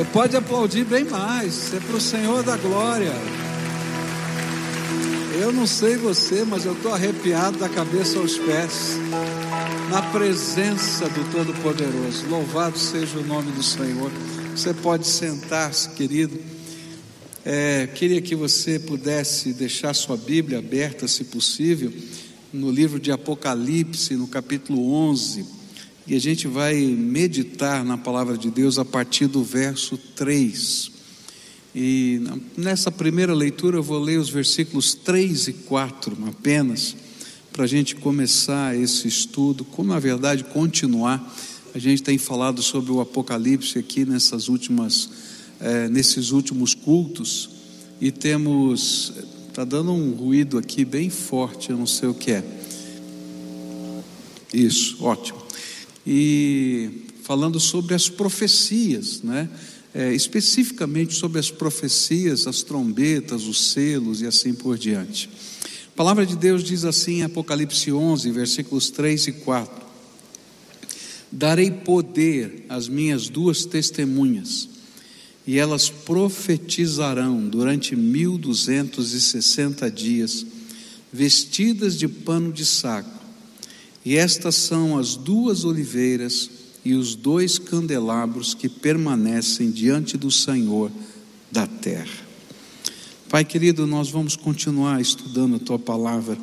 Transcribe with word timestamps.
Você 0.00 0.06
pode 0.12 0.34
aplaudir 0.34 0.82
bem 0.84 1.04
mais, 1.04 1.74
é 1.74 1.78
para 1.78 1.94
o 1.94 2.00
Senhor 2.00 2.42
da 2.42 2.56
glória. 2.56 3.12
Eu 5.38 5.52
não 5.52 5.66
sei 5.66 5.98
você, 5.98 6.42
mas 6.42 6.64
eu 6.64 6.72
estou 6.72 6.94
arrepiado 6.94 7.58
da 7.58 7.68
cabeça 7.68 8.18
aos 8.18 8.38
pés, 8.38 8.96
na 9.90 10.00
presença 10.00 11.06
do 11.06 11.30
Todo-Poderoso. 11.30 12.26
Louvado 12.30 12.78
seja 12.78 13.18
o 13.18 13.26
nome 13.26 13.52
do 13.52 13.62
Senhor. 13.62 14.10
Você 14.56 14.72
pode 14.72 15.06
sentar-se, 15.06 15.90
querido. 15.90 16.40
É, 17.44 17.86
queria 17.88 18.22
que 18.22 18.34
você 18.34 18.78
pudesse 18.78 19.52
deixar 19.52 19.92
sua 19.92 20.16
Bíblia 20.16 20.60
aberta, 20.60 21.06
se 21.06 21.24
possível, 21.24 21.92
no 22.50 22.70
livro 22.70 22.98
de 22.98 23.12
Apocalipse, 23.12 24.16
no 24.16 24.26
capítulo 24.26 24.94
11, 24.94 25.59
e 26.06 26.14
a 26.14 26.18
gente 26.18 26.48
vai 26.48 26.74
meditar 26.74 27.84
na 27.84 27.96
palavra 27.96 28.36
de 28.36 28.50
Deus 28.50 28.78
a 28.78 28.84
partir 28.84 29.26
do 29.26 29.44
verso 29.44 29.96
3. 30.16 30.90
E 31.74 32.20
nessa 32.56 32.90
primeira 32.90 33.32
leitura 33.32 33.76
eu 33.76 33.82
vou 33.82 33.98
ler 33.98 34.18
os 34.18 34.28
versículos 34.28 34.94
3 34.94 35.48
e 35.48 35.52
4 35.52 36.16
apenas, 36.26 36.96
para 37.52 37.64
a 37.64 37.66
gente 37.66 37.94
começar 37.94 38.76
esse 38.76 39.06
estudo, 39.06 39.64
como 39.64 39.92
na 39.92 39.98
verdade 39.98 40.44
continuar. 40.44 41.36
A 41.72 41.78
gente 41.78 42.02
tem 42.02 42.18
falado 42.18 42.62
sobre 42.62 42.90
o 42.90 43.00
Apocalipse 43.00 43.78
aqui 43.78 44.04
nessas 44.04 44.48
últimas, 44.48 45.10
é, 45.60 45.88
nesses 45.88 46.32
últimos 46.32 46.74
cultos, 46.74 47.50
e 48.00 48.10
temos, 48.10 49.12
está 49.48 49.64
dando 49.64 49.92
um 49.92 50.10
ruído 50.12 50.58
aqui 50.58 50.84
bem 50.84 51.10
forte, 51.10 51.70
eu 51.70 51.76
não 51.76 51.86
sei 51.86 52.08
o 52.08 52.14
que 52.14 52.32
é. 52.32 52.44
Isso, 54.52 55.04
ótimo. 55.04 55.39
E 56.06 57.04
falando 57.22 57.60
sobre 57.60 57.94
as 57.94 58.08
profecias, 58.08 59.22
né? 59.22 59.48
é, 59.94 60.12
especificamente 60.14 61.14
sobre 61.14 61.38
as 61.38 61.50
profecias, 61.50 62.46
as 62.46 62.62
trombetas, 62.62 63.44
os 63.44 63.72
selos 63.72 64.20
e 64.20 64.26
assim 64.26 64.54
por 64.54 64.78
diante. 64.78 65.28
A 65.92 65.96
palavra 65.96 66.24
de 66.24 66.36
Deus 66.36 66.62
diz 66.62 66.84
assim 66.84 67.18
em 67.18 67.22
Apocalipse 67.24 67.92
11, 67.92 68.30
versículos 68.30 68.90
3 68.90 69.28
e 69.28 69.32
4: 69.32 69.84
Darei 71.30 71.70
poder 71.70 72.64
às 72.68 72.88
minhas 72.88 73.28
duas 73.28 73.64
testemunhas, 73.64 74.68
e 75.46 75.58
elas 75.58 75.90
profetizarão 75.90 77.48
durante 77.48 77.96
mil 77.96 78.38
duzentos 78.38 79.12
e 79.12 79.20
sessenta 79.20 79.90
dias, 79.90 80.46
vestidas 81.12 81.98
de 81.98 82.06
pano 82.06 82.52
de 82.52 82.64
saco. 82.64 83.19
E 84.04 84.16
estas 84.16 84.54
são 84.54 84.98
as 84.98 85.14
duas 85.14 85.64
oliveiras 85.64 86.50
e 86.84 86.94
os 86.94 87.14
dois 87.14 87.58
candelabros 87.58 88.54
que 88.54 88.68
permanecem 88.68 89.70
diante 89.70 90.16
do 90.16 90.30
Senhor 90.30 90.90
da 91.52 91.66
terra. 91.66 92.30
Pai 93.28 93.44
querido, 93.44 93.86
nós 93.86 94.10
vamos 94.10 94.34
continuar 94.34 95.00
estudando 95.00 95.56
a 95.56 95.58
tua 95.58 95.78
palavra. 95.78 96.36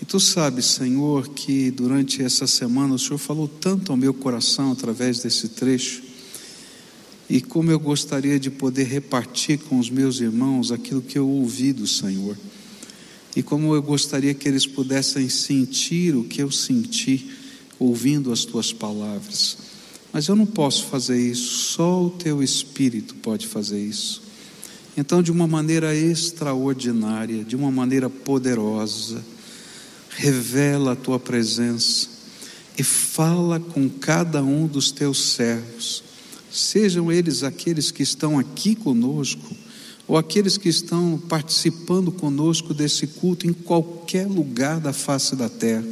E 0.00 0.04
tu 0.04 0.20
sabes, 0.20 0.66
Senhor, 0.66 1.28
que 1.28 1.70
durante 1.70 2.22
essa 2.22 2.46
semana 2.46 2.94
o 2.94 2.98
Senhor 2.98 3.18
falou 3.18 3.48
tanto 3.48 3.90
ao 3.90 3.98
meu 3.98 4.14
coração 4.14 4.72
através 4.72 5.20
desse 5.20 5.48
trecho. 5.48 6.02
E 7.28 7.40
como 7.40 7.70
eu 7.70 7.78
gostaria 7.78 8.38
de 8.38 8.50
poder 8.50 8.84
repartir 8.84 9.58
com 9.58 9.78
os 9.78 9.90
meus 9.90 10.20
irmãos 10.20 10.70
aquilo 10.70 11.02
que 11.02 11.18
eu 11.18 11.28
ouvi 11.28 11.72
do 11.72 11.86
Senhor. 11.86 12.36
E 13.36 13.42
como 13.42 13.74
eu 13.74 13.82
gostaria 13.82 14.34
que 14.34 14.48
eles 14.48 14.66
pudessem 14.66 15.28
sentir 15.28 16.14
o 16.14 16.24
que 16.24 16.42
eu 16.42 16.50
senti 16.50 17.30
ouvindo 17.78 18.32
as 18.32 18.44
tuas 18.44 18.72
palavras. 18.72 19.56
Mas 20.12 20.28
eu 20.28 20.36
não 20.36 20.46
posso 20.46 20.86
fazer 20.86 21.20
isso, 21.20 21.72
só 21.72 22.04
o 22.04 22.10
teu 22.10 22.42
Espírito 22.42 23.14
pode 23.16 23.46
fazer 23.48 23.82
isso. 23.82 24.22
Então, 24.96 25.20
de 25.20 25.32
uma 25.32 25.48
maneira 25.48 25.94
extraordinária, 25.94 27.42
de 27.42 27.56
uma 27.56 27.70
maneira 27.70 28.08
poderosa, 28.08 29.24
revela 30.10 30.92
a 30.92 30.96
tua 30.96 31.18
presença 31.18 32.08
e 32.78 32.84
fala 32.84 33.58
com 33.58 33.88
cada 33.88 34.42
um 34.42 34.66
dos 34.66 34.92
teus 34.92 35.32
servos, 35.32 36.02
sejam 36.50 37.10
eles 37.10 37.42
aqueles 37.42 37.90
que 37.90 38.02
estão 38.02 38.38
aqui 38.38 38.76
conosco, 38.76 39.56
ou 40.06 40.16
aqueles 40.16 40.56
que 40.56 40.68
estão 40.68 41.20
participando 41.28 42.12
conosco 42.12 42.74
desse 42.74 43.06
culto 43.06 43.46
em 43.46 43.52
qualquer 43.52 44.26
lugar 44.26 44.80
da 44.80 44.92
face 44.92 45.34
da 45.34 45.48
terra 45.48 45.84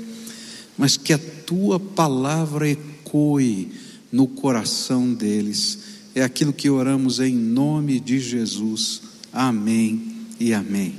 mas 0.76 0.96
que 0.96 1.12
a 1.12 1.18
tua 1.18 1.78
palavra 1.78 2.68
ecoe 2.68 3.70
no 4.10 4.26
coração 4.26 5.12
deles. 5.12 5.78
É 6.14 6.22
aquilo 6.22 6.52
que 6.52 6.68
oramos 6.68 7.20
em 7.20 7.34
nome 7.34 8.00
de 8.00 8.18
Jesus. 8.18 9.02
Amém 9.32 10.26
e 10.38 10.52
amém. 10.52 10.96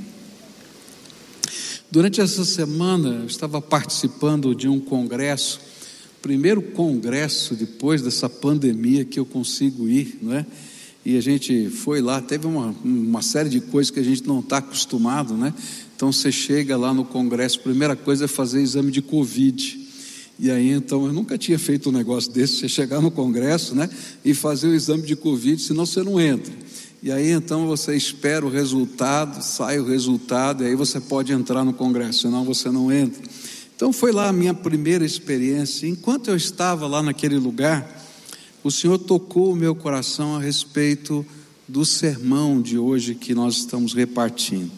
Durante 1.91 2.21
essa 2.21 2.43
semana, 2.43 3.09
eu 3.09 3.25
estava 3.25 3.61
participando 3.61 4.55
de 4.55 4.67
um 4.67 4.79
congresso, 4.79 5.59
primeiro 6.21 6.61
congresso 6.61 7.53
depois 7.53 8.01
dessa 8.01 8.27
pandemia 8.27 9.05
que 9.05 9.19
eu 9.19 9.25
consigo 9.25 9.87
ir, 9.87 10.17
não 10.21 10.33
é? 10.33 10.45
E 11.05 11.17
a 11.17 11.21
gente 11.21 11.69
foi 11.69 12.01
lá, 12.01 12.21
teve 12.21 12.47
uma, 12.47 12.73
uma 12.83 13.21
série 13.21 13.49
de 13.49 13.59
coisas 13.59 13.91
que 13.91 13.99
a 13.99 14.03
gente 14.03 14.25
não 14.25 14.39
está 14.39 14.57
acostumado, 14.57 15.33
né? 15.33 15.53
Então 15.95 16.11
você 16.11 16.31
chega 16.31 16.77
lá 16.77 16.93
no 16.93 17.03
congresso, 17.03 17.59
a 17.59 17.63
primeira 17.63 17.95
coisa 17.95 18.25
é 18.25 18.27
fazer 18.27 18.61
exame 18.61 18.91
de 18.91 19.01
Covid. 19.01 19.83
E 20.39 20.49
aí 20.49 20.71
então 20.71 21.05
eu 21.05 21.13
nunca 21.13 21.37
tinha 21.37 21.59
feito 21.59 21.89
um 21.89 21.91
negócio 21.91 22.31
desse, 22.31 22.57
você 22.57 22.69
chegar 22.69 23.01
no 23.01 23.11
congresso, 23.11 23.75
né, 23.75 23.89
e 24.25 24.33
fazer 24.33 24.67
o 24.67 24.73
exame 24.73 25.03
de 25.03 25.15
Covid, 25.15 25.61
senão 25.61 25.85
você 25.85 26.01
não 26.01 26.19
entra. 26.19 26.53
E 27.01 27.11
aí 27.11 27.31
então 27.31 27.67
você 27.67 27.95
espera 27.95 28.45
o 28.45 28.49
resultado, 28.49 29.41
sai 29.43 29.79
o 29.79 29.85
resultado, 29.85 30.63
e 30.63 30.67
aí 30.67 30.75
você 30.75 30.99
pode 30.99 31.31
entrar 31.31 31.63
no 31.63 31.73
congresso, 31.73 32.21
senão 32.21 32.43
você 32.43 32.71
não 32.71 32.91
entra. 32.91 33.21
Então 33.75 33.91
foi 33.91 34.11
lá 34.11 34.29
a 34.29 34.33
minha 34.33 34.53
primeira 34.53 35.05
experiência. 35.05 35.87
Enquanto 35.87 36.29
eu 36.29 36.35
estava 36.35 36.87
lá 36.87 37.03
naquele 37.03 37.37
lugar, 37.37 38.02
o 38.63 38.71
Senhor 38.71 38.97
tocou 38.97 39.51
o 39.51 39.55
meu 39.55 39.75
coração 39.75 40.37
a 40.37 40.39
respeito 40.39 41.25
do 41.67 41.85
sermão 41.85 42.61
de 42.61 42.77
hoje 42.77 43.13
que 43.13 43.33
nós 43.33 43.57
estamos 43.57 43.93
repartindo. 43.93 44.71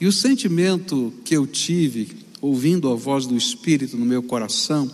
E 0.00 0.06
o 0.06 0.12
sentimento 0.12 1.12
que 1.24 1.36
eu 1.36 1.46
tive, 1.46 2.16
ouvindo 2.40 2.90
a 2.90 2.94
voz 2.94 3.26
do 3.26 3.36
Espírito 3.36 3.96
no 3.96 4.06
meu 4.06 4.22
coração, 4.22 4.90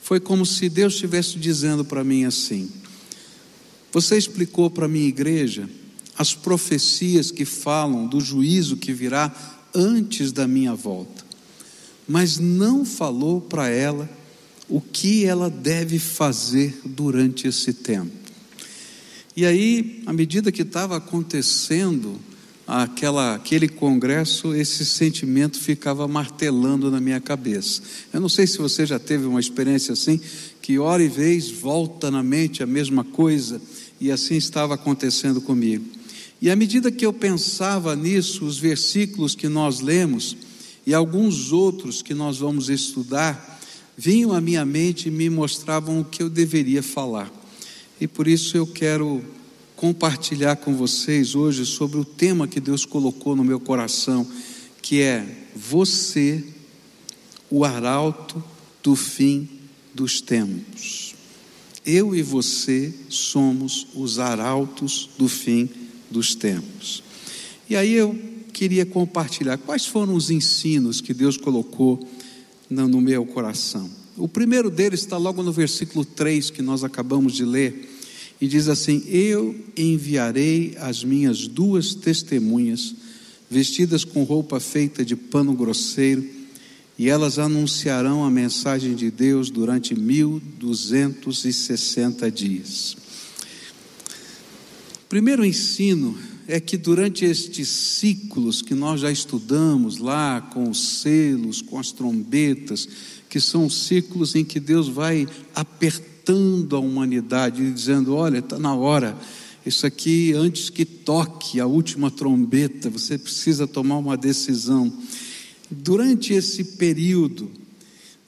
foi 0.00 0.18
como 0.18 0.44
se 0.44 0.68
Deus 0.68 0.94
estivesse 0.94 1.38
dizendo 1.38 1.84
para 1.84 2.02
mim 2.02 2.24
assim: 2.24 2.68
Você 3.92 4.16
explicou 4.16 4.68
para 4.68 4.86
a 4.86 4.88
minha 4.88 5.08
igreja 5.08 5.68
as 6.16 6.34
profecias 6.34 7.30
que 7.30 7.44
falam 7.44 8.06
do 8.06 8.20
juízo 8.20 8.76
que 8.76 8.92
virá 8.92 9.32
antes 9.74 10.30
da 10.30 10.46
minha 10.46 10.74
volta, 10.74 11.24
mas 12.06 12.38
não 12.38 12.84
falou 12.84 13.40
para 13.40 13.68
ela 13.68 14.08
o 14.68 14.80
que 14.80 15.24
ela 15.24 15.50
deve 15.50 15.98
fazer 15.98 16.80
durante 16.84 17.46
esse 17.46 17.72
tempo. 17.72 18.12
E 19.36 19.44
aí, 19.44 20.02
à 20.06 20.12
medida 20.12 20.52
que 20.52 20.62
estava 20.62 20.96
acontecendo 20.96 22.20
aquela, 22.66 23.34
aquele 23.34 23.68
congresso, 23.68 24.54
esse 24.54 24.84
sentimento 24.84 25.60
ficava 25.60 26.08
martelando 26.08 26.90
na 26.90 27.00
minha 27.00 27.20
cabeça. 27.20 27.82
Eu 28.12 28.20
não 28.20 28.28
sei 28.28 28.46
se 28.46 28.58
você 28.58 28.86
já 28.86 28.98
teve 28.98 29.26
uma 29.26 29.40
experiência 29.40 29.92
assim, 29.92 30.20
que 30.62 30.78
hora 30.78 31.02
e 31.02 31.08
vez 31.08 31.50
volta 31.50 32.10
na 32.10 32.22
mente 32.22 32.62
a 32.62 32.66
mesma 32.66 33.04
coisa, 33.04 33.60
e 34.00 34.10
assim 34.10 34.36
estava 34.36 34.74
acontecendo 34.74 35.40
comigo. 35.40 35.84
E 36.40 36.50
à 36.50 36.56
medida 36.56 36.90
que 36.90 37.06
eu 37.06 37.12
pensava 37.12 37.94
nisso, 37.94 38.44
os 38.44 38.58
versículos 38.58 39.34
que 39.34 39.48
nós 39.48 39.80
lemos 39.80 40.36
e 40.86 40.92
alguns 40.92 41.52
outros 41.52 42.02
que 42.02 42.12
nós 42.12 42.38
vamos 42.38 42.68
estudar, 42.68 43.53
vinham 43.96 44.32
à 44.32 44.40
minha 44.40 44.64
mente 44.64 45.08
e 45.08 45.10
me 45.10 45.30
mostravam 45.30 46.00
o 46.00 46.04
que 46.04 46.22
eu 46.22 46.30
deveria 46.30 46.82
falar. 46.82 47.32
E 48.00 48.06
por 48.06 48.26
isso 48.26 48.56
eu 48.56 48.66
quero 48.66 49.22
compartilhar 49.76 50.56
com 50.56 50.74
vocês 50.74 51.34
hoje 51.34 51.64
sobre 51.66 51.98
o 51.98 52.04
tema 52.04 52.48
que 52.48 52.60
Deus 52.60 52.84
colocou 52.84 53.36
no 53.36 53.44
meu 53.44 53.60
coração, 53.60 54.26
que 54.80 55.00
é 55.00 55.26
você, 55.54 56.44
o 57.50 57.64
arauto 57.64 58.42
do 58.82 58.96
fim 58.96 59.48
dos 59.94 60.20
tempos. 60.20 61.14
Eu 61.86 62.14
e 62.14 62.22
você 62.22 62.92
somos 63.08 63.86
os 63.94 64.18
arautos 64.18 65.10
do 65.18 65.28
fim 65.28 65.68
dos 66.10 66.34
tempos. 66.34 67.02
E 67.68 67.76
aí 67.76 67.92
eu 67.92 68.18
queria 68.52 68.86
compartilhar 68.86 69.58
quais 69.58 69.86
foram 69.86 70.14
os 70.14 70.30
ensinos 70.30 71.00
que 71.00 71.12
Deus 71.12 71.36
colocou 71.36 72.08
no 72.70 73.00
meu 73.00 73.26
coração. 73.26 73.90
O 74.16 74.28
primeiro 74.28 74.70
deles 74.70 75.00
está 75.00 75.16
logo 75.16 75.42
no 75.42 75.52
versículo 75.52 76.04
3 76.04 76.50
que 76.50 76.62
nós 76.62 76.84
acabamos 76.84 77.32
de 77.32 77.44
ler 77.44 77.90
e 78.40 78.46
diz 78.46 78.68
assim: 78.68 79.02
Eu 79.08 79.56
enviarei 79.76 80.76
as 80.78 81.02
minhas 81.02 81.48
duas 81.48 81.92
testemunhas, 81.94 82.94
vestidas 83.50 84.04
com 84.04 84.22
roupa 84.22 84.60
feita 84.60 85.04
de 85.04 85.16
pano 85.16 85.52
grosseiro, 85.54 86.24
e 86.96 87.08
elas 87.08 87.40
anunciarão 87.40 88.22
a 88.24 88.30
mensagem 88.30 88.94
de 88.94 89.10
Deus 89.10 89.50
durante 89.50 89.92
1260 89.94 92.30
dias. 92.30 92.96
Primeiro 95.08 95.44
ensino 95.44 96.16
é 96.46 96.60
que 96.60 96.76
durante 96.76 97.24
estes 97.24 97.68
ciclos 97.68 98.60
que 98.60 98.74
nós 98.74 99.00
já 99.00 99.10
estudamos 99.10 99.98
lá, 99.98 100.40
com 100.40 100.68
os 100.68 101.00
selos, 101.00 101.62
com 101.62 101.78
as 101.78 101.90
trombetas, 101.90 102.88
que 103.28 103.40
são 103.40 103.68
ciclos 103.68 104.34
em 104.34 104.44
que 104.44 104.60
Deus 104.60 104.88
vai 104.88 105.26
apertando 105.54 106.76
a 106.76 106.78
humanidade, 106.78 107.72
dizendo: 107.72 108.14
olha, 108.14 108.38
está 108.38 108.58
na 108.58 108.74
hora, 108.74 109.16
isso 109.64 109.86
aqui, 109.86 110.32
antes 110.34 110.68
que 110.68 110.84
toque 110.84 111.58
a 111.58 111.66
última 111.66 112.10
trombeta, 112.10 112.90
você 112.90 113.16
precisa 113.16 113.66
tomar 113.66 113.96
uma 113.96 114.16
decisão. 114.16 114.92
Durante 115.70 116.34
esse 116.34 116.62
período, 116.62 117.50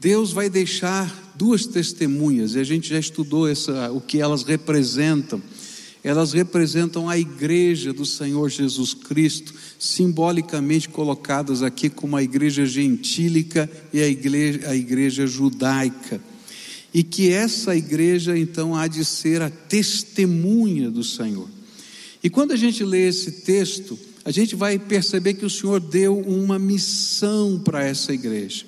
Deus 0.00 0.32
vai 0.32 0.48
deixar 0.48 1.34
duas 1.36 1.66
testemunhas, 1.66 2.54
e 2.54 2.58
a 2.58 2.64
gente 2.64 2.88
já 2.88 2.98
estudou 2.98 3.46
essa, 3.46 3.90
o 3.92 4.00
que 4.00 4.20
elas 4.20 4.42
representam 4.42 5.42
elas 6.06 6.32
representam 6.32 7.08
a 7.08 7.18
igreja 7.18 7.92
do 7.92 8.06
Senhor 8.06 8.48
Jesus 8.48 8.94
Cristo, 8.94 9.52
simbolicamente 9.76 10.88
colocadas 10.88 11.64
aqui 11.64 11.90
como 11.90 12.14
a 12.14 12.22
igreja 12.22 12.64
gentílica 12.64 13.68
e 13.92 14.00
a 14.00 14.06
igreja, 14.06 14.70
a 14.70 14.76
igreja 14.76 15.26
judaica. 15.26 16.20
E 16.94 17.02
que 17.02 17.32
essa 17.32 17.74
igreja 17.74 18.38
então 18.38 18.76
há 18.76 18.86
de 18.86 19.04
ser 19.04 19.42
a 19.42 19.50
testemunha 19.50 20.92
do 20.92 21.02
Senhor. 21.02 21.48
E 22.22 22.30
quando 22.30 22.52
a 22.52 22.56
gente 22.56 22.84
lê 22.84 23.08
esse 23.08 23.42
texto, 23.42 23.98
a 24.24 24.30
gente 24.30 24.54
vai 24.54 24.78
perceber 24.78 25.34
que 25.34 25.44
o 25.44 25.50
Senhor 25.50 25.80
deu 25.80 26.20
uma 26.20 26.56
missão 26.56 27.60
para 27.64 27.82
essa 27.82 28.12
igreja. 28.12 28.64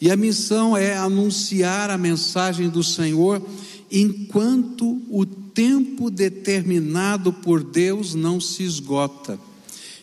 E 0.00 0.10
a 0.10 0.16
missão 0.16 0.76
é 0.76 0.96
anunciar 0.96 1.90
a 1.90 1.96
mensagem 1.96 2.68
do 2.68 2.82
Senhor 2.82 3.40
enquanto 3.88 5.00
o 5.08 5.24
tempo 5.54 6.10
determinado 6.10 7.32
por 7.32 7.62
Deus 7.62 8.14
não 8.14 8.40
se 8.40 8.62
esgota. 8.62 9.38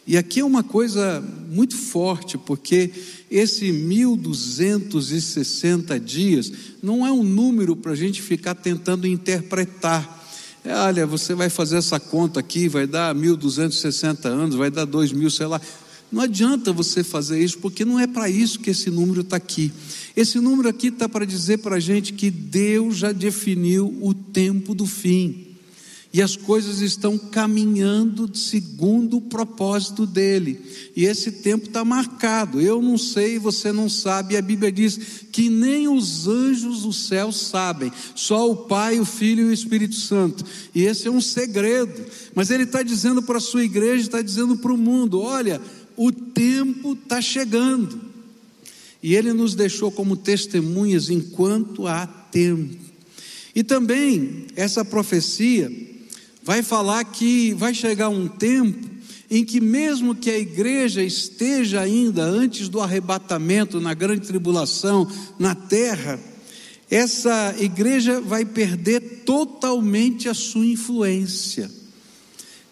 E 0.08 0.18
aqui 0.18 0.40
é 0.40 0.46
uma 0.46 0.64
coisa 0.64 1.24
muito 1.52 1.78
forte, 1.78 2.38
porque 2.38 2.92
esse 3.30 3.72
1260 3.72 6.00
dias 6.00 6.52
não 6.82 7.06
é 7.06 7.12
um 7.12 7.24
número 7.24 7.76
para 7.76 7.92
a 7.92 7.96
gente 7.96 8.20
ficar 8.20 8.56
tentando 8.56 9.06
interpretar. 9.06 10.18
É, 10.64 10.74
olha, 10.74 11.06
você 11.06 11.36
vai 11.36 11.50
fazer 11.50 11.78
essa 11.78 12.00
conta 12.00 12.40
aqui, 12.40 12.68
vai 12.68 12.88
dar 12.88 13.14
1260 13.14 14.28
anos, 14.28 14.56
vai 14.56 14.72
dar 14.72 14.86
2000, 14.86 15.30
sei 15.30 15.46
lá. 15.46 15.62
Não 16.12 16.24
adianta 16.24 16.74
você 16.74 17.04
fazer 17.04 17.44
isso, 17.44 17.60
porque 17.60 17.86
não 17.86 18.00
é 18.00 18.08
para 18.08 18.30
isso 18.30 18.60
que 18.60 18.72
esse 18.72 18.90
número 18.90 19.22
está 19.22 19.36
aqui. 19.36 19.72
Esse 20.16 20.40
número 20.40 20.68
aqui 20.68 20.88
está 20.88 21.08
para 21.08 21.26
dizer 21.26 21.60
para 21.60 21.76
a 21.76 21.80
gente 21.80 22.14
que 22.14 22.32
Deus 22.32 22.98
já 22.98 23.12
definiu 23.12 23.96
o 24.02 24.14
tempo 24.14 24.74
do 24.74 24.88
fim. 24.88 25.50
E 26.12 26.24
as 26.24 26.36
coisas 26.36 26.82
estão 26.82 27.20
caminhando 27.20 28.36
segundo 28.36 29.18
o 29.18 29.22
propósito 29.22 30.08
dele. 30.08 30.60
E 30.96 31.06
esse 31.06 31.32
tempo 31.32 31.68
está 31.68 31.86
marcado. 31.86 32.60
Eu 32.60 32.82
não 32.82 32.98
sei, 32.98 33.38
você 33.38 33.72
não 33.72 33.88
sabe. 33.88 34.34
E 34.34 34.38
a 34.38 34.42
Bíblia 34.42 34.72
diz 34.72 35.00
que 35.32 35.50
nem 35.52 35.88
os 35.88 36.28
anjos 36.28 36.82
do 36.82 36.92
céu 36.92 37.32
sabem, 37.32 37.92
só 38.16 38.50
o 38.50 38.56
Pai, 38.56 39.00
o 39.00 39.06
Filho 39.06 39.44
e 39.44 39.50
o 39.50 39.54
Espírito 39.54 39.94
Santo. 39.94 40.44
E 40.74 40.82
esse 40.82 41.08
é 41.08 41.12
um 41.12 41.22
segredo. 41.22 42.04
Mas 42.34 42.50
ele 42.50 42.64
está 42.64 42.82
dizendo 42.82 43.22
para 43.22 43.38
a 43.38 43.42
sua 43.42 43.64
igreja, 43.64 44.02
está 44.02 44.22
dizendo 44.24 44.58
para 44.58 44.74
o 44.74 44.78
mundo: 44.78 45.22
olha, 45.22 45.62
o 46.02 46.14
tempo 46.14 46.94
está 46.94 47.22
chegando. 47.22 48.00
E 49.04 49.16
ele 49.16 49.34
nos 49.34 49.54
deixou 49.54 49.92
como 49.92 50.16
testemunhas 50.16 51.10
enquanto 51.10 51.86
há 51.88 52.08
tempo. 52.08 52.78
E 53.54 53.66
também 53.66 54.48
essa 54.56 54.86
profecia 54.86 55.70
vai 56.42 56.64
falar 56.64 57.04
que 57.04 57.54
vai 57.54 57.74
chegar 57.74 58.08
um 58.08 58.30
tempo 58.30 58.90
em 59.30 59.44
que, 59.44 59.60
mesmo 59.60 60.16
que 60.16 60.30
a 60.30 60.40
igreja 60.40 61.04
esteja 61.04 61.82
ainda 61.82 62.24
antes 62.24 62.70
do 62.70 62.80
arrebatamento, 62.80 63.82
na 63.82 63.94
grande 63.94 64.26
tribulação, 64.26 65.06
na 65.38 65.54
terra, 65.54 66.18
essa 66.90 67.54
igreja 67.60 68.22
vai 68.22 68.46
perder 68.46 69.02
totalmente 69.26 70.30
a 70.30 70.34
sua 70.34 70.66
influência. 70.66 71.70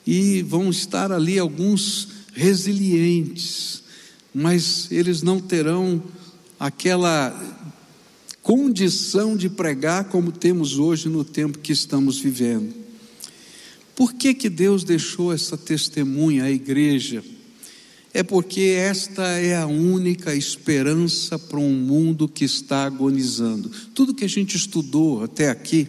E 0.06 0.42
vão 0.44 0.70
estar 0.70 1.12
ali 1.12 1.38
alguns 1.38 2.16
resilientes, 2.38 3.81
mas 4.31 4.92
eles 4.92 5.24
não 5.24 5.39
terão 5.39 6.04
aquela 6.60 7.34
condição 8.44 9.36
de 9.36 9.50
pregar 9.50 10.06
como 10.06 10.31
temos 10.31 10.78
hoje 10.78 11.10
no 11.10 11.25
tempo 11.25 11.57
que 11.57 11.74
estamos 11.74 12.19
vivendo. 12.19 12.75
Por 13.95 14.13
que, 14.13 14.36
que 14.36 14.50
Deus 14.50 14.84
deixou 14.84 15.34
essa 15.34 15.57
testemunha 15.57 16.44
à 16.44 16.51
igreja? 16.51 17.24
É 18.13 18.22
porque 18.22 18.62
esta 18.62 19.24
é 19.24 19.57
a 19.57 19.66
única 19.66 20.36
esperança 20.36 21.40
para 21.40 21.60
um 21.60 21.74
mundo 21.74 22.28
que 22.28 22.45
está 22.45 22.86
agonizando. 22.86 23.72
Tudo 23.95 24.13
que 24.13 24.25
a 24.25 24.30
gente 24.30 24.56
estudou 24.56 25.24
até 25.24 25.50
aqui 25.50 25.88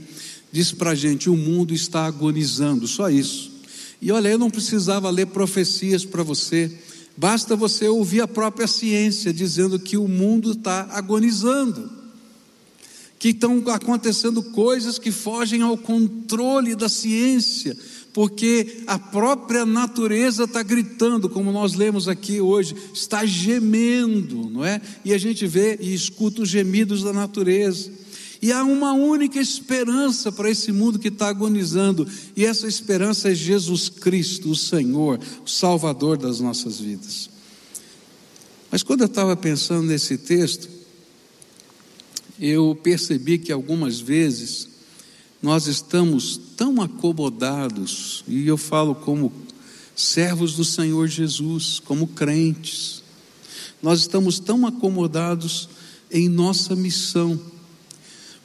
diz 0.50 0.72
para 0.72 0.90
a 0.90 0.94
gente: 0.94 1.28
o 1.28 1.36
mundo 1.36 1.74
está 1.74 2.06
agonizando, 2.06 2.88
só 2.88 3.10
isso. 3.10 3.57
E 4.00 4.12
olha, 4.12 4.28
eu 4.28 4.38
não 4.38 4.50
precisava 4.50 5.10
ler 5.10 5.26
profecias 5.26 6.04
para 6.04 6.22
você, 6.22 6.70
basta 7.16 7.56
você 7.56 7.88
ouvir 7.88 8.20
a 8.20 8.28
própria 8.28 8.66
ciência 8.68 9.32
dizendo 9.32 9.78
que 9.78 9.96
o 9.96 10.06
mundo 10.06 10.52
está 10.52 10.88
agonizando, 10.92 11.90
que 13.18 13.30
estão 13.30 13.62
acontecendo 13.68 14.40
coisas 14.42 14.98
que 14.98 15.10
fogem 15.10 15.62
ao 15.62 15.76
controle 15.76 16.76
da 16.76 16.88
ciência, 16.88 17.76
porque 18.12 18.82
a 18.86 18.98
própria 18.98 19.66
natureza 19.66 20.44
está 20.44 20.62
gritando, 20.62 21.28
como 21.28 21.50
nós 21.50 21.74
lemos 21.74 22.06
aqui 22.06 22.40
hoje, 22.40 22.74
está 22.94 23.26
gemendo, 23.26 24.48
não 24.48 24.64
é? 24.64 24.80
E 25.04 25.12
a 25.12 25.18
gente 25.18 25.46
vê 25.46 25.76
e 25.80 25.92
escuta 25.92 26.42
os 26.42 26.48
gemidos 26.48 27.02
da 27.02 27.12
natureza. 27.12 27.90
E 28.40 28.52
há 28.52 28.62
uma 28.64 28.93
única 28.93 29.40
esperança 29.40 30.31
para 30.31 30.50
esse 30.50 30.70
mundo 30.70 30.99
que 30.99 31.08
está 31.08 31.29
agonizando, 31.29 32.06
e 32.37 32.44
essa 32.44 32.69
esperança 32.69 33.31
é 33.31 33.35
Jesus 33.35 33.88
Cristo, 33.88 34.50
o 34.50 34.56
Senhor, 34.56 35.19
o 35.44 35.49
Salvador 35.49 36.17
das 36.17 36.38
nossas 36.38 36.79
vidas. 36.79 37.29
Mas 38.70 38.82
quando 38.82 39.00
eu 39.00 39.06
estava 39.06 39.37
pensando 39.37 39.87
nesse 39.87 40.17
texto, 40.17 40.69
eu 42.38 42.79
percebi 42.81 43.38
que 43.38 43.50
algumas 43.50 43.99
vezes 43.99 44.69
nós 45.43 45.67
estamos 45.67 46.38
tão 46.56 46.81
acomodados, 46.81 48.25
e 48.29 48.46
eu 48.46 48.56
falo 48.56 48.94
como 48.94 49.32
servos 49.96 50.54
do 50.54 50.64
Senhor 50.64 51.09
Jesus, 51.09 51.80
como 51.80 52.07
crentes, 52.07 53.02
nós 53.83 54.00
estamos 54.00 54.38
tão 54.38 54.64
acomodados 54.64 55.68
em 56.11 56.28
nossa 56.28 56.76
missão 56.76 57.40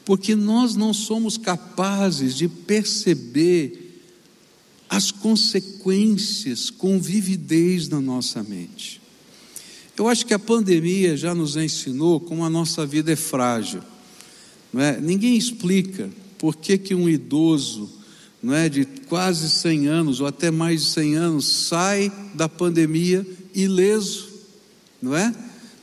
porque 0.05 0.35
nós 0.35 0.75
não 0.75 0.93
somos 0.93 1.37
capazes 1.37 2.35
de 2.35 2.47
perceber 2.47 4.01
as 4.89 5.11
consequências 5.11 6.69
com 6.69 6.99
vividez 6.99 7.87
na 7.87 7.99
nossa 7.99 8.43
mente. 8.43 9.01
Eu 9.97 10.07
acho 10.07 10.25
que 10.25 10.33
a 10.33 10.39
pandemia 10.39 11.15
já 11.15 11.33
nos 11.33 11.55
ensinou 11.55 12.19
como 12.19 12.43
a 12.43 12.49
nossa 12.49 12.85
vida 12.85 13.11
é 13.11 13.15
frágil. 13.15 13.81
Não 14.71 14.81
é? 14.81 14.99
Ninguém 14.99 15.37
explica 15.37 16.09
por 16.37 16.55
que, 16.55 16.77
que 16.77 16.95
um 16.95 17.07
idoso 17.07 17.89
não 18.43 18.53
é, 18.53 18.67
de 18.67 18.83
quase 18.83 19.49
100 19.49 19.87
anos 19.87 20.19
ou 20.19 20.27
até 20.27 20.51
mais 20.51 20.81
de 20.81 20.89
100 20.89 21.15
anos 21.15 21.47
sai 21.47 22.11
da 22.33 22.49
pandemia 22.49 23.25
ileso, 23.55 24.27
não 25.01 25.15
é? 25.15 25.33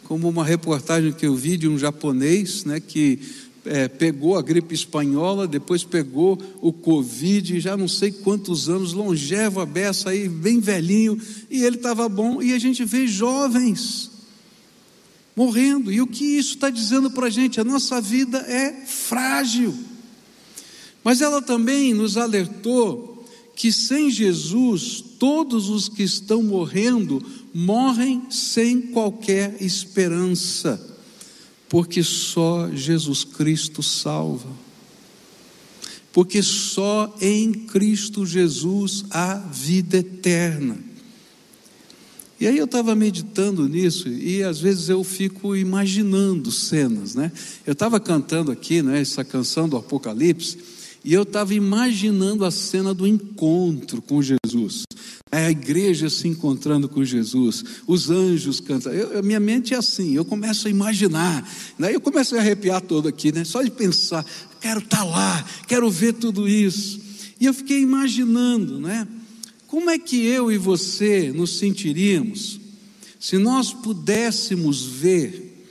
Como 0.04 0.28
uma 0.28 0.44
reportagem 0.44 1.10
que 1.10 1.24
eu 1.24 1.34
vi 1.34 1.56
de 1.56 1.66
um 1.66 1.78
japonês 1.78 2.66
né, 2.66 2.78
que 2.78 3.18
é, 3.64 3.88
pegou 3.88 4.36
a 4.36 4.42
gripe 4.42 4.74
espanhola, 4.74 5.46
depois 5.46 5.84
pegou 5.84 6.38
o 6.60 6.72
Covid, 6.72 7.60
já 7.60 7.76
não 7.76 7.88
sei 7.88 8.10
quantos 8.10 8.68
anos, 8.68 8.92
longevo 8.92 9.60
a 9.60 9.66
beça 9.66 10.10
aí, 10.10 10.28
bem 10.28 10.60
velhinho, 10.60 11.20
e 11.50 11.62
ele 11.62 11.76
estava 11.76 12.08
bom, 12.08 12.42
e 12.42 12.52
a 12.52 12.58
gente 12.58 12.84
vê 12.84 13.06
jovens 13.06 14.10
morrendo, 15.36 15.92
e 15.92 16.00
o 16.00 16.06
que 16.06 16.24
isso 16.24 16.54
está 16.54 16.70
dizendo 16.70 17.10
para 17.10 17.26
a 17.26 17.30
gente? 17.30 17.60
A 17.60 17.64
nossa 17.64 18.00
vida 18.00 18.38
é 18.38 18.84
frágil, 18.86 19.74
mas 21.02 21.20
ela 21.20 21.40
também 21.40 21.94
nos 21.94 22.16
alertou 22.16 23.26
que 23.54 23.70
sem 23.70 24.10
Jesus, 24.10 25.04
todos 25.18 25.68
os 25.68 25.88
que 25.88 26.02
estão 26.02 26.42
morrendo, 26.42 27.22
morrem 27.52 28.22
sem 28.30 28.80
qualquer 28.80 29.56
esperança 29.60 30.89
porque 31.70 32.02
só 32.02 32.68
Jesus 32.74 33.22
Cristo 33.22 33.80
salva. 33.80 34.50
Porque 36.12 36.42
só 36.42 37.16
em 37.20 37.52
Cristo 37.52 38.26
Jesus 38.26 39.04
há 39.08 39.36
vida 39.36 39.98
eterna. 39.98 40.76
E 42.40 42.48
aí 42.48 42.58
eu 42.58 42.64
estava 42.64 42.96
meditando 42.96 43.68
nisso 43.68 44.08
e 44.08 44.42
às 44.42 44.58
vezes 44.58 44.88
eu 44.88 45.04
fico 45.04 45.54
imaginando 45.54 46.50
cenas, 46.50 47.14
né? 47.14 47.30
Eu 47.64 47.74
estava 47.74 48.00
cantando 48.00 48.50
aqui, 48.50 48.82
né, 48.82 49.00
essa 49.00 49.22
canção 49.22 49.68
do 49.68 49.76
Apocalipse 49.76 50.58
E 51.04 51.14
eu 51.14 51.22
estava 51.22 51.54
imaginando 51.54 52.44
a 52.44 52.50
cena 52.50 52.92
do 52.92 53.06
encontro 53.06 54.02
com 54.02 54.22
Jesus. 54.22 54.82
A 55.32 55.50
igreja 55.50 56.10
se 56.10 56.28
encontrando 56.28 56.88
com 56.88 57.04
Jesus, 57.04 57.64
os 57.86 58.10
anjos 58.10 58.60
cantando. 58.60 58.96
Eu, 58.96 59.22
minha 59.22 59.40
mente 59.40 59.72
é 59.72 59.76
assim, 59.76 60.14
eu 60.14 60.24
começo 60.24 60.66
a 60.66 60.70
imaginar, 60.70 61.48
né? 61.78 61.94
eu 61.94 62.00
começo 62.00 62.34
a 62.34 62.38
arrepiar 62.38 62.80
todo 62.80 63.08
aqui, 63.08 63.32
né? 63.32 63.44
só 63.44 63.62
de 63.62 63.70
pensar, 63.70 64.26
quero 64.60 64.80
estar 64.80 64.98
tá 64.98 65.04
lá, 65.04 65.44
quero 65.66 65.90
ver 65.90 66.14
tudo 66.14 66.48
isso. 66.48 67.00
E 67.40 67.46
eu 67.46 67.54
fiquei 67.54 67.80
imaginando, 67.80 68.78
né? 68.78 69.08
Como 69.66 69.88
é 69.88 69.98
que 69.98 70.26
eu 70.26 70.50
e 70.50 70.58
você 70.58 71.32
nos 71.32 71.58
sentiríamos 71.58 72.60
se 73.20 73.38
nós 73.38 73.72
pudéssemos 73.72 74.84
ver 74.84 75.66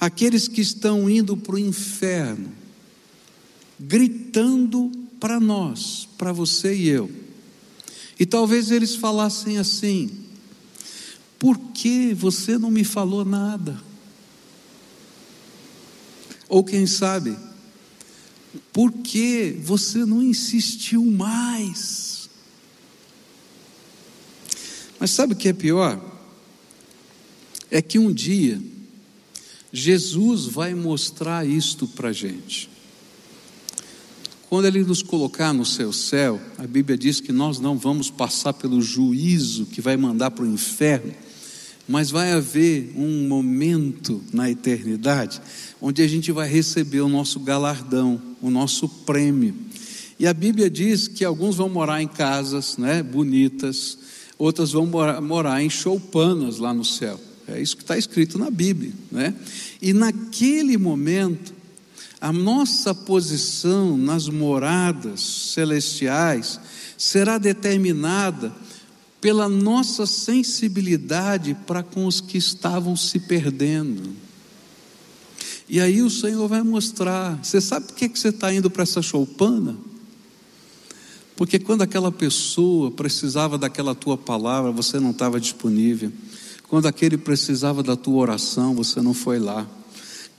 aqueles 0.00 0.48
que 0.48 0.60
estão 0.60 1.08
indo 1.08 1.36
para 1.36 1.54
o 1.54 1.58
inferno, 1.58 2.48
gritando 3.78 4.90
para 5.20 5.38
nós, 5.38 6.08
para 6.16 6.32
você 6.32 6.74
e 6.74 6.88
eu? 6.88 7.10
E 8.18 8.24
talvez 8.24 8.70
eles 8.70 8.94
falassem 8.94 9.58
assim: 9.58 10.10
por 11.38 11.58
que 11.58 12.14
você 12.14 12.58
não 12.58 12.70
me 12.70 12.84
falou 12.84 13.24
nada? 13.24 13.80
Ou 16.48 16.62
quem 16.64 16.86
sabe, 16.86 17.36
por 18.72 18.92
que 18.92 19.58
você 19.62 20.04
não 20.04 20.22
insistiu 20.22 21.04
mais? 21.04 22.30
Mas 24.98 25.10
sabe 25.10 25.34
o 25.34 25.36
que 25.36 25.48
é 25.48 25.52
pior? 25.52 26.00
É 27.70 27.82
que 27.82 27.98
um 27.98 28.12
dia, 28.12 28.62
Jesus 29.72 30.46
vai 30.46 30.74
mostrar 30.74 31.46
isto 31.46 31.86
para 31.86 32.10
a 32.10 32.12
gente. 32.12 32.75
Quando 34.48 34.66
Ele 34.66 34.84
nos 34.84 35.02
colocar 35.02 35.52
no 35.52 35.64
seu 35.64 35.92
céu, 35.92 36.40
a 36.56 36.66
Bíblia 36.66 36.96
diz 36.96 37.20
que 37.20 37.32
nós 37.32 37.58
não 37.58 37.76
vamos 37.76 38.10
passar 38.10 38.52
pelo 38.52 38.80
juízo 38.80 39.66
que 39.66 39.80
vai 39.80 39.96
mandar 39.96 40.30
para 40.30 40.44
o 40.44 40.52
inferno, 40.52 41.12
mas 41.88 42.10
vai 42.10 42.32
haver 42.32 42.92
um 42.96 43.26
momento 43.26 44.22
na 44.32 44.50
eternidade 44.50 45.40
onde 45.80 46.02
a 46.02 46.08
gente 46.08 46.32
vai 46.32 46.48
receber 46.48 47.00
o 47.00 47.08
nosso 47.08 47.40
galardão, 47.40 48.20
o 48.40 48.50
nosso 48.50 48.88
prêmio. 48.88 49.54
E 50.18 50.26
a 50.26 50.32
Bíblia 50.32 50.70
diz 50.70 51.08
que 51.08 51.24
alguns 51.24 51.56
vão 51.56 51.68
morar 51.68 52.00
em 52.00 52.08
casas 52.08 52.78
né, 52.78 53.02
bonitas, 53.02 53.98
outras 54.38 54.72
vão 54.72 54.86
morar, 54.86 55.20
morar 55.20 55.62
em 55.62 55.68
choupanas 55.68 56.58
lá 56.58 56.72
no 56.72 56.84
céu. 56.84 57.20
É 57.48 57.60
isso 57.60 57.76
que 57.76 57.82
está 57.82 57.96
escrito 57.96 58.38
na 58.38 58.50
Bíblia. 58.50 58.92
Né? 59.10 59.34
E 59.80 59.92
naquele 59.92 60.76
momento, 60.76 61.52
a 62.26 62.32
nossa 62.32 62.92
posição 62.92 63.96
nas 63.96 64.28
moradas 64.28 65.20
celestiais 65.20 66.58
será 66.98 67.38
determinada 67.38 68.52
pela 69.20 69.48
nossa 69.48 70.06
sensibilidade 70.06 71.56
para 71.68 71.84
com 71.84 72.04
os 72.04 72.20
que 72.20 72.36
estavam 72.36 72.96
se 72.96 73.20
perdendo. 73.20 74.12
E 75.68 75.78
aí 75.80 76.02
o 76.02 76.10
Senhor 76.10 76.48
vai 76.48 76.64
mostrar: 76.64 77.38
você 77.40 77.60
sabe 77.60 77.86
por 77.86 77.94
que 77.94 78.08
você 78.08 78.30
está 78.30 78.52
indo 78.52 78.68
para 78.68 78.82
essa 78.82 79.00
choupana? 79.00 79.76
Porque 81.36 81.60
quando 81.60 81.82
aquela 81.82 82.10
pessoa 82.10 82.90
precisava 82.90 83.56
daquela 83.56 83.94
tua 83.94 84.18
palavra, 84.18 84.72
você 84.72 84.98
não 84.98 85.12
estava 85.12 85.38
disponível. 85.38 86.10
Quando 86.66 86.86
aquele 86.86 87.16
precisava 87.16 87.84
da 87.84 87.94
tua 87.94 88.16
oração, 88.16 88.74
você 88.74 89.00
não 89.00 89.14
foi 89.14 89.38
lá. 89.38 89.64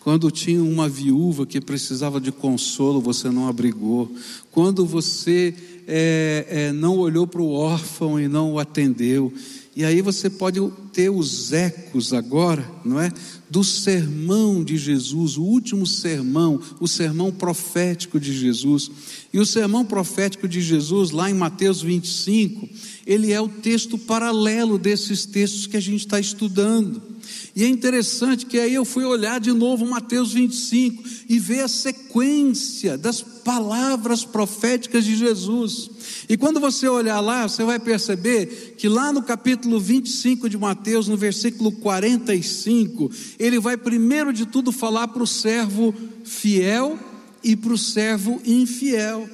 Quando 0.07 0.31
tinha 0.31 0.63
uma 0.63 0.87
viúva 0.87 1.45
que 1.45 1.59
precisava 1.59 2.21
de 2.21 2.31
consolo, 2.31 3.01
você 3.01 3.29
não 3.29 3.45
abrigou. 3.45 4.09
Quando 4.49 4.85
você 4.85 5.53
é, 5.85 6.45
é, 6.49 6.71
não 6.71 6.97
olhou 6.97 7.27
para 7.27 7.41
o 7.41 7.51
órfão 7.51 8.17
e 8.17 8.25
não 8.25 8.53
o 8.53 8.57
atendeu. 8.57 9.33
E 9.75 9.83
aí 9.83 10.01
você 10.01 10.29
pode 10.29 10.61
ter 10.93 11.09
os 11.09 11.51
ecos 11.51 12.13
agora, 12.13 12.65
não 12.85 13.01
é? 13.01 13.11
Do 13.49 13.65
sermão 13.65 14.63
de 14.63 14.77
Jesus, 14.77 15.35
o 15.35 15.43
último 15.43 15.85
sermão, 15.85 16.57
o 16.79 16.87
sermão 16.87 17.29
profético 17.29 18.17
de 18.17 18.31
Jesus. 18.31 18.89
E 19.33 19.39
o 19.39 19.45
sermão 19.45 19.83
profético 19.83 20.47
de 20.47 20.61
Jesus, 20.61 21.11
lá 21.11 21.29
em 21.29 21.33
Mateus 21.33 21.81
25, 21.81 22.69
ele 23.05 23.33
é 23.33 23.41
o 23.41 23.49
texto 23.49 23.97
paralelo 23.97 24.77
desses 24.77 25.25
textos 25.25 25.67
que 25.67 25.75
a 25.75 25.81
gente 25.81 26.05
está 26.05 26.17
estudando. 26.17 27.16
E 27.57 27.63
é 27.63 27.67
interessante 27.67 28.45
que 28.45 28.59
aí 28.59 28.75
eu 28.75 28.85
fui 28.85 29.03
olhar 29.03 29.39
de 29.39 29.51
novo 29.51 29.83
Mateus 29.83 30.31
25 30.31 31.03
e 31.27 31.39
ver 31.39 31.61
a 31.61 31.67
sequência 31.67 32.95
das 32.99 33.23
palavras 33.23 34.23
proféticas 34.23 35.03
de 35.03 35.15
Jesus. 35.15 35.89
E 36.29 36.37
quando 36.37 36.59
você 36.59 36.87
olhar 36.87 37.19
lá, 37.19 37.49
você 37.49 37.63
vai 37.63 37.79
perceber 37.79 38.75
que 38.77 38.87
lá 38.87 39.11
no 39.11 39.23
capítulo 39.23 39.79
25 39.79 40.47
de 40.47 40.55
Mateus, 40.55 41.07
no 41.07 41.17
versículo 41.17 41.71
45, 41.71 43.09
ele 43.39 43.59
vai 43.59 43.75
primeiro 43.75 44.31
de 44.31 44.45
tudo 44.45 44.71
falar 44.71 45.07
para 45.07 45.23
o 45.23 45.27
servo 45.27 45.95
fiel 46.23 46.99
e 47.43 47.55
para 47.55 47.73
o 47.73 47.77
servo 47.77 48.39
infiel. 48.45 49.27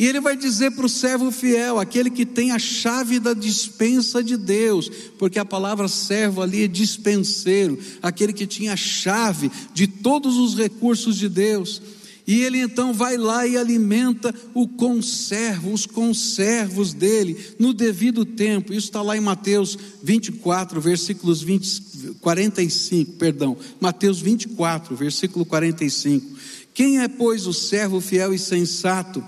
E 0.00 0.06
ele 0.06 0.18
vai 0.18 0.34
dizer 0.34 0.70
para 0.70 0.86
o 0.86 0.88
servo 0.88 1.30
fiel, 1.30 1.78
aquele 1.78 2.08
que 2.08 2.24
tem 2.24 2.52
a 2.52 2.58
chave 2.58 3.20
da 3.20 3.34
dispensa 3.34 4.24
de 4.24 4.34
Deus, 4.34 4.90
porque 5.18 5.38
a 5.38 5.44
palavra 5.44 5.88
servo 5.88 6.40
ali 6.40 6.64
é 6.64 6.66
dispenseiro, 6.66 7.78
aquele 8.00 8.32
que 8.32 8.46
tinha 8.46 8.72
a 8.72 8.78
chave 8.78 9.52
de 9.74 9.86
todos 9.86 10.38
os 10.38 10.56
recursos 10.56 11.18
de 11.18 11.28
Deus. 11.28 11.82
E 12.26 12.40
ele 12.40 12.60
então 12.60 12.94
vai 12.94 13.18
lá 13.18 13.46
e 13.46 13.58
alimenta 13.58 14.34
o 14.54 14.66
conservo, 14.66 15.70
os 15.70 15.84
conservos 15.84 16.94
dele, 16.94 17.36
no 17.58 17.74
devido 17.74 18.24
tempo. 18.24 18.72
Isso 18.72 18.86
está 18.86 19.02
lá 19.02 19.18
em 19.18 19.20
Mateus 19.20 19.76
24, 20.02 20.80
versículos 20.80 21.42
20, 21.42 22.14
45, 22.22 23.12
perdão, 23.18 23.54
Mateus 23.78 24.18
24, 24.18 24.96
versículo 24.96 25.44
45. 25.44 26.38
Quem 26.72 27.00
é, 27.00 27.06
pois, 27.06 27.46
o 27.46 27.52
servo 27.52 28.00
fiel 28.00 28.32
e 28.32 28.38
sensato? 28.38 29.22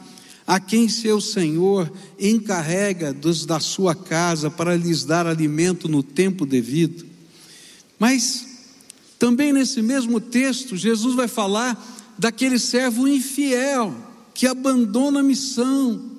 A 0.46 0.58
quem 0.58 0.88
seu 0.88 1.20
senhor 1.20 1.92
encarrega 2.18 3.12
dos 3.12 3.46
da 3.46 3.61
sua 3.61 3.94
casa 3.94 4.50
para 4.50 4.76
lhes 4.76 5.04
dar 5.04 5.26
alimento 5.26 5.88
no 5.88 6.02
tempo 6.02 6.44
devido. 6.44 7.06
Mas 7.99 8.46
também 9.18 9.52
nesse 9.52 9.80
mesmo 9.80 10.20
texto, 10.20 10.76
Jesus 10.76 11.14
vai 11.14 11.28
falar 11.28 11.80
daquele 12.18 12.58
servo 12.58 13.06
infiel 13.06 13.94
que 14.34 14.46
abandona 14.46 15.20
a 15.20 15.22
missão. 15.22 16.11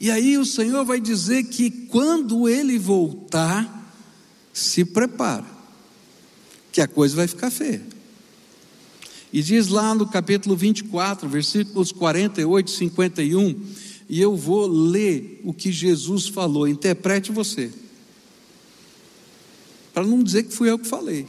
E 0.00 0.10
aí 0.10 0.36
o 0.36 0.44
Senhor 0.44 0.84
vai 0.84 1.00
dizer 1.00 1.44
que 1.44 1.70
quando 1.70 2.48
ele 2.48 2.78
voltar, 2.78 3.82
se 4.52 4.84
prepara, 4.84 5.46
que 6.72 6.80
a 6.80 6.88
coisa 6.88 7.16
vai 7.16 7.28
ficar 7.28 7.50
feia. 7.50 7.93
E 9.34 9.42
diz 9.42 9.66
lá 9.66 9.92
no 9.96 10.06
capítulo 10.06 10.54
24, 10.54 11.28
versículos 11.28 11.90
48 11.90 12.68
e 12.68 12.70
51, 12.70 13.60
e 14.08 14.20
eu 14.20 14.36
vou 14.36 14.64
ler 14.68 15.40
o 15.42 15.52
que 15.52 15.72
Jesus 15.72 16.28
falou, 16.28 16.68
interprete 16.68 17.32
você. 17.32 17.68
Para 19.92 20.06
não 20.06 20.22
dizer 20.22 20.44
que 20.44 20.54
fui 20.54 20.70
eu 20.70 20.78
que 20.78 20.86
falei. 20.86 21.26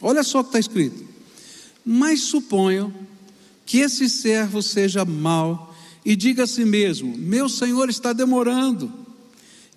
Olha 0.00 0.22
só 0.22 0.40
o 0.40 0.44
que 0.44 0.48
está 0.48 0.58
escrito. 0.58 1.04
Mas 1.84 2.22
suponham 2.22 2.90
que 3.66 3.80
esse 3.80 4.08
servo 4.08 4.62
seja 4.62 5.04
mau 5.04 5.76
e 6.02 6.16
diga 6.16 6.44
a 6.44 6.46
si 6.46 6.64
mesmo: 6.64 7.18
Meu 7.18 7.50
senhor 7.50 7.90
está 7.90 8.14
demorando. 8.14 8.90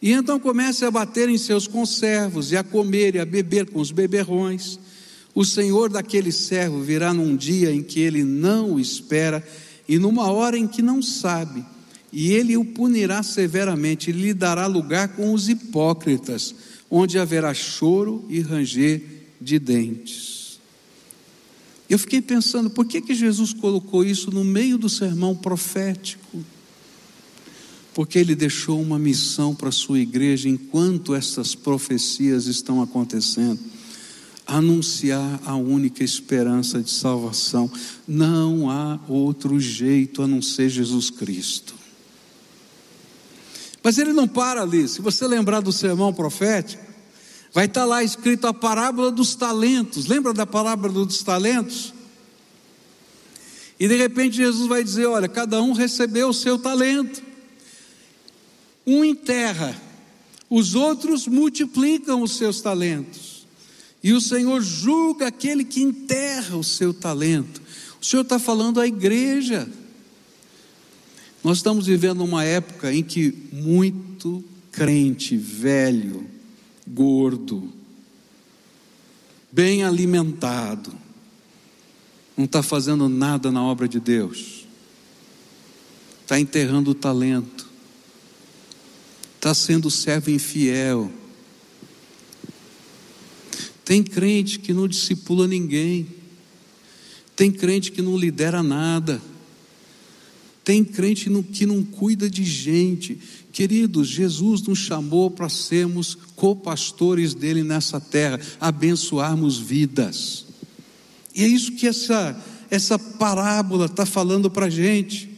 E 0.02 0.14
então 0.14 0.40
comece 0.40 0.86
a 0.86 0.92
bater 0.92 1.28
em 1.28 1.38
seus 1.38 1.68
conservos 1.68 2.54
e 2.54 2.58
a 2.58 2.64
comer 2.64 3.16
e 3.16 3.20
a 3.20 3.26
beber 3.26 3.70
com 3.70 3.82
os 3.82 3.92
beberrões 3.92 4.80
o 5.36 5.44
senhor 5.44 5.90
daquele 5.90 6.32
servo 6.32 6.82
virá 6.82 7.14
num 7.14 7.36
dia 7.36 7.72
em 7.72 7.82
que 7.82 8.00
ele 8.00 8.24
não 8.24 8.74
o 8.74 8.80
espera 8.80 9.44
e 9.88 9.98
numa 9.98 10.32
hora 10.32 10.58
em 10.58 10.68
que 10.68 10.82
não 10.82 11.02
sabe, 11.02 11.66
e 12.12 12.32
ele 12.32 12.56
o 12.56 12.64
punirá 12.64 13.24
severamente, 13.24 14.10
e 14.10 14.14
lhe 14.14 14.34
dará 14.34 14.68
lugar 14.68 15.10
com 15.10 15.34
os 15.34 15.50
hipócritas, 15.50 16.54
onde 16.90 17.18
haverá 17.18 17.54
choro 17.54 18.24
e 18.30 18.40
ranger 18.40 19.02
de 19.42 19.58
dentes. 19.60 20.60
Eu 21.90 22.00
fiquei 22.00 22.22
pensando, 22.22 22.70
por 22.70 22.86
que, 22.86 23.02
que 23.02 23.14
Jesus 23.14 23.52
colocou 23.52 24.06
isso 24.06 24.32
no 24.32 24.44
meio 24.44 24.78
do 24.78 24.88
sermão 24.88 25.36
profético? 25.36 26.44
Porque 27.94 28.18
ele 28.18 28.36
deixou 28.36 28.82
uma 28.82 28.98
missão 28.98 29.54
para 29.54 29.70
a 29.70 29.72
sua 29.72 30.00
igreja 30.00 30.48
enquanto 30.48 31.14
essas 31.14 31.54
profecias 31.56 32.46
estão 32.46 32.82
acontecendo 32.82 33.60
anunciar 34.46 35.42
a 35.46 35.56
única 35.56 36.04
esperança 36.04 36.82
de 36.82 36.92
salvação. 36.92 37.72
Não 38.08 38.70
há 38.70 39.00
outro 39.08 39.60
jeito 39.60 40.22
a 40.22 40.28
não 40.28 40.42
ser 40.42 40.70
Jesus 40.70 41.10
Cristo. 41.10 41.74
Mas 43.84 43.98
ele 43.98 44.14
não 44.14 44.28
para 44.28 44.62
ali. 44.62 44.88
Se 44.88 45.02
você 45.02 45.28
lembrar 45.28 45.62
do 45.62 45.72
sermão 45.72 46.14
profético, 46.14 46.84
vai 47.54 47.66
estar 47.66 47.86
lá 47.86 48.04
escrito 48.04 48.48
a 48.48 48.54
parábola 48.54 49.12
dos 49.12 49.36
talentos. 49.36 50.06
Lembra 50.06 50.34
da 50.34 50.46
parábola 50.46 51.06
dos 51.06 51.22
talentos? 51.22 51.94
E 53.80 53.88
de 53.88 53.98
repente 53.98 54.38
Jesus 54.38 54.68
vai 54.68 54.84
dizer: 54.84 55.06
Olha, 55.08 55.28
cada 55.28 55.62
um 55.62 55.74
recebeu 55.74 56.30
o 56.30 56.34
seu 56.34 56.58
talento. 56.58 57.22
Um 58.86 59.04
enterra, 59.04 59.76
os 60.50 60.76
outros 60.76 61.28
multiplicam 61.28 62.22
os 62.22 62.38
seus 62.38 62.62
talentos. 62.62 63.33
E 64.04 64.12
o 64.12 64.20
Senhor 64.20 64.62
julga 64.62 65.28
aquele 65.28 65.64
que 65.64 65.82
enterra 65.82 66.58
o 66.58 66.64
seu 66.64 66.94
talento. 66.94 67.62
O 68.02 68.06
Senhor 68.06 68.24
está 68.24 68.38
falando 68.38 68.82
à 68.82 68.86
igreja. 68.86 69.68
Nós 71.42 71.58
estamos 71.58 71.86
vivendo 71.88 72.22
uma 72.22 72.44
época 72.44 72.94
em 72.94 73.02
que 73.02 73.32
muito 73.52 74.44
crente 74.72 75.38
velho, 75.38 76.26
gordo, 76.88 77.72
bem 79.52 79.84
alimentado, 79.84 80.92
não 82.36 82.46
está 82.46 82.64
fazendo 82.64 83.08
nada 83.08 83.52
na 83.52 83.64
obra 83.64 83.88
de 83.88 84.00
Deus, 84.00 84.66
está 86.22 86.40
enterrando 86.40 86.92
o 86.92 86.96
talento, 86.96 87.70
está 89.36 89.54
sendo 89.54 89.92
servo 89.92 90.32
infiel. 90.32 91.12
Tem 93.86 94.02
crente 94.04 94.60
que 94.60 94.74
não 94.74 94.88
discipula 94.88 95.48
ninguém, 95.48 96.08
tem 97.36 97.52
crente 97.52 97.92
que 97.92 98.02
não 98.02 98.18
lidera 98.18 98.64
nada, 98.64 99.22
tem 100.64 100.84
crente 100.84 101.30
que 101.52 101.66
não 101.66 101.84
cuida 101.84 102.30
de 102.30 102.46
gente. 102.46 103.20
Queridos, 103.52 104.08
Jesus 104.08 104.62
nos 104.62 104.80
chamou 104.80 105.30
para 105.30 105.50
sermos 105.50 106.16
co-pastores 106.36 107.34
dele 107.34 107.64
nessa 107.64 108.00
terra, 108.00 108.40
abençoarmos 108.60 109.58
vidas. 109.58 110.46
E 111.36 111.44
é 111.44 111.48
isso 111.48 111.74
que 111.74 111.86
essa, 111.86 112.42
essa 112.70 112.98
parábola 112.98 113.88
está 113.88 114.06
falando 114.06 114.50
para 114.50 114.68
a 114.68 114.70
gente. 114.70 115.30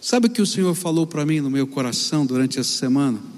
Sabe 0.00 0.26
o 0.26 0.30
que 0.30 0.42
o 0.42 0.46
Senhor 0.46 0.74
falou 0.74 1.06
para 1.06 1.24
mim 1.24 1.40
no 1.40 1.50
meu 1.50 1.66
coração 1.66 2.26
durante 2.26 2.58
essa 2.58 2.76
semana? 2.76 3.35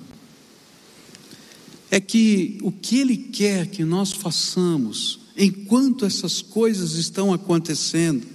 É 1.91 2.01
que 2.01 2.59
o 2.63 2.71
que 2.71 2.99
Ele 2.99 3.17
quer 3.17 3.67
que 3.67 3.85
nós 3.85 4.13
façamos 4.13 5.21
enquanto 5.39 6.05
essas 6.05 6.43
coisas 6.43 6.95
estão 6.95 7.33
acontecendo, 7.33 8.27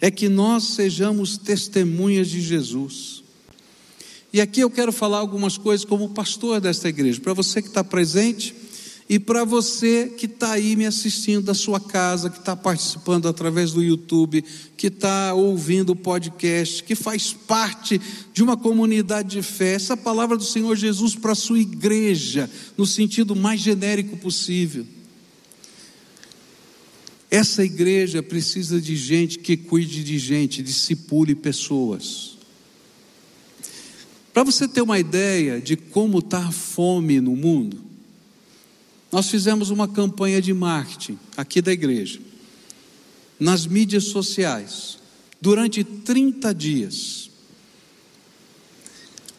é 0.00 0.10
que 0.10 0.28
nós 0.28 0.64
sejamos 0.74 1.38
testemunhas 1.38 2.28
de 2.28 2.42
Jesus. 2.42 3.22
E 4.32 4.40
aqui 4.40 4.60
eu 4.60 4.70
quero 4.70 4.92
falar 4.92 5.18
algumas 5.18 5.56
coisas 5.56 5.84
como 5.84 6.10
pastor 6.10 6.60
desta 6.60 6.88
igreja, 6.88 7.20
para 7.20 7.32
você 7.32 7.62
que 7.62 7.68
está 7.68 7.82
presente 7.82 8.54
e 9.12 9.18
para 9.18 9.44
você 9.44 10.10
que 10.16 10.24
está 10.24 10.52
aí 10.52 10.74
me 10.74 10.86
assistindo 10.86 11.44
da 11.44 11.52
sua 11.52 11.78
casa, 11.78 12.30
que 12.30 12.38
está 12.38 12.56
participando 12.56 13.28
através 13.28 13.70
do 13.70 13.82
YouTube, 13.82 14.42
que 14.74 14.86
está 14.86 15.34
ouvindo 15.34 15.90
o 15.90 15.96
podcast, 15.96 16.82
que 16.82 16.94
faz 16.94 17.30
parte 17.30 18.00
de 18.32 18.42
uma 18.42 18.56
comunidade 18.56 19.36
de 19.36 19.42
fé, 19.42 19.74
essa 19.74 19.98
palavra 19.98 20.38
do 20.38 20.42
Senhor 20.42 20.74
Jesus 20.76 21.14
para 21.14 21.32
a 21.32 21.34
sua 21.34 21.58
igreja, 21.58 22.48
no 22.74 22.86
sentido 22.86 23.36
mais 23.36 23.60
genérico 23.60 24.16
possível. 24.16 24.86
Essa 27.30 27.62
igreja 27.62 28.22
precisa 28.22 28.80
de 28.80 28.96
gente 28.96 29.40
que 29.40 29.58
cuide 29.58 30.02
de 30.02 30.18
gente, 30.18 30.62
discipule 30.62 31.34
pessoas. 31.34 32.38
Para 34.32 34.42
você 34.42 34.66
ter 34.66 34.80
uma 34.80 34.98
ideia 34.98 35.60
de 35.60 35.76
como 35.76 36.20
está 36.20 36.46
a 36.46 36.50
fome 36.50 37.20
no 37.20 37.36
mundo, 37.36 37.91
nós 39.12 39.28
fizemos 39.28 39.68
uma 39.68 39.86
campanha 39.86 40.40
de 40.40 40.54
marketing 40.54 41.18
aqui 41.36 41.60
da 41.60 41.70
igreja, 41.70 42.18
nas 43.38 43.66
mídias 43.66 44.04
sociais, 44.04 44.98
durante 45.38 45.84
30 45.84 46.54
dias. 46.54 47.30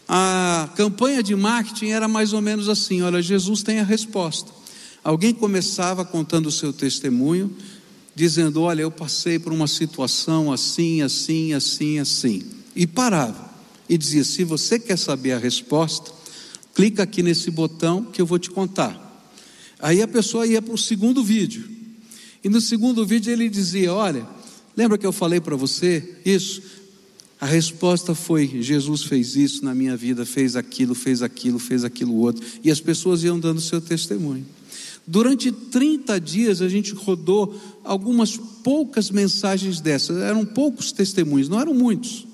A 0.08 0.70
campanha 0.76 1.24
de 1.24 1.36
marketing 1.36 1.88
era 1.88 2.08
mais 2.08 2.34
ou 2.34 2.42
menos 2.42 2.70
assim: 2.70 3.02
olha, 3.02 3.20
Jesus 3.20 3.64
tem 3.64 3.80
a 3.80 3.84
resposta. 3.84 4.52
Alguém 5.04 5.34
começava 5.34 6.06
contando 6.06 6.48
o 6.48 6.52
seu 6.52 6.72
testemunho, 6.72 7.56
dizendo: 8.14 8.62
Olha, 8.62 8.84
eu 8.84 8.92
passei 8.92 9.40
por 9.40 9.52
uma 9.52 9.68
situação 9.68 10.52
assim, 10.52 11.02
assim, 11.02 11.54
assim, 11.54 11.98
assim. 11.98 12.44
E 12.76 12.86
parava. 12.86 13.50
E 13.90 13.98
dizia: 13.98 14.24
Se 14.24 14.44
você 14.44 14.78
quer 14.78 14.98
saber 14.98 15.32
a 15.32 15.40
resposta, 15.40 16.12
clica 16.76 17.04
aqui 17.04 17.24
nesse 17.24 17.50
botão 17.50 18.04
que 18.04 18.22
eu 18.22 18.26
vou 18.26 18.38
te 18.38 18.52
contar. 18.52 19.13
Aí 19.84 20.02
a 20.02 20.08
pessoa 20.08 20.48
ia 20.48 20.62
para 20.62 20.74
o 20.74 20.78
segundo 20.78 21.22
vídeo. 21.22 21.70
E 22.42 22.48
no 22.48 22.62
segundo 22.62 23.06
vídeo 23.06 23.34
ele 23.34 23.50
dizia: 23.50 23.94
Olha, 23.94 24.26
lembra 24.78 24.98
que 24.98 25.06
eu 25.06 25.12
falei 25.12 25.42
para 25.42 25.58
você 25.58 26.22
isso? 26.26 26.64
A 27.38 27.46
resposta 27.46 28.16
foi: 28.16 28.62
Jesus 28.62 29.04
fez 29.04 29.36
isso 29.36 29.66
na 29.66 29.76
minha 29.76 29.98
vida, 29.98 30.26
fez 30.26 30.56
aquilo, 30.56 30.96
fez 30.96 31.22
aquilo, 31.22 31.60
fez 31.60 31.84
aquilo 31.84 32.16
outro. 32.16 32.46
E 32.64 32.72
as 32.72 32.80
pessoas 32.80 33.26
iam 33.26 33.38
dando 33.38 33.60
seu 33.60 33.82
testemunho. 33.82 34.46
Durante 35.06 35.52
30 35.52 36.18
dias 36.18 36.62
a 36.62 36.70
gente 36.70 36.94
rodou 36.94 37.54
algumas 37.84 38.38
poucas 38.38 39.12
mensagens 39.12 39.82
dessas, 39.82 40.16
eram 40.20 40.46
poucos 40.46 40.94
testemunhos, 40.94 41.50
não 41.50 41.60
eram 41.60 41.74
muitos. 41.74 42.26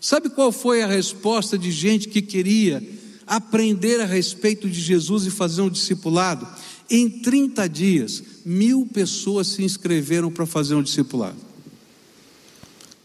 Sabe 0.00 0.30
qual 0.30 0.50
foi 0.50 0.82
a 0.82 0.86
resposta 0.86 1.58
de 1.58 1.70
gente 1.70 2.08
que 2.08 2.22
queria 2.22 2.82
aprender 3.26 4.00
a 4.00 4.06
respeito 4.06 4.68
de 4.68 4.80
Jesus 4.80 5.26
e 5.26 5.30
fazer 5.30 5.62
um 5.62 5.70
discipulado, 5.70 6.46
em 6.90 7.08
30 7.08 7.68
dias, 7.68 8.22
mil 8.44 8.86
pessoas 8.86 9.48
se 9.48 9.62
inscreveram 9.64 10.30
para 10.30 10.46
fazer 10.46 10.74
um 10.74 10.82
discipulado. 10.82 11.36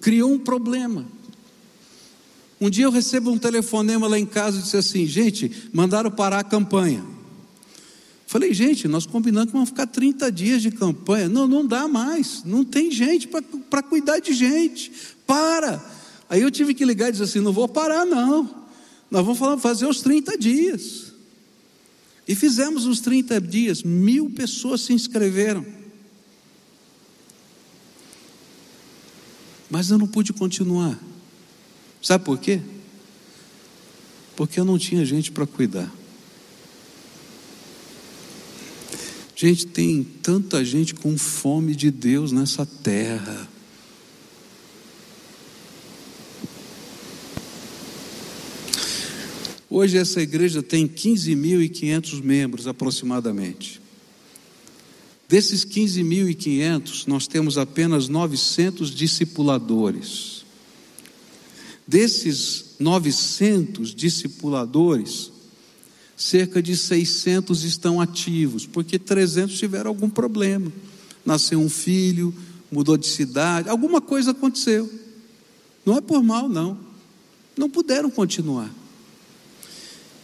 Criou 0.02 0.32
um 0.32 0.40
problema. 0.40 1.06
Um 2.60 2.70
dia 2.70 2.86
eu 2.86 2.92
recebo 2.92 3.32
um 3.32 3.38
telefonema 3.38 4.08
lá 4.08 4.20
em 4.20 4.26
casa 4.26 4.60
e 4.60 4.62
disse 4.62 4.78
assim: 4.78 5.06
gente, 5.06 5.70
mandaram 5.72 6.12
parar 6.12 6.40
a 6.40 6.44
campanha. 6.44 7.06
Falei, 8.28 8.54
gente, 8.54 8.88
nós 8.88 9.08
combinamos 9.08 9.48
que 9.48 9.54
vamos 9.54 9.70
ficar 9.70 9.88
30 9.88 10.32
dias 10.32 10.62
de 10.62 10.70
campanha. 10.70 11.28
Não, 11.28 11.48
não 11.48 11.66
dá 11.66 11.88
mais. 11.88 12.44
Não 12.46 12.64
tem 12.64 12.92
gente 12.92 13.28
para 13.28 13.82
cuidar 13.82 14.20
de 14.20 14.34
gente. 14.34 14.92
Para. 15.26 15.84
Aí 16.30 16.42
eu 16.42 16.52
tive 16.52 16.74
que 16.76 16.86
ligar 16.86 17.10
e 17.10 17.14
dizer 17.14 17.24
assim: 17.24 17.40
não 17.40 17.52
vou 17.52 17.68
parar, 17.68 18.06
não. 18.06 18.59
Nós 19.10 19.26
vamos 19.26 19.62
fazer 19.62 19.88
os 19.88 20.02
30 20.02 20.38
dias. 20.38 21.14
E 22.28 22.36
fizemos 22.36 22.86
os 22.86 23.00
30 23.00 23.42
dias, 23.42 23.82
mil 23.82 24.30
pessoas 24.30 24.82
se 24.82 24.94
inscreveram. 24.94 25.66
Mas 29.70 29.90
eu 29.90 29.98
não 29.98 30.08
pude 30.08 30.32
continuar. 30.34 31.00
Sabe 32.02 32.24
por 32.24 32.40
quê? 32.40 32.62
Porque 34.36 34.60
eu 34.60 34.66
não 34.66 34.78
tinha 34.78 35.04
gente 35.06 35.32
para 35.32 35.46
cuidar. 35.46 35.92
Gente, 39.36 39.66
tem 39.68 40.04
tanta 40.04 40.64
gente 40.66 40.94
com 40.94 41.18
fome 41.18 41.76
de 41.76 41.90
Deus 41.90 42.32
nessa 42.32 42.66
terra. 42.66 43.48
Hoje 49.80 49.98
essa 49.98 50.22
igreja 50.22 50.62
tem 50.62 50.86
15.500 50.86 52.22
membros 52.22 52.68
aproximadamente. 52.68 53.80
Desses 55.26 55.64
15.500, 55.64 57.08
nós 57.08 57.28
temos 57.28 57.58
apenas 57.58 58.10
900 58.10 58.94
discipuladores. 58.94 60.44
Desses 61.88 62.76
900 62.78 63.96
discipuladores, 63.96 65.32
cerca 66.18 66.62
de 66.62 66.76
600 66.76 67.64
estão 67.64 68.02
ativos, 68.02 68.66
porque 68.66 69.00
300 69.00 69.58
tiveram 69.58 69.92
algum 69.92 70.10
problema. 70.10 70.70
Nasceu 71.26 71.58
um 71.58 71.70
filho, 71.70 72.36
mudou 72.70 72.98
de 72.98 73.08
cidade, 73.08 73.70
alguma 73.70 74.02
coisa 74.02 74.32
aconteceu. 74.32 74.92
Não 75.86 75.96
é 75.96 76.02
por 76.02 76.22
mal, 76.22 76.50
não. 76.50 76.78
Não 77.56 77.70
puderam 77.70 78.10
continuar. 78.12 78.70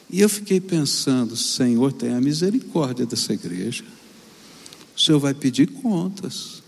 E 0.09 0.21
eu 0.21 0.29
fiquei 0.29 0.59
pensando, 0.59 1.35
Senhor, 1.35 1.91
tenha 1.91 2.21
misericórdia 2.21 3.05
dessa 3.05 3.33
igreja. 3.33 3.83
O 4.95 4.99
Senhor 4.99 5.19
vai 5.19 5.33
pedir 5.33 5.67
contas. 5.67 6.63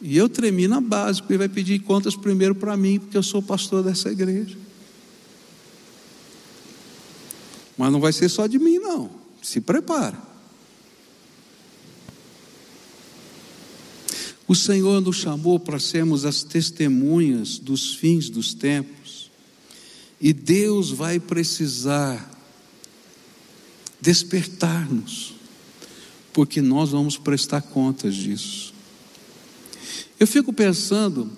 E 0.00 0.16
eu 0.16 0.28
tremi 0.28 0.66
na 0.66 0.80
base, 0.80 1.20
porque 1.20 1.34
ele 1.34 1.38
vai 1.38 1.48
pedir 1.48 1.78
contas 1.80 2.16
primeiro 2.16 2.54
para 2.54 2.76
mim, 2.76 2.98
porque 2.98 3.16
eu 3.16 3.22
sou 3.22 3.42
pastor 3.42 3.82
dessa 3.82 4.10
igreja. 4.10 4.56
Mas 7.76 7.92
não 7.92 8.00
vai 8.00 8.12
ser 8.12 8.28
só 8.28 8.46
de 8.46 8.58
mim, 8.58 8.78
não. 8.78 9.10
Se 9.42 9.60
prepara. 9.60 10.20
O 14.48 14.54
Senhor 14.54 15.00
nos 15.00 15.16
chamou 15.16 15.58
para 15.58 15.78
sermos 15.78 16.24
as 16.24 16.42
testemunhas 16.42 17.58
dos 17.58 17.94
fins 17.94 18.30
dos 18.30 18.54
tempos. 18.54 19.05
E 20.20 20.32
Deus 20.32 20.90
vai 20.90 21.20
precisar 21.20 22.30
despertar-nos, 24.00 25.34
porque 26.32 26.60
nós 26.60 26.90
vamos 26.90 27.16
prestar 27.16 27.62
contas 27.62 28.14
disso. 28.14 28.74
Eu 30.18 30.26
fico 30.26 30.52
pensando 30.52 31.30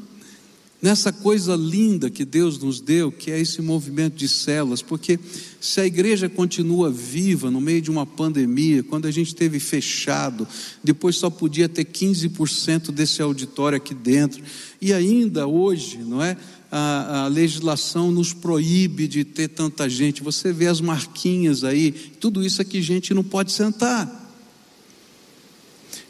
nessa 0.81 1.13
coisa 1.13 1.57
linda 1.57 2.09
que 2.09 2.25
Deus 2.25 2.59
nos 2.59 2.81
deu, 2.81 3.11
que 3.11 3.31
é 3.31 3.41
esse 3.41 3.61
movimento 3.61 4.15
de 4.15 4.29
células, 4.29 4.81
porque 4.81 5.19
se 5.61 5.81
a 5.81 5.87
igreja 5.87 6.29
continua 6.29 6.91
viva 6.91 7.51
no 7.51 7.61
meio 7.61 7.83
de 7.83 7.91
uma 7.91 8.07
pandemia, 8.07 8.83
quando 8.83 9.07
a 9.07 9.11
gente 9.11 9.35
teve 9.35 9.59
fechado, 9.59 10.47
depois 10.83 11.17
só 11.17 11.29
podia 11.29 11.69
ter 11.69 11.85
15% 11.85 12.93
desse 12.93 13.21
auditório 13.21 13.77
aqui 13.77 13.93
dentro, 13.93 14.43
e 14.81 14.93
ainda 14.93 15.47
hoje, 15.47 15.99
não 15.99 16.23
é? 16.23 16.37
A, 16.71 17.25
a, 17.25 17.29
legislação 17.29 18.11
nos 18.11 18.35
proíbe 18.35 19.09
de 19.09 19.25
ter 19.25 19.49
tanta 19.49 19.89
gente. 19.89 20.23
Você 20.23 20.53
vê 20.53 20.67
as 20.67 20.83
marquinhas 20.83 21.65
aí, 21.65 21.91
tudo 22.21 22.45
isso 22.45 22.61
aqui, 22.61 22.83
gente 22.83 23.15
não 23.15 23.25
pode 23.25 23.53
sentar. 23.53 24.27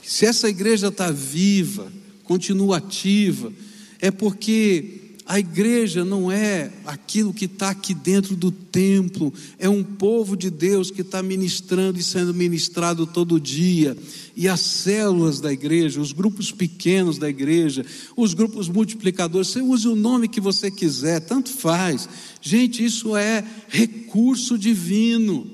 Se 0.02 0.26
essa 0.26 0.48
igreja 0.48 0.88
está 0.88 1.12
viva, 1.12 1.92
continua 2.24 2.78
ativa, 2.78 3.52
é 4.01 4.11
porque 4.11 5.09
a 5.29 5.39
igreja 5.39 6.07
não 6.07 6.33
é 6.33 6.73
aquilo 6.87 7.35
que 7.35 7.45
está 7.45 7.69
aqui 7.69 7.93
dentro 7.93 8.35
do 8.35 8.51
templo, 8.51 9.31
é 9.59 9.69
um 9.69 9.85
povo 9.85 10.35
de 10.35 10.49
Deus 10.49 10.91
que 10.91 11.03
está 11.03 11.23
ministrando 11.23 11.99
e 11.99 12.03
sendo 12.03 12.33
ministrado 12.33 13.07
todo 13.07 13.39
dia. 13.39 13.95
E 14.35 14.49
as 14.49 14.61
células 14.61 15.39
da 15.39 15.53
igreja, 15.53 16.01
os 16.01 16.13
grupos 16.13 16.51
pequenos 16.51 17.19
da 17.19 17.29
igreja, 17.29 17.85
os 18.17 18.33
grupos 18.33 18.71
multiplicadores, 18.71 19.49
você 19.49 19.61
use 19.61 19.87
o 19.87 19.95
nome 19.95 20.29
que 20.29 20.41
você 20.41 20.71
quiser, 20.71 21.21
tanto 21.21 21.51
faz. 21.51 22.09
Gente, 22.41 22.83
isso 22.83 23.15
é 23.15 23.45
recurso 23.69 24.57
divino. 24.57 25.47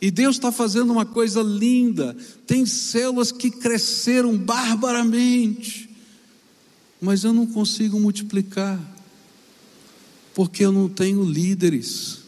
E 0.00 0.10
Deus 0.10 0.34
está 0.34 0.50
fazendo 0.50 0.92
uma 0.92 1.06
coisa 1.06 1.40
linda. 1.40 2.16
Tem 2.48 2.66
células 2.66 3.30
que 3.30 3.48
cresceram 3.48 4.36
barbaramente 4.36 5.91
mas 7.02 7.24
eu 7.24 7.32
não 7.32 7.44
consigo 7.48 7.98
multiplicar, 7.98 8.80
porque 10.32 10.64
eu 10.64 10.70
não 10.70 10.88
tenho 10.88 11.24
líderes. 11.24 12.20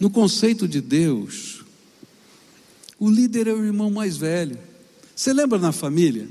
No 0.00 0.08
conceito 0.08 0.66
de 0.66 0.80
Deus, 0.80 1.62
o 2.98 3.10
líder 3.10 3.48
é 3.48 3.52
o 3.52 3.62
irmão 3.62 3.90
mais 3.90 4.16
velho. 4.16 4.58
Você 5.14 5.34
lembra 5.34 5.58
na 5.58 5.72
família? 5.72 6.26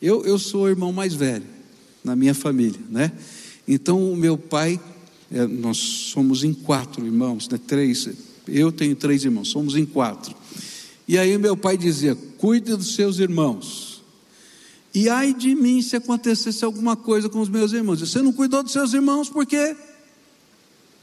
Eu, 0.00 0.24
eu 0.24 0.38
sou 0.38 0.62
o 0.62 0.68
irmão 0.68 0.90
mais 0.90 1.12
velho 1.12 1.44
na 2.02 2.16
minha 2.16 2.32
família, 2.32 2.80
né? 2.88 3.12
Então 3.68 4.10
o 4.10 4.16
meu 4.16 4.38
pai, 4.38 4.80
é, 5.30 5.46
nós 5.46 5.76
somos 5.76 6.44
em 6.44 6.54
quatro 6.54 7.04
irmãos, 7.04 7.46
né? 7.46 7.58
Três. 7.58 8.08
Eu 8.48 8.72
tenho 8.72 8.96
três 8.96 9.22
irmãos, 9.22 9.48
somos 9.48 9.76
em 9.76 9.84
quatro. 9.84 10.34
E 11.06 11.18
aí 11.18 11.36
meu 11.38 11.56
pai 11.56 11.76
dizia: 11.76 12.16
cuide 12.38 12.76
dos 12.76 12.94
seus 12.94 13.18
irmãos. 13.18 14.02
E 14.94 15.08
ai 15.08 15.34
de 15.34 15.54
mim 15.54 15.82
se 15.82 15.96
acontecesse 15.96 16.64
alguma 16.64 16.96
coisa 16.96 17.28
com 17.28 17.40
os 17.40 17.48
meus 17.48 17.72
irmãos. 17.72 18.00
Você 18.00 18.22
não 18.22 18.32
cuidou 18.32 18.62
dos 18.62 18.72
seus 18.72 18.94
irmãos 18.94 19.28
por 19.28 19.44
quê? 19.44 19.76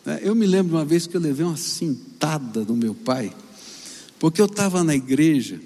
É, 0.05 0.21
eu 0.23 0.33
me 0.33 0.47
lembro 0.47 0.77
uma 0.77 0.85
vez 0.85 1.05
que 1.05 1.15
eu 1.15 1.21
levei 1.21 1.45
uma 1.45 1.57
cintada 1.57 2.65
do 2.65 2.75
meu 2.75 2.95
pai, 2.95 3.31
porque 4.17 4.41
eu 4.41 4.47
estava 4.47 4.83
na 4.83 4.95
igreja, 4.95 5.59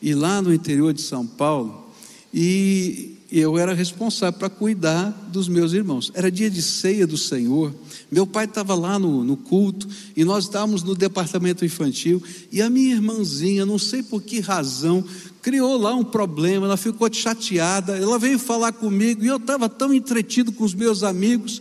e 0.00 0.14
lá 0.14 0.40
no 0.40 0.54
interior 0.54 0.94
de 0.94 1.02
São 1.02 1.26
Paulo, 1.26 1.90
e 2.32 3.18
eu 3.40 3.56
era 3.56 3.72
responsável 3.72 4.38
para 4.38 4.50
cuidar 4.50 5.10
dos 5.32 5.48
meus 5.48 5.72
irmãos. 5.72 6.12
Era 6.14 6.30
dia 6.30 6.50
de 6.50 6.60
ceia 6.60 7.06
do 7.06 7.16
Senhor. 7.16 7.74
Meu 8.10 8.26
pai 8.26 8.44
estava 8.44 8.74
lá 8.74 8.98
no, 8.98 9.24
no, 9.24 9.38
culto 9.38 9.88
e 10.14 10.22
nós 10.22 10.44
estávamos 10.44 10.82
no 10.82 10.94
departamento 10.94 11.64
infantil. 11.64 12.22
E 12.52 12.60
a 12.60 12.68
minha 12.68 12.94
irmãzinha, 12.94 13.64
não 13.64 13.78
sei 13.78 14.02
por 14.02 14.22
que 14.22 14.40
razão, 14.40 15.02
criou 15.40 15.78
lá 15.78 15.94
um 15.94 16.04
problema. 16.04 16.66
Ela 16.66 16.76
ficou 16.76 17.10
chateada. 17.10 17.96
Ela 17.96 18.18
veio 18.18 18.38
falar 18.38 18.72
comigo 18.72 19.24
e 19.24 19.28
eu 19.28 19.38
estava 19.38 19.66
tão 19.66 19.94
entretido 19.94 20.52
com 20.52 20.64
os 20.64 20.74
meus 20.74 21.02
amigos 21.02 21.60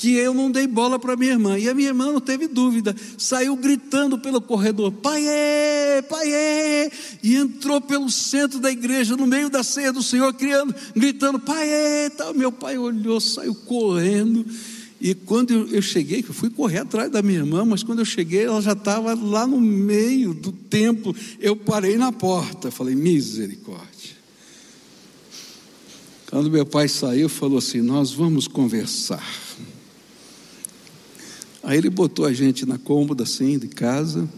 que 0.00 0.16
eu 0.16 0.32
não 0.32 0.50
dei 0.50 0.66
bola 0.66 0.98
para 0.98 1.14
minha 1.14 1.32
irmã. 1.32 1.58
E 1.58 1.68
a 1.68 1.74
minha 1.74 1.88
irmã 1.88 2.10
não 2.10 2.22
teve 2.22 2.48
dúvida, 2.48 2.96
saiu 3.18 3.54
gritando 3.54 4.18
pelo 4.18 4.40
corredor: 4.40 4.90
Pai, 4.90 5.22
é, 5.28 6.00
Pai, 6.00 6.26
é! 6.32 6.90
E 7.22 7.36
entrou 7.36 7.82
pelo 7.82 8.08
centro 8.08 8.58
da 8.58 8.72
igreja, 8.72 9.14
no 9.14 9.26
meio 9.26 9.50
da 9.50 9.62
ceia 9.62 9.92
do 9.92 10.02
Senhor, 10.02 10.32
criando, 10.32 10.74
gritando: 10.96 11.38
Pai, 11.38 11.68
é! 11.68 12.08
Tal. 12.08 12.32
Meu 12.32 12.50
pai 12.50 12.78
olhou, 12.78 13.20
saiu 13.20 13.54
correndo. 13.54 14.46
E 14.98 15.14
quando 15.14 15.50
eu, 15.50 15.68
eu 15.68 15.82
cheguei, 15.82 16.24
eu 16.26 16.32
fui 16.32 16.48
correr 16.48 16.78
atrás 16.78 17.10
da 17.10 17.20
minha 17.20 17.40
irmã, 17.40 17.62
mas 17.66 17.82
quando 17.82 17.98
eu 17.98 18.04
cheguei, 18.06 18.44
ela 18.44 18.62
já 18.62 18.72
estava 18.72 19.12
lá 19.12 19.46
no 19.46 19.60
meio 19.60 20.32
do 20.32 20.50
templo. 20.50 21.14
Eu 21.38 21.54
parei 21.54 21.98
na 21.98 22.10
porta, 22.10 22.70
falei: 22.70 22.94
Misericórdia. 22.94 24.18
Quando 26.30 26.50
meu 26.50 26.64
pai 26.64 26.88
saiu, 26.88 27.28
falou 27.28 27.58
assim: 27.58 27.82
Nós 27.82 28.12
vamos 28.12 28.48
conversar. 28.48 29.49
Aí 31.70 31.78
ele 31.78 31.88
botou 31.88 32.24
a 32.24 32.32
gente 32.32 32.66
na 32.66 32.78
cômoda 32.78 33.22
assim 33.22 33.56
de 33.56 33.68
casa 33.68 34.28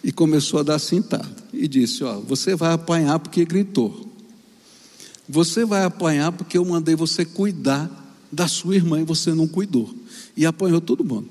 e 0.00 0.12
começou 0.12 0.60
a 0.60 0.62
dar 0.62 0.78
cintada 0.78 1.28
e 1.52 1.66
disse: 1.66 2.04
Ó, 2.04 2.20
você 2.20 2.54
vai 2.54 2.72
apanhar 2.72 3.18
porque 3.18 3.44
gritou. 3.44 4.08
Você 5.28 5.64
vai 5.64 5.82
apanhar 5.82 6.30
porque 6.30 6.56
eu 6.56 6.64
mandei 6.64 6.94
você 6.94 7.24
cuidar 7.24 7.90
da 8.30 8.46
sua 8.46 8.76
irmã 8.76 9.00
e 9.00 9.04
você 9.04 9.34
não 9.34 9.48
cuidou. 9.48 9.92
E 10.36 10.46
apanhou 10.46 10.80
todo 10.80 11.04
mundo. 11.04 11.28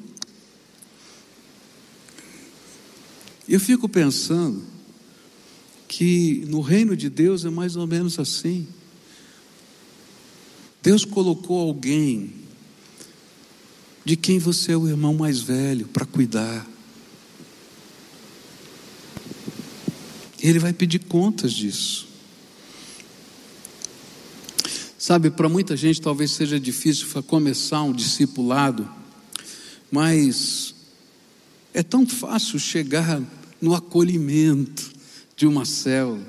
Eu 3.48 3.62
fico 3.62 3.88
pensando 3.88 4.64
que 5.88 6.44
no 6.50 6.60
reino 6.60 6.94
de 6.94 7.10
Deus 7.10 7.46
é 7.46 7.50
mais 7.50 7.78
ou 7.78 7.88
menos 7.88 8.20
assim. 8.20 8.68
Deus 10.84 11.06
colocou 11.06 11.62
alguém 11.62 12.45
de 14.06 14.16
quem 14.16 14.38
você 14.38 14.74
é 14.74 14.78
o 14.78 14.88
irmão 14.88 15.16
mais 15.16 15.42
velho 15.42 15.88
para 15.88 16.06
cuidar. 16.06 16.66
Ele 20.40 20.60
vai 20.60 20.72
pedir 20.72 21.00
contas 21.00 21.52
disso. 21.52 22.08
Sabe, 24.96 25.32
para 25.32 25.50
muita 25.50 25.76
gente 25.76 26.00
talvez 26.00 26.32
seja 26.32 26.60
difícil 26.60 27.08
começar 27.24 27.82
um 27.82 27.92
discipulado, 27.92 28.88
mas 29.92 30.74
é 31.74 31.84
tão 31.84 32.06
fácil 32.08 32.60
chegar 32.60 33.22
no 33.60 33.74
acolhimento 33.76 34.92
de 35.36 35.46
uma 35.46 35.66
célula, 35.66 36.26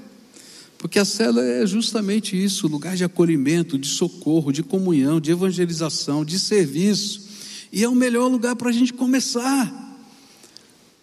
porque 0.79 0.99
a 0.99 1.05
célula 1.05 1.45
é 1.45 1.67
justamente 1.67 2.43
isso 2.43 2.69
lugar 2.69 2.97
de 2.97 3.05
acolhimento, 3.05 3.79
de 3.79 3.89
socorro, 3.89 4.53
de 4.53 4.63
comunhão, 4.63 5.21
de 5.21 5.31
evangelização, 5.31 6.25
de 6.25 6.39
serviço. 6.39 7.26
E 7.77 7.85
é 7.85 7.89
o 7.91 7.95
melhor 7.95 8.29
lugar 8.29 8.57
para 8.57 8.71
a 8.71 8.73
gente 8.73 8.95
começar. 8.95 9.71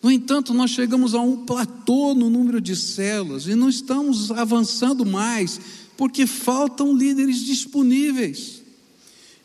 No 0.02 0.10
entanto, 0.10 0.56
nós 0.56 0.72
chegamos 0.72 1.14
a 1.14 1.22
um 1.22 1.46
platô 1.46 2.16
no 2.16 2.32
número 2.32 2.60
de 2.60 2.76
células 2.76 3.46
e 3.46 3.54
não 3.54 3.70
estamos 3.70 4.32
avançando 4.32 5.06
mais, 5.06 5.62
porque 5.96 6.26
faltam 6.26 6.92
líderes 6.92 7.42
disponíveis. 7.42 8.64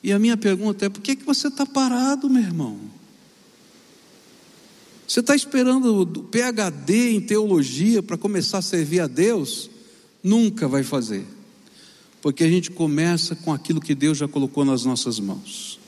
E 0.03 0.11
a 0.11 0.19
minha 0.19 0.39
pergunta 0.39 0.87
é: 0.87 0.89
por 0.89 1.03
que, 1.03 1.17
que 1.17 1.23
você 1.23 1.49
está 1.49 1.67
parado, 1.67 2.31
meu 2.31 2.41
irmão? 2.41 2.79
Você 5.07 5.21
está 5.21 5.37
esperando 5.37 6.01
o 6.01 6.07
PhD 6.07 7.11
em 7.11 7.21
teologia 7.21 8.03
para 8.03 8.17
começar 8.17 8.57
a 8.57 8.63
servir 8.63 9.01
a 9.01 9.07
Deus? 9.07 9.69
Nunca 10.25 10.67
vai 10.67 10.83
fazer, 10.83 11.27
porque 12.23 12.43
a 12.43 12.49
gente 12.49 12.71
começa 12.71 13.37
com 13.37 13.53
aquilo 13.53 13.83
que 13.83 13.95
Deus 13.95 14.17
já 14.17 14.27
colocou 14.27 14.65
nas 14.65 14.87
nossas 14.87 15.21
mãos. 15.21 15.79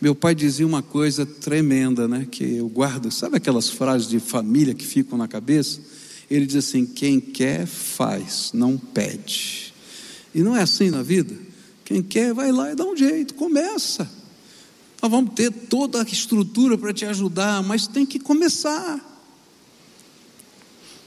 Meu 0.00 0.14
pai 0.14 0.34
dizia 0.34 0.66
uma 0.66 0.82
coisa 0.82 1.24
tremenda, 1.24 2.06
né? 2.06 2.26
Que 2.30 2.56
eu 2.56 2.68
guardo, 2.68 3.10
sabe 3.10 3.38
aquelas 3.38 3.70
frases 3.70 4.08
de 4.08 4.20
família 4.20 4.74
que 4.74 4.84
ficam 4.86 5.16
na 5.16 5.26
cabeça? 5.26 5.80
Ele 6.30 6.44
diz 6.44 6.56
assim: 6.56 6.84
quem 6.84 7.18
quer, 7.18 7.66
faz, 7.66 8.50
não 8.52 8.76
pede. 8.76 9.72
E 10.34 10.42
não 10.42 10.54
é 10.54 10.62
assim 10.62 10.90
na 10.90 11.02
vida? 11.02 11.34
Quem 11.84 12.02
quer, 12.02 12.34
vai 12.34 12.52
lá 12.52 12.72
e 12.72 12.74
dá 12.74 12.84
um 12.84 12.96
jeito, 12.96 13.34
começa. 13.34 14.10
Nós 15.00 15.10
vamos 15.10 15.34
ter 15.34 15.50
toda 15.50 16.02
a 16.02 16.04
estrutura 16.04 16.76
para 16.76 16.92
te 16.92 17.06
ajudar, 17.06 17.62
mas 17.62 17.86
tem 17.86 18.04
que 18.04 18.18
começar. 18.18 19.00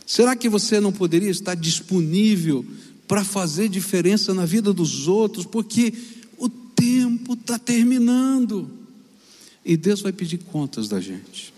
Será 0.06 0.36
que 0.36 0.50
você 0.50 0.80
não 0.80 0.92
poderia 0.92 1.30
estar 1.30 1.54
disponível 1.54 2.66
para 3.08 3.24
fazer 3.24 3.70
diferença 3.70 4.34
na 4.34 4.46
vida 4.46 4.74
dos 4.74 5.08
outros? 5.08 5.46
Porque 5.46 5.94
o 6.38 6.50
tempo 6.50 7.34
está 7.34 7.60
terminando. 7.60 8.79
E 9.70 9.78
Deus 9.78 10.02
vai 10.02 10.12
pedir 10.12 10.40
contas 10.40 10.90
da 10.90 11.00
gente. 11.00 11.54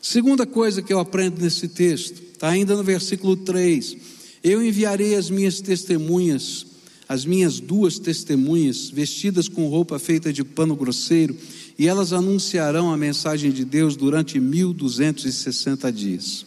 Segunda 0.00 0.44
coisa 0.44 0.82
que 0.82 0.92
eu 0.92 0.98
aprendo 0.98 1.40
nesse 1.40 1.68
texto, 1.68 2.20
está 2.32 2.48
ainda 2.48 2.74
no 2.74 2.82
versículo 2.82 3.36
3. 3.36 3.96
Eu 4.42 4.64
enviarei 4.64 5.14
as 5.14 5.30
minhas 5.30 5.60
testemunhas, 5.60 6.66
as 7.08 7.24
minhas 7.24 7.60
duas 7.60 8.00
testemunhas, 8.00 8.90
vestidas 8.90 9.46
com 9.46 9.68
roupa 9.68 9.96
feita 10.00 10.32
de 10.32 10.42
pano 10.42 10.74
grosseiro, 10.74 11.36
e 11.78 11.86
elas 11.86 12.12
anunciarão 12.12 12.92
a 12.92 12.96
mensagem 12.96 13.52
de 13.52 13.64
Deus 13.64 13.94
durante 13.94 14.40
1260 14.40 15.92
dias. 15.92 16.44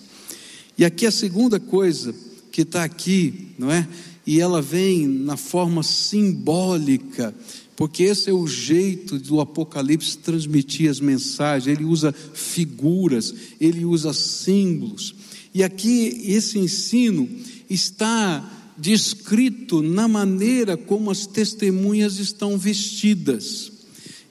E 0.78 0.84
aqui 0.84 1.06
a 1.06 1.12
segunda 1.12 1.62
coisa 1.62 2.14
que 2.52 2.64
está 2.64 2.84
aqui, 2.84 3.54
não 3.58 3.72
é? 3.72 3.88
E 4.28 4.42
ela 4.42 4.62
vem 4.62 5.08
na 5.08 5.38
forma 5.38 5.82
simbólica, 5.82 7.34
porque 7.76 8.04
esse 8.04 8.30
é 8.30 8.34
o 8.34 8.48
jeito 8.48 9.20
do 9.20 9.42
Apocalipse 9.42 10.18
transmitir 10.18 10.90
as 10.90 11.00
mensagens. 11.00 11.68
Ele 11.68 11.84
usa 11.86 12.14
figuras, 12.14 13.34
ele 13.60 13.84
usa 13.84 14.14
símbolos. 14.14 15.14
E 15.54 15.64
aqui 15.64 16.24
esse 16.26 16.58
ensino 16.58 17.30
está 17.70 18.74
descrito 18.78 19.82
na 19.82 20.08
maneira 20.08 20.78
como 20.78 21.12
as 21.12 21.26
testemunhas 21.26 22.18
estão 22.18 22.58
vestidas. 22.58 23.72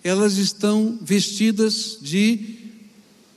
Elas 0.02 0.36
estão 0.38 0.98
vestidas 1.02 1.98
de 2.00 2.62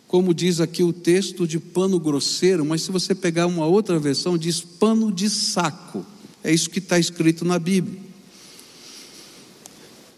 como 0.08 0.34
diz 0.34 0.62
aqui 0.62 0.84
o 0.84 0.94
texto, 0.94 1.46
de 1.46 1.60
pano 1.60 2.00
grosseiro, 2.00 2.64
mas 2.64 2.82
se 2.82 2.92
você 2.92 3.14
pegar 3.14 3.46
uma 3.46 3.66
outra 3.66 4.00
versão, 4.00 4.38
diz 4.38 4.62
pano 4.62 5.12
de 5.12 5.30
saco. 5.30 6.06
É 6.42 6.54
isso 6.54 6.70
que 6.70 6.80
está 6.80 6.98
escrito 6.98 7.44
na 7.44 7.60
Bíblia. 7.60 8.07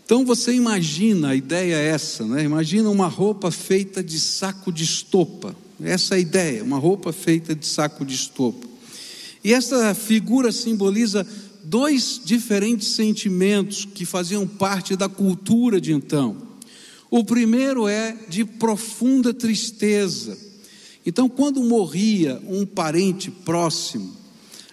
Então 0.10 0.26
você 0.26 0.52
imagina, 0.52 1.30
a 1.30 1.36
ideia 1.36 1.76
é 1.76 1.90
essa, 1.90 2.26
né? 2.26 2.44
Imagina 2.44 2.90
uma 2.90 3.06
roupa 3.06 3.52
feita 3.52 4.04
de 4.04 4.20
saco 4.20 4.72
de 4.72 4.84
estopa. 4.84 5.56
Essa 5.80 6.16
é 6.16 6.18
a 6.18 6.20
ideia, 6.20 6.64
uma 6.64 6.80
roupa 6.80 7.14
feita 7.14 7.54
de 7.54 7.68
saco 7.68 8.04
de 8.04 8.16
estopa. 8.16 8.66
E 9.44 9.54
essa 9.54 9.94
figura 9.94 10.52
simboliza 10.52 11.28
dois 11.64 12.20
diferentes 12.26 12.88
sentimentos 12.88 13.86
que 13.86 14.04
faziam 14.04 14.48
parte 14.48 14.96
da 14.96 15.08
cultura 15.08 15.80
de 15.80 15.94
então. 15.94 16.38
O 17.12 17.24
primeiro 17.24 17.88
é 17.88 18.18
de 18.28 18.44
profunda 18.44 19.32
tristeza. 19.32 20.36
Então, 21.06 21.30
quando 21.30 21.62
morria 21.62 22.42
um 22.48 22.66
parente 22.66 23.30
próximo, 23.30 24.18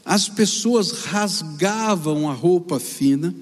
as 0.03 0.31
pessoas 0.31 0.92
rasgavam 0.92 2.27
a 2.27 2.33
roupa 2.33 2.81
fina 2.81 3.35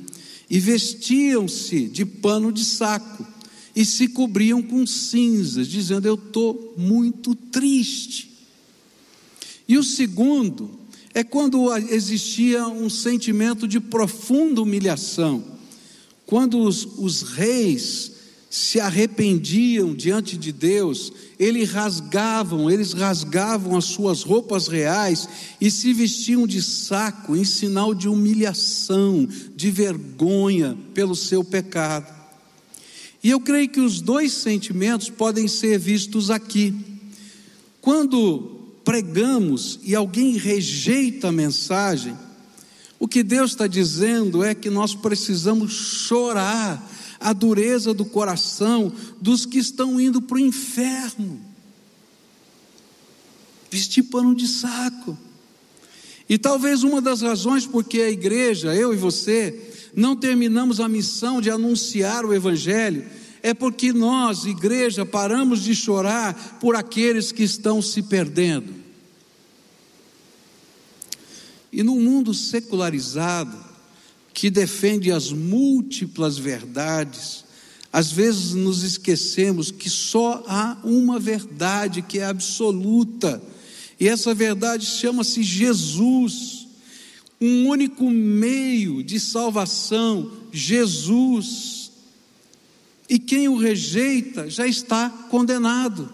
e 0.54 0.60
vestiam-se 0.60 1.88
de 1.88 2.06
pano 2.06 2.52
de 2.52 2.64
saco 2.64 3.26
e 3.74 3.84
se 3.84 4.06
cobriam 4.06 4.62
com 4.62 4.86
cinzas, 4.86 5.66
dizendo: 5.66 6.06
Eu 6.06 6.14
estou 6.14 6.74
muito 6.78 7.34
triste. 7.34 8.30
E 9.66 9.76
o 9.76 9.82
segundo 9.82 10.78
é 11.12 11.24
quando 11.24 11.76
existia 11.76 12.68
um 12.68 12.88
sentimento 12.88 13.66
de 13.66 13.80
profunda 13.80 14.62
humilhação, 14.62 15.44
quando 16.24 16.60
os, 16.60 16.84
os 16.98 17.22
reis 17.22 18.12
se 18.54 18.78
arrependiam 18.78 19.92
diante 19.92 20.36
de 20.36 20.52
Deus, 20.52 21.12
eles 21.40 21.72
rasgavam, 21.72 22.70
eles 22.70 22.92
rasgavam 22.92 23.76
as 23.76 23.86
suas 23.86 24.22
roupas 24.22 24.68
reais 24.68 25.28
e 25.60 25.68
se 25.68 25.92
vestiam 25.92 26.46
de 26.46 26.62
saco 26.62 27.34
em 27.34 27.44
sinal 27.44 27.92
de 27.92 28.08
humilhação, 28.08 29.26
de 29.56 29.72
vergonha 29.72 30.78
pelo 30.94 31.16
seu 31.16 31.42
pecado. 31.42 32.14
E 33.24 33.30
eu 33.30 33.40
creio 33.40 33.68
que 33.68 33.80
os 33.80 34.00
dois 34.00 34.32
sentimentos 34.32 35.10
podem 35.10 35.48
ser 35.48 35.76
vistos 35.76 36.30
aqui. 36.30 36.72
Quando 37.80 38.70
pregamos 38.84 39.80
e 39.82 39.96
alguém 39.96 40.36
rejeita 40.36 41.26
a 41.26 41.32
mensagem, 41.32 42.16
o 43.00 43.08
que 43.08 43.24
Deus 43.24 43.50
está 43.50 43.66
dizendo 43.66 44.44
é 44.44 44.54
que 44.54 44.70
nós 44.70 44.94
precisamos 44.94 45.72
chorar 45.72 46.93
a 47.20 47.32
dureza 47.32 47.94
do 47.94 48.04
coração 48.04 48.92
dos 49.20 49.46
que 49.46 49.58
estão 49.58 50.00
indo 50.00 50.20
para 50.20 50.36
o 50.36 50.40
inferno. 50.40 51.40
Vestir 53.70 54.04
pano 54.04 54.34
de 54.34 54.46
saco. 54.46 55.16
E 56.28 56.38
talvez 56.38 56.82
uma 56.82 57.00
das 57.00 57.20
razões 57.20 57.66
porque 57.66 58.00
a 58.00 58.10
igreja, 58.10 58.74
eu 58.74 58.94
e 58.94 58.96
você, 58.96 59.72
não 59.94 60.16
terminamos 60.16 60.80
a 60.80 60.88
missão 60.88 61.40
de 61.40 61.50
anunciar 61.50 62.24
o 62.24 62.34
Evangelho, 62.34 63.04
é 63.42 63.52
porque 63.52 63.92
nós, 63.92 64.46
igreja, 64.46 65.04
paramos 65.04 65.62
de 65.62 65.74
chorar 65.74 66.58
por 66.58 66.74
aqueles 66.74 67.30
que 67.30 67.42
estão 67.42 67.82
se 67.82 68.02
perdendo. 68.02 68.74
E 71.70 71.82
no 71.82 71.96
mundo 71.96 72.32
secularizado, 72.32 73.63
que 74.34 74.50
defende 74.50 75.12
as 75.12 75.30
múltiplas 75.30 76.36
verdades, 76.36 77.44
às 77.92 78.10
vezes 78.10 78.52
nos 78.52 78.82
esquecemos 78.82 79.70
que 79.70 79.88
só 79.88 80.42
há 80.48 80.76
uma 80.82 81.20
verdade 81.20 82.02
que 82.02 82.18
é 82.18 82.24
absoluta, 82.26 83.40
e 83.98 84.08
essa 84.08 84.34
verdade 84.34 84.84
chama-se 84.84 85.40
Jesus, 85.44 86.66
um 87.40 87.68
único 87.68 88.10
meio 88.10 89.04
de 89.04 89.20
salvação, 89.20 90.32
Jesus. 90.52 91.92
E 93.08 93.18
quem 93.18 93.48
o 93.48 93.56
rejeita 93.56 94.50
já 94.50 94.66
está 94.66 95.08
condenado. 95.30 96.10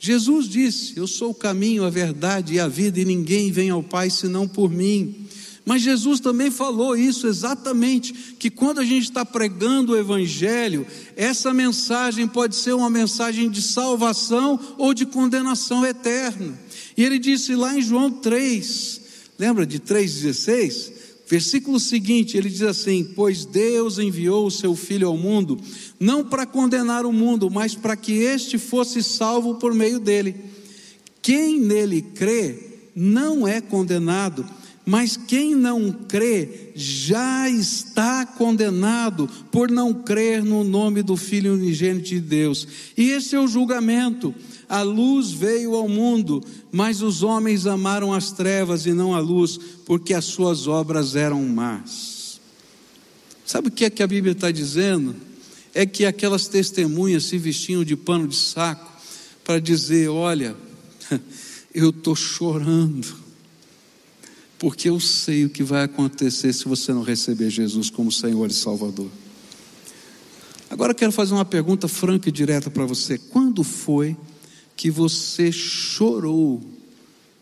Jesus 0.00 0.48
disse: 0.48 0.96
Eu 0.96 1.06
sou 1.06 1.30
o 1.30 1.34
caminho, 1.34 1.84
a 1.84 1.90
verdade 1.90 2.54
e 2.54 2.60
a 2.60 2.66
vida, 2.66 3.00
e 3.00 3.04
ninguém 3.04 3.52
vem 3.52 3.70
ao 3.70 3.82
Pai 3.82 4.10
senão 4.10 4.48
por 4.48 4.70
mim. 4.70 5.23
Mas 5.64 5.80
Jesus 5.80 6.20
também 6.20 6.50
falou 6.50 6.94
isso 6.94 7.26
exatamente, 7.26 8.12
que 8.38 8.50
quando 8.50 8.80
a 8.80 8.84
gente 8.84 9.04
está 9.04 9.24
pregando 9.24 9.92
o 9.92 9.96
Evangelho, 9.96 10.86
essa 11.16 11.54
mensagem 11.54 12.28
pode 12.28 12.54
ser 12.54 12.74
uma 12.74 12.90
mensagem 12.90 13.48
de 13.48 13.62
salvação 13.62 14.60
ou 14.76 14.92
de 14.92 15.06
condenação 15.06 15.84
eterna. 15.84 16.58
E 16.96 17.02
ele 17.02 17.18
disse 17.18 17.54
lá 17.54 17.76
em 17.76 17.80
João 17.80 18.10
3, 18.10 19.00
lembra 19.38 19.64
de 19.64 19.80
3,16? 19.80 20.92
Versículo 21.26 21.80
seguinte, 21.80 22.36
ele 22.36 22.50
diz 22.50 22.60
assim: 22.60 23.02
Pois 23.16 23.46
Deus 23.46 23.98
enviou 23.98 24.46
o 24.46 24.50
seu 24.50 24.76
Filho 24.76 25.08
ao 25.08 25.16
mundo, 25.16 25.58
não 25.98 26.22
para 26.22 26.44
condenar 26.44 27.06
o 27.06 27.12
mundo, 27.12 27.50
mas 27.50 27.74
para 27.74 27.96
que 27.96 28.12
este 28.12 28.58
fosse 28.58 29.02
salvo 29.02 29.54
por 29.54 29.72
meio 29.72 29.98
dele. 29.98 30.36
Quem 31.22 31.58
nele 31.58 32.02
crê 32.02 32.74
não 32.94 33.48
é 33.48 33.62
condenado 33.62 34.44
mas 34.84 35.16
quem 35.16 35.54
não 35.54 35.90
crê 35.90 36.72
já 36.74 37.48
está 37.48 38.26
condenado 38.26 39.28
por 39.50 39.70
não 39.70 39.94
crer 39.94 40.44
no 40.44 40.62
nome 40.62 41.02
do 41.02 41.16
Filho 41.16 41.54
unigênito 41.54 42.08
de 42.08 42.20
Deus. 42.20 42.68
E 42.96 43.10
esse 43.10 43.34
é 43.34 43.40
o 43.40 43.48
julgamento. 43.48 44.34
A 44.68 44.82
luz 44.82 45.30
veio 45.30 45.74
ao 45.74 45.88
mundo, 45.88 46.44
mas 46.70 47.00
os 47.00 47.22
homens 47.22 47.66
amaram 47.66 48.12
as 48.12 48.32
trevas 48.32 48.84
e 48.84 48.92
não 48.92 49.14
a 49.14 49.20
luz, 49.20 49.58
porque 49.86 50.12
as 50.12 50.26
suas 50.26 50.66
obras 50.66 51.16
eram 51.16 51.42
más. 51.44 52.40
Sabe 53.46 53.68
o 53.68 53.70
que 53.70 53.86
é 53.86 53.90
que 53.90 54.02
a 54.02 54.06
Bíblia 54.06 54.32
está 54.32 54.50
dizendo? 54.50 55.14
É 55.74 55.86
que 55.86 56.04
aquelas 56.04 56.46
testemunhas 56.46 57.24
se 57.24 57.38
vestiam 57.38 57.84
de 57.84 57.96
pano 57.96 58.28
de 58.28 58.36
saco 58.36 58.90
para 59.42 59.60
dizer: 59.60 60.08
olha, 60.08 60.56
eu 61.74 61.90
estou 61.90 62.14
chorando 62.14 63.23
porque 64.58 64.88
eu 64.88 65.00
sei 65.00 65.44
o 65.44 65.50
que 65.50 65.62
vai 65.62 65.84
acontecer 65.84 66.52
se 66.52 66.66
você 66.66 66.92
não 66.92 67.02
receber 67.02 67.50
Jesus 67.50 67.90
como 67.90 68.10
Senhor 68.10 68.50
e 68.50 68.54
Salvador. 68.54 69.10
Agora 70.70 70.92
eu 70.92 70.96
quero 70.96 71.12
fazer 71.12 71.34
uma 71.34 71.44
pergunta 71.44 71.86
franca 71.86 72.28
e 72.28 72.32
direta 72.32 72.70
para 72.70 72.84
você: 72.84 73.18
quando 73.18 73.62
foi 73.62 74.16
que 74.76 74.90
você 74.90 75.52
chorou 75.52 76.62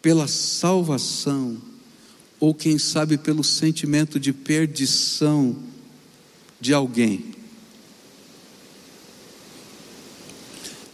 pela 0.00 0.26
salvação, 0.26 1.56
ou 2.40 2.52
quem 2.52 2.78
sabe 2.78 3.16
pelo 3.16 3.44
sentimento 3.44 4.18
de 4.18 4.32
perdição 4.32 5.56
de 6.60 6.74
alguém? 6.74 7.32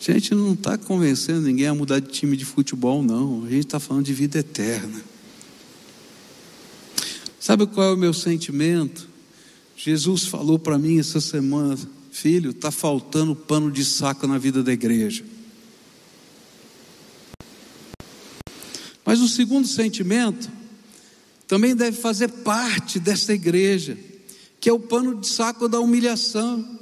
A 0.09 0.12
gente 0.12 0.35
não 0.35 0.54
está 0.54 0.78
convencendo 0.78 1.42
ninguém 1.42 1.66
a 1.66 1.74
mudar 1.74 2.00
de 2.00 2.09
time 2.09 2.37
de 2.37 2.44
futebol, 2.44 3.02
não. 3.02 3.44
A 3.44 3.50
gente 3.50 3.66
está 3.66 3.78
falando 3.78 4.07
de 4.07 4.14
vida 4.14 4.38
eterna. 4.38 5.02
Sabe 7.48 7.66
qual 7.66 7.88
é 7.88 7.94
o 7.94 7.96
meu 7.96 8.12
sentimento? 8.12 9.08
Jesus 9.74 10.26
falou 10.26 10.58
para 10.58 10.76
mim 10.76 10.98
essa 10.98 11.18
semana, 11.18 11.78
filho, 12.12 12.50
está 12.50 12.70
faltando 12.70 13.34
pano 13.34 13.70
de 13.70 13.87
saco 13.87 14.26
na 14.26 14.37
vida 14.37 14.62
da 14.62 14.70
igreja. 14.70 15.24
Mas 19.02 19.20
o 19.20 19.28
segundo 19.28 19.66
sentimento 19.66 20.50
também 21.46 21.74
deve 21.74 21.96
fazer 21.96 22.28
parte 22.28 23.00
dessa 23.00 23.32
igreja, 23.32 23.96
que 24.61 24.68
é 24.68 24.72
o 24.74 24.78
pano 24.78 25.18
de 25.18 25.26
saco 25.26 25.70
da 25.70 25.80
humilhação. 25.80 26.78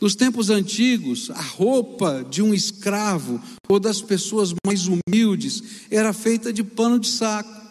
Nos 0.00 0.14
tempos 0.14 0.48
antigos, 0.48 1.32
a 1.32 1.42
roupa 1.42 2.24
de 2.30 2.40
um 2.40 2.54
escravo 2.54 3.42
ou 3.68 3.80
das 3.80 4.00
pessoas 4.00 4.54
mais 4.64 4.86
humildes 4.86 5.60
era 5.90 6.12
feita 6.12 6.52
de 6.52 6.62
pano 6.62 7.00
de 7.00 7.08
saco. 7.08 7.63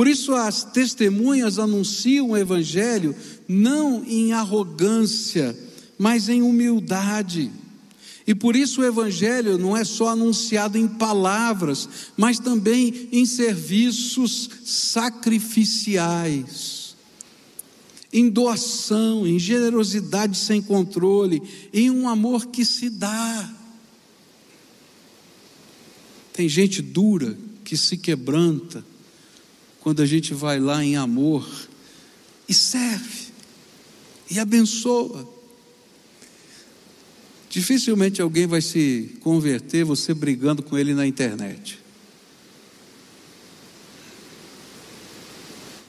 Por 0.00 0.08
isso 0.08 0.34
as 0.34 0.64
testemunhas 0.64 1.58
anunciam 1.58 2.30
o 2.30 2.36
Evangelho 2.36 3.14
não 3.46 4.02
em 4.02 4.32
arrogância, 4.32 5.54
mas 5.98 6.30
em 6.30 6.40
humildade. 6.40 7.52
E 8.26 8.34
por 8.34 8.56
isso 8.56 8.80
o 8.80 8.84
Evangelho 8.86 9.58
não 9.58 9.76
é 9.76 9.84
só 9.84 10.08
anunciado 10.08 10.78
em 10.78 10.88
palavras, 10.88 11.86
mas 12.16 12.38
também 12.38 13.10
em 13.12 13.26
serviços 13.26 14.48
sacrificiais, 14.64 16.96
em 18.10 18.30
doação, 18.30 19.26
em 19.26 19.38
generosidade 19.38 20.38
sem 20.38 20.62
controle, 20.62 21.42
em 21.74 21.90
um 21.90 22.08
amor 22.08 22.46
que 22.46 22.64
se 22.64 22.88
dá. 22.88 23.54
Tem 26.32 26.48
gente 26.48 26.80
dura 26.80 27.36
que 27.62 27.76
se 27.76 27.98
quebranta 27.98 28.88
quando 29.80 30.02
a 30.02 30.06
gente 30.06 30.34
vai 30.34 30.60
lá 30.60 30.84
em 30.84 30.96
amor 30.96 31.48
e 32.48 32.54
serve 32.54 33.30
e 34.30 34.38
abençoa. 34.38 35.28
Dificilmente 37.48 38.22
alguém 38.22 38.46
vai 38.46 38.60
se 38.60 39.16
converter 39.20 39.84
você 39.84 40.14
brigando 40.14 40.62
com 40.62 40.78
ele 40.78 40.94
na 40.94 41.06
internet. 41.06 41.80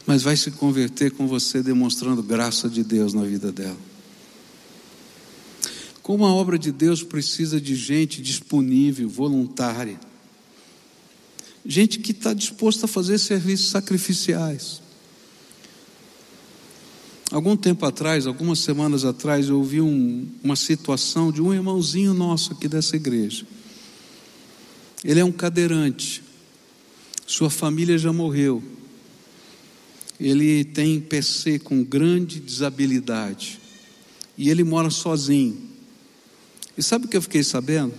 Mas 0.08 0.24
vai 0.24 0.36
se 0.36 0.50
converter 0.52 1.12
com 1.12 1.28
você 1.28 1.62
demonstrando 1.62 2.24
graça 2.24 2.68
de 2.68 2.84
Deus 2.84 3.14
na 3.14 3.24
vida 3.24 3.52
dela. 3.52 3.78
Como 6.02 6.26
a 6.26 6.34
obra 6.34 6.58
de 6.58 6.72
Deus 6.72 7.04
precisa 7.04 7.62
de 7.62 7.76
gente 7.76 8.22
disponível, 8.22 9.08
voluntária, 9.08 10.00
gente 11.66 12.00
que 12.00 12.12
está 12.12 12.34
disposta 12.34 12.86
a 12.86 12.90
fazer 12.90 13.18
serviços 13.18 13.70
sacrificiais. 13.70 14.82
Algum 17.32 17.56
tempo 17.56 17.86
atrás, 17.86 18.28
algumas 18.28 18.60
semanas 18.60 19.06
atrás, 19.06 19.48
eu 19.48 19.58
ouvi 19.58 19.80
um, 19.80 20.28
uma 20.44 20.56
situação 20.56 21.32
de 21.32 21.42
um 21.42 21.54
irmãozinho 21.54 22.14
nosso 22.14 22.52
aqui 22.52 22.68
dessa 22.68 22.98
igreja. 22.98 23.46
Ele 25.04 25.20
é 25.20 25.26
um 25.26 25.32
cadeirante, 25.32 26.22
sua 27.26 27.50
família 27.50 27.98
já 27.98 28.12
morreu. 28.12 28.62
Ele 30.20 30.64
tem 30.66 31.00
PC 31.00 31.58
com 31.60 31.84
grande 31.84 32.40
desabilidade 32.40 33.60
e 34.38 34.50
ele 34.50 34.64
mora 34.64 34.90
sozinho. 34.90 35.58
E 36.78 36.84
sabe 36.84 37.06
o 37.06 37.08
que 37.08 37.18
eu 37.18 37.22
fiquei 37.22 37.44
sabendo? 37.44 37.94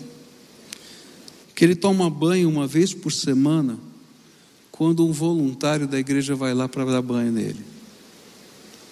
Que 1.62 1.66
ele 1.66 1.76
toma 1.76 2.10
banho 2.10 2.48
uma 2.48 2.66
vez 2.66 2.92
por 2.92 3.12
semana, 3.12 3.78
quando 4.72 5.06
um 5.06 5.12
voluntário 5.12 5.86
da 5.86 5.96
igreja 5.96 6.34
vai 6.34 6.52
lá 6.52 6.68
para 6.68 6.84
dar 6.84 7.00
banho 7.00 7.30
nele 7.30 7.72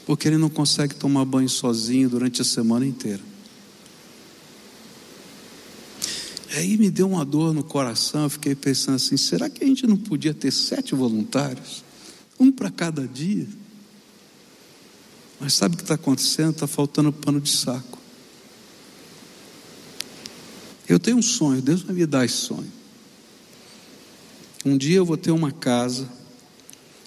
porque 0.07 0.27
ele 0.27 0.39
não 0.39 0.49
consegue 0.49 0.95
tomar 0.95 1.25
banho 1.25 1.49
sozinho 1.49 2.09
durante 2.09 2.43
a 2.43 2.45
semana 2.45 2.85
inteira. 2.85 3.23
Aí 6.53 6.77
me 6.77 6.91
deu 6.91 7.09
uma 7.09 7.25
dor 7.25 7.55
no 7.55 7.63
coração, 7.63 8.25
eu 8.25 8.31
fiquei 8.31 8.57
pensando 8.57 8.97
assim: 8.97 9.17
será 9.17 9.49
que 9.49 9.63
a 9.63 9.67
gente 9.67 9.87
não 9.87 9.97
podia 9.97 10.35
ter 10.35 10.51
sete 10.51 10.97
voluntários? 10.97 11.85
Um 12.41 12.51
para 12.51 12.71
cada 12.73 13.07
dia? 13.07 13.47
Mas 15.39 15.55
sabe 15.55 15.75
o 15.75 15.77
que 15.77 15.85
está 15.85 15.95
acontecendo? 15.95 16.51
Está 16.51 16.67
faltando 16.67 17.13
pano 17.13 17.41
de 17.41 17.51
saco. 17.51 18.00
Eu 20.91 20.99
tenho 20.99 21.19
um 21.19 21.23
sonho, 21.23 21.63
Deus 21.63 21.83
vai 21.83 21.95
me 21.95 22.05
dar 22.05 22.25
esse 22.25 22.35
sonho. 22.35 22.73
Um 24.65 24.77
dia 24.77 24.97
eu 24.97 25.05
vou 25.05 25.17
ter 25.17 25.31
uma 25.31 25.53
casa 25.53 26.11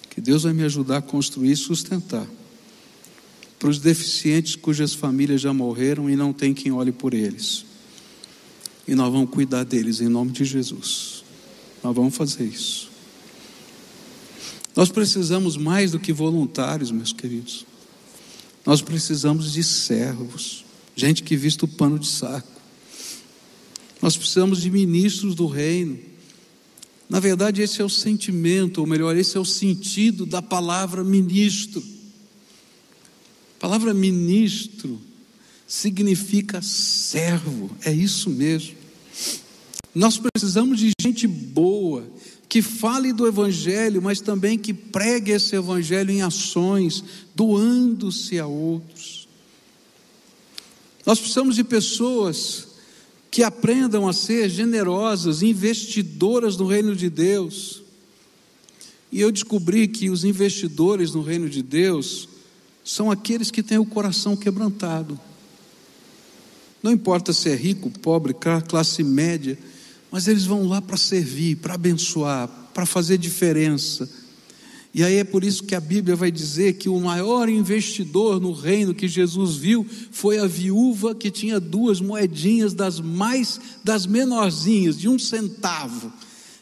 que 0.09 0.21
Deus 0.21 0.43
vai 0.43 0.53
me 0.53 0.63
ajudar 0.63 0.99
a 0.99 1.01
construir 1.01 1.51
e 1.51 1.57
sustentar 1.57 2.25
para 3.59 3.67
os 3.67 3.79
deficientes 3.79 4.55
cujas 4.55 4.93
famílias 4.93 5.41
já 5.41 5.53
morreram 5.53 6.09
e 6.09 6.15
não 6.15 6.31
tem 6.31 6.53
quem 6.53 6.71
olhe 6.71 6.93
por 6.93 7.13
eles. 7.13 7.65
E 8.87 8.95
nós 8.95 9.11
vamos 9.11 9.29
cuidar 9.29 9.65
deles 9.65 9.99
em 9.99 10.07
nome 10.07 10.31
de 10.31 10.45
Jesus. 10.45 11.25
Nós 11.83 11.93
vamos 11.93 12.15
fazer 12.15 12.45
isso. 12.45 12.89
Nós 14.73 14.87
precisamos 14.87 15.57
mais 15.57 15.91
do 15.91 15.99
que 15.99 16.13
voluntários, 16.13 16.89
meus 16.89 17.11
queridos. 17.11 17.65
Nós 18.65 18.81
precisamos 18.81 19.51
de 19.51 19.61
servos, 19.61 20.63
gente 20.95 21.21
que 21.21 21.35
vista 21.35 21.65
o 21.65 21.67
pano 21.67 21.99
de 21.99 22.07
saco. 22.07 22.52
Nós 24.03 24.17
precisamos 24.17 24.61
de 24.61 24.69
ministros 24.69 25.33
do 25.33 25.47
reino. 25.47 25.97
Na 27.09 27.21
verdade, 27.21 27.61
esse 27.61 27.81
é 27.81 27.85
o 27.85 27.89
sentimento, 27.89 28.79
ou 28.79 28.85
melhor, 28.85 29.15
esse 29.15 29.37
é 29.37 29.39
o 29.39 29.45
sentido 29.45 30.25
da 30.25 30.41
palavra 30.41 31.05
ministro. 31.05 31.81
A 33.55 33.61
palavra 33.61 33.93
ministro 33.93 34.99
significa 35.65 36.61
servo, 36.61 37.71
é 37.85 37.93
isso 37.93 38.29
mesmo. 38.29 38.75
Nós 39.95 40.17
precisamos 40.17 40.79
de 40.79 40.91
gente 40.99 41.25
boa, 41.25 42.05
que 42.49 42.61
fale 42.61 43.13
do 43.13 43.25
Evangelho, 43.25 44.01
mas 44.01 44.19
também 44.19 44.57
que 44.57 44.73
pregue 44.73 45.31
esse 45.31 45.55
Evangelho 45.55 46.11
em 46.11 46.21
ações, 46.21 47.01
doando-se 47.33 48.37
a 48.37 48.45
outros. 48.45 49.29
Nós 51.05 51.19
precisamos 51.19 51.55
de 51.55 51.63
pessoas 51.63 52.72
que 53.33 53.41
aprendam 53.41 54.07
a 54.07 54.13
ser 54.13 54.47
generosas, 54.47 55.41
investidoras 55.41 56.55
no 56.55 56.67
reino 56.67 56.95
de 56.95 57.09
Deus. 57.09 57.81
E 59.11 59.19
eu 59.19 59.31
descobri 59.31 59.87
que 59.87 60.11
os 60.11 60.23
investidores 60.23 61.15
no 61.15 61.23
reino 61.23 61.49
de 61.49 61.63
Deus 61.63 62.29
são 62.85 63.09
aqueles 63.09 63.49
que 63.49 63.63
têm 63.63 63.79
o 63.79 63.87
coração 63.87 64.37
quebrantado. 64.37 65.19
Não 66.83 66.91
importa 66.91 67.33
se 67.33 67.49
é 67.49 67.55
rico, 67.55 67.89
pobre, 67.89 68.35
classe 68.67 69.03
média, 69.03 69.57
mas 70.11 70.27
eles 70.27 70.45
vão 70.45 70.67
lá 70.67 70.79
para 70.79 70.95
servir, 70.95 71.55
para 71.55 71.73
abençoar, 71.73 72.47
para 72.71 72.85
fazer 72.85 73.17
diferença. 73.17 74.07
E 74.93 75.03
aí 75.03 75.15
é 75.15 75.23
por 75.23 75.43
isso 75.43 75.63
que 75.63 75.73
a 75.73 75.79
Bíblia 75.79 76.15
vai 76.15 76.31
dizer 76.31 76.73
que 76.73 76.87
o 76.87 76.99
maior 76.99 77.49
investidor 77.49 78.39
no 78.39 78.51
reino 78.51 78.93
que 78.93 79.07
Jesus 79.07 79.55
viu 79.55 79.83
foi 80.11 80.37
a 80.37 80.45
viúva 80.45 81.15
que 81.15 81.31
tinha 81.31 81.59
duas 81.59 81.99
moedinhas 81.99 82.75
das 82.75 82.99
mais 82.99 83.59
das 83.83 84.05
menorzinhas, 84.05 84.99
de 84.99 85.09
um 85.09 85.17
centavo, 85.17 86.13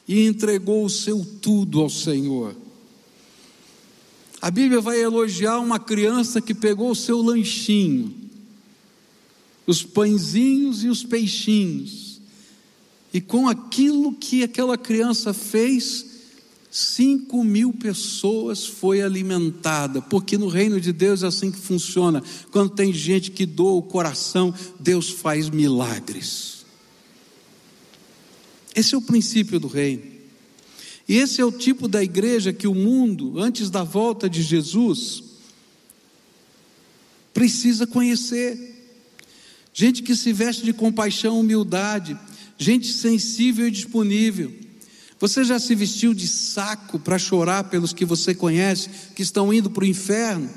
e 0.07 0.25
entregou 0.25 0.85
o 0.85 0.89
seu 0.89 1.25
tudo 1.41 1.81
ao 1.81 1.89
Senhor. 1.89 2.55
A 4.41 4.49
Bíblia 4.49 4.79
vai 4.79 5.01
elogiar 5.01 5.59
uma 5.59 5.77
criança 5.77 6.39
que 6.39 6.53
pegou 6.53 6.91
o 6.91 6.95
seu 6.95 7.21
lanchinho, 7.21 8.15
os 9.67 9.83
pãezinhos 9.83 10.85
e 10.85 10.87
os 10.87 11.03
peixinhos, 11.03 12.21
e 13.13 13.19
com 13.19 13.49
aquilo 13.49 14.13
que 14.13 14.41
aquela 14.41 14.77
criança 14.77 15.33
fez, 15.33 16.10
cinco 16.71 17.43
mil 17.43 17.73
pessoas 17.73 18.65
foi 18.65 19.01
alimentada, 19.01 20.01
porque 20.01 20.37
no 20.37 20.47
reino 20.47 20.79
de 20.79 20.93
Deus 20.93 21.21
é 21.21 21.27
assim 21.27 21.51
que 21.51 21.59
funciona. 21.59 22.23
Quando 22.49 22.69
tem 22.69 22.93
gente 22.93 23.29
que 23.29 23.45
doa 23.45 23.73
o 23.73 23.83
coração, 23.83 24.53
Deus 24.79 25.09
faz 25.09 25.49
milagres. 25.49 26.65
Esse 28.73 28.95
é 28.95 28.97
o 28.97 29.01
princípio 29.01 29.59
do 29.59 29.67
reino. 29.67 30.03
E 31.07 31.17
esse 31.17 31.41
é 31.41 31.45
o 31.45 31.51
tipo 31.51 31.89
da 31.89 32.01
igreja 32.01 32.53
que 32.53 32.67
o 32.67 32.73
mundo, 32.73 33.37
antes 33.37 33.69
da 33.69 33.83
volta 33.83 34.29
de 34.29 34.41
Jesus, 34.41 35.23
precisa 37.33 37.85
conhecer. 37.85 38.69
Gente 39.73 40.03
que 40.03 40.15
se 40.15 40.31
veste 40.31 40.63
de 40.63 40.71
compaixão, 40.71 41.37
humildade, 41.37 42.17
gente 42.57 42.87
sensível 42.87 43.67
e 43.67 43.71
disponível. 43.71 44.60
Você 45.21 45.43
já 45.43 45.59
se 45.59 45.75
vestiu 45.75 46.15
de 46.15 46.27
saco 46.27 46.97
para 46.97 47.19
chorar 47.19 47.65
pelos 47.65 47.93
que 47.93 48.03
você 48.03 48.33
conhece 48.33 48.89
que 49.15 49.21
estão 49.21 49.53
indo 49.53 49.69
para 49.69 49.83
o 49.83 49.87
inferno? 49.87 50.49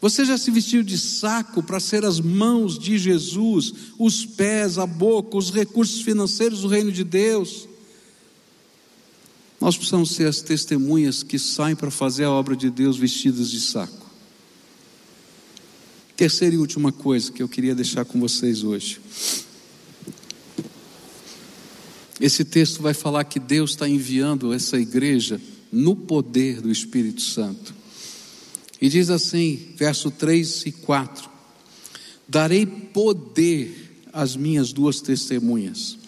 Você 0.00 0.24
já 0.24 0.38
se 0.38 0.52
vestiu 0.52 0.84
de 0.84 0.96
saco 0.96 1.60
para 1.64 1.80
ser 1.80 2.04
as 2.04 2.20
mãos 2.20 2.78
de 2.78 2.96
Jesus, 2.96 3.74
os 3.98 4.24
pés, 4.24 4.78
a 4.78 4.86
boca, 4.86 5.36
os 5.36 5.50
recursos 5.50 6.00
financeiros 6.00 6.60
do 6.60 6.68
reino 6.68 6.92
de 6.92 7.02
Deus? 7.02 7.68
Nós 9.60 9.76
precisamos 9.76 10.12
ser 10.12 10.28
as 10.28 10.40
testemunhas 10.40 11.24
que 11.24 11.36
saem 11.36 11.74
para 11.74 11.90
fazer 11.90 12.22
a 12.22 12.30
obra 12.30 12.54
de 12.54 12.70
Deus 12.70 12.96
vestidas 12.96 13.50
de 13.50 13.60
saco. 13.60 14.06
Terceira 16.16 16.54
e 16.54 16.58
última 16.58 16.92
coisa 16.92 17.32
que 17.32 17.42
eu 17.42 17.48
queria 17.48 17.74
deixar 17.74 18.04
com 18.04 18.20
vocês 18.20 18.62
hoje. 18.62 19.00
Esse 22.20 22.44
texto 22.44 22.80
vai 22.80 22.94
falar 22.94 23.24
que 23.24 23.38
Deus 23.38 23.70
está 23.70 23.88
enviando 23.88 24.52
essa 24.52 24.78
igreja 24.78 25.40
no 25.70 25.94
poder 25.94 26.60
do 26.60 26.70
Espírito 26.70 27.20
Santo. 27.20 27.74
E 28.80 28.88
diz 28.88 29.10
assim, 29.10 29.74
verso 29.76 30.10
3 30.10 30.66
e 30.66 30.72
4: 30.72 31.28
Darei 32.26 32.64
poder 32.64 34.04
às 34.12 34.34
minhas 34.34 34.72
duas 34.72 35.00
testemunhas, 35.00 35.98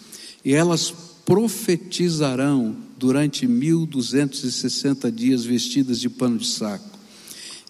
e 0.43 0.53
elas 0.53 0.93
profetizarão 1.25 2.75
durante 2.97 3.47
1260 3.47 5.11
dias 5.11 5.45
vestidas 5.45 5.99
de 5.99 6.09
pano 6.09 6.39
de 6.39 6.47
saco. 6.47 6.89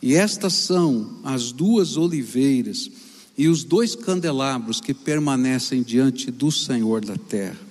E 0.01 0.15
estas 0.15 0.53
são 0.53 1.19
as 1.25 1.51
duas 1.51 1.97
oliveiras 1.97 2.89
e 3.37 3.49
os 3.49 3.65
dois 3.65 3.95
candelabros 3.95 4.79
que 4.79 4.93
permanecem 4.93 5.83
diante 5.83 6.31
do 6.31 6.49
Senhor 6.49 7.03
da 7.03 7.17
terra. 7.17 7.68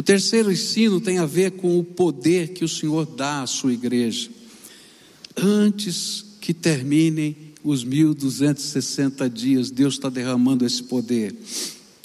O 0.00 0.02
terceiro 0.02 0.50
ensino 0.50 0.98
tem 0.98 1.18
a 1.18 1.26
ver 1.26 1.50
com 1.50 1.78
o 1.78 1.84
poder 1.84 2.54
que 2.54 2.64
o 2.64 2.68
Senhor 2.68 3.04
dá 3.04 3.42
à 3.42 3.46
sua 3.46 3.74
igreja. 3.74 4.30
Antes 5.36 6.24
que 6.40 6.54
terminem 6.54 7.36
os 7.62 7.84
1260 7.84 9.28
dias, 9.28 9.70
Deus 9.70 9.92
está 9.96 10.08
derramando 10.08 10.64
esse 10.64 10.82
poder. 10.84 11.36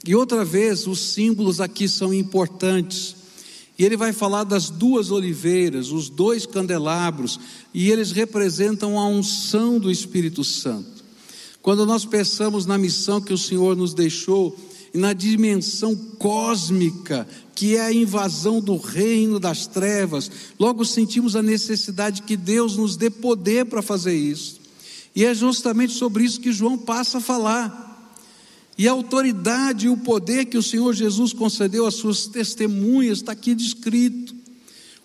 E 0.05 0.13
outra 0.13 0.43
vez, 0.43 0.85
os 0.87 0.99
símbolos 0.99 1.61
aqui 1.61 1.87
são 1.87 2.13
importantes. 2.13 3.15
E 3.79 3.85
ele 3.85 3.95
vai 3.95 4.11
falar 4.11 4.43
das 4.43 4.69
duas 4.69 5.09
oliveiras, 5.09 5.93
os 5.93 6.09
dois 6.09 6.45
candelabros, 6.45 7.39
e 7.73 7.89
eles 7.89 8.11
representam 8.11 8.99
a 8.99 9.07
unção 9.07 9.79
do 9.79 9.89
Espírito 9.89 10.43
Santo. 10.43 11.01
Quando 11.61 11.85
nós 11.85 12.03
pensamos 12.03 12.65
na 12.65 12.77
missão 12.77 13.21
que 13.21 13.31
o 13.31 13.37
Senhor 13.37 13.73
nos 13.73 13.93
deixou 13.93 14.53
e 14.95 14.97
na 14.97 15.11
dimensão 15.11 15.93
cósmica, 15.93 17.27
que 17.53 17.75
é 17.75 17.81
a 17.81 17.93
invasão 17.93 18.61
do 18.61 18.77
reino 18.77 19.41
das 19.41 19.67
trevas, 19.67 20.31
logo 20.57 20.85
sentimos 20.85 21.35
a 21.35 21.43
necessidade 21.43 22.21
que 22.21 22.37
Deus 22.37 22.77
nos 22.77 22.95
dê 22.95 23.09
poder 23.09 23.65
para 23.65 23.81
fazer 23.81 24.15
isso. 24.15 24.57
E 25.13 25.25
é 25.25 25.35
justamente 25.35 25.91
sobre 25.91 26.23
isso 26.23 26.39
que 26.39 26.53
João 26.53 26.77
passa 26.77 27.17
a 27.17 27.21
falar. 27.21 28.09
E 28.77 28.87
a 28.87 28.93
autoridade 28.93 29.87
e 29.87 29.89
o 29.89 29.97
poder 29.97 30.45
que 30.45 30.57
o 30.57 30.63
Senhor 30.63 30.93
Jesus 30.93 31.33
concedeu 31.33 31.85
às 31.85 31.95
suas 31.95 32.27
testemunhas 32.27 33.17
está 33.17 33.33
aqui 33.33 33.53
descrito. 33.53 34.33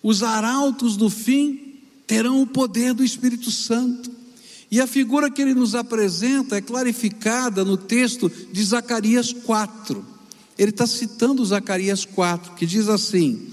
Os 0.00 0.22
arautos 0.22 0.96
do 0.96 1.10
fim 1.10 1.80
terão 2.06 2.40
o 2.40 2.46
poder 2.46 2.94
do 2.94 3.02
Espírito 3.02 3.50
Santo. 3.50 4.08
E 4.70 4.80
a 4.80 4.86
figura 4.86 5.30
que 5.30 5.42
ele 5.42 5.54
nos 5.54 5.74
apresenta 5.74 6.56
é 6.56 6.60
clarificada 6.60 7.64
no 7.64 7.76
texto 7.76 8.30
de 8.52 8.62
Zacarias 8.62 9.32
4. 9.32 10.04
Ele 10.56 10.70
está 10.70 10.86
citando 10.86 11.44
Zacarias 11.44 12.04
4, 12.04 12.54
que 12.54 12.64
diz 12.66 12.88
assim: 12.88 13.48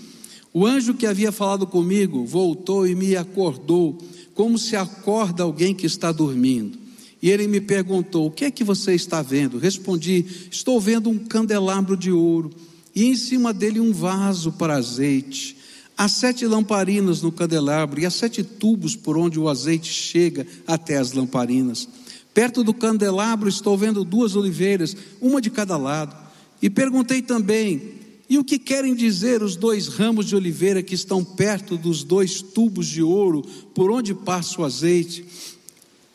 O 0.54 0.66
anjo 0.66 0.94
que 0.94 1.08
havia 1.08 1.32
falado 1.32 1.66
comigo 1.66 2.26
voltou 2.26 2.86
e 2.88 2.94
me 2.94 3.16
acordou, 3.16 3.98
como 4.36 4.60
se 4.60 4.76
acorda 4.76 5.42
alguém 5.42 5.74
que 5.74 5.88
está 5.88 6.12
dormindo. 6.12 6.78
E 7.22 7.32
ele 7.32 7.48
me 7.48 7.60
perguntou: 7.60 8.28
O 8.28 8.32
que 8.32 8.46
é 8.46 8.52
que 8.52 8.64
você 8.64 8.94
está 8.94 9.24
vendo? 9.24 9.58
Respondi: 9.58 10.24
Estou 10.52 10.80
vendo 10.80 11.10
um 11.10 11.18
candelabro 11.18 11.98
de 11.98 12.12
ouro 12.12 12.52
e 12.94 13.06
em 13.06 13.16
cima 13.16 13.54
dele 13.54 13.80
um 13.80 13.92
vaso 13.92 14.52
para 14.52 14.76
azeite. 14.76 15.57
Há 15.98 16.08
sete 16.08 16.46
lamparinas 16.46 17.24
no 17.24 17.32
candelabro 17.32 18.00
e 18.00 18.06
há 18.06 18.12
sete 18.12 18.44
tubos 18.44 18.96
por 18.96 19.18
onde 19.18 19.40
o 19.40 19.50
azeite 19.50 19.92
chega 19.92 20.46
até 20.68 20.98
as 20.98 21.12
lamparinas. 21.12 21.90
Perto 22.36 22.64
do 22.64 22.72
candelabro 22.72 23.50
estou 23.50 23.76
vendo 23.76 24.04
duas 24.04 24.36
oliveiras, 24.36 24.96
uma 25.20 25.42
de 25.42 25.50
cada 25.50 25.76
lado. 25.76 26.16
E 26.62 26.70
perguntei 26.70 27.24
também: 27.24 27.98
e 28.30 28.38
o 28.38 28.44
que 28.44 28.60
querem 28.60 28.94
dizer 28.94 29.42
os 29.42 29.56
dois 29.56 29.88
ramos 29.88 30.28
de 30.28 30.36
oliveira 30.36 30.84
que 30.84 30.94
estão 30.94 31.24
perto 31.24 31.78
dos 31.78 32.04
dois 32.04 32.44
tubos 32.44 32.86
de 32.86 33.02
ouro 33.02 33.42
por 33.74 33.90
onde 33.90 34.14
passa 34.14 34.62
o 34.62 34.66
azeite? 34.66 35.26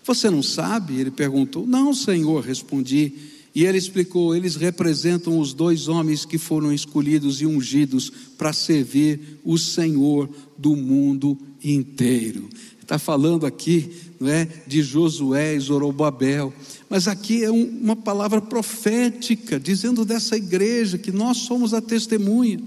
Você 0.04 0.28
não 0.30 0.42
sabe? 0.42 1.00
Ele 1.00 1.10
perguntou. 1.10 1.66
Não, 1.66 1.94
Senhor, 1.94 2.44
respondi. 2.44 3.31
E 3.54 3.64
ele 3.64 3.78
explicou: 3.78 4.34
eles 4.34 4.56
representam 4.56 5.38
os 5.38 5.52
dois 5.52 5.88
homens 5.88 6.24
que 6.24 6.38
foram 6.38 6.72
escolhidos 6.72 7.40
e 7.40 7.46
ungidos 7.46 8.10
para 8.38 8.52
servir 8.52 9.38
o 9.44 9.58
Senhor 9.58 10.28
do 10.56 10.74
mundo 10.74 11.38
inteiro. 11.62 12.48
Está 12.80 12.98
falando 12.98 13.46
aqui 13.46 13.90
não 14.18 14.28
é, 14.28 14.46
de 14.66 14.82
Josué 14.82 15.54
e 15.56 15.60
Zorobabel, 15.60 16.52
mas 16.88 17.08
aqui 17.08 17.42
é 17.42 17.50
um, 17.50 17.64
uma 17.64 17.96
palavra 17.96 18.40
profética, 18.40 19.58
dizendo 19.58 20.04
dessa 20.04 20.36
igreja 20.36 20.98
que 20.98 21.10
nós 21.10 21.38
somos 21.38 21.74
a 21.74 21.80
testemunha. 21.80 22.60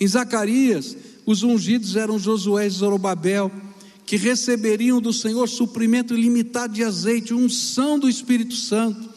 Em 0.00 0.06
Zacarias, 0.06 0.96
os 1.24 1.42
ungidos 1.42 1.96
eram 1.96 2.18
Josué 2.18 2.66
e 2.66 2.70
Zorobabel, 2.70 3.52
que 4.06 4.16
receberiam 4.16 5.00
do 5.00 5.12
Senhor 5.12 5.48
suprimento 5.48 6.14
ilimitado 6.14 6.72
de 6.72 6.82
azeite, 6.82 7.34
unção 7.34 7.98
do 7.98 8.08
Espírito 8.08 8.54
Santo. 8.54 9.07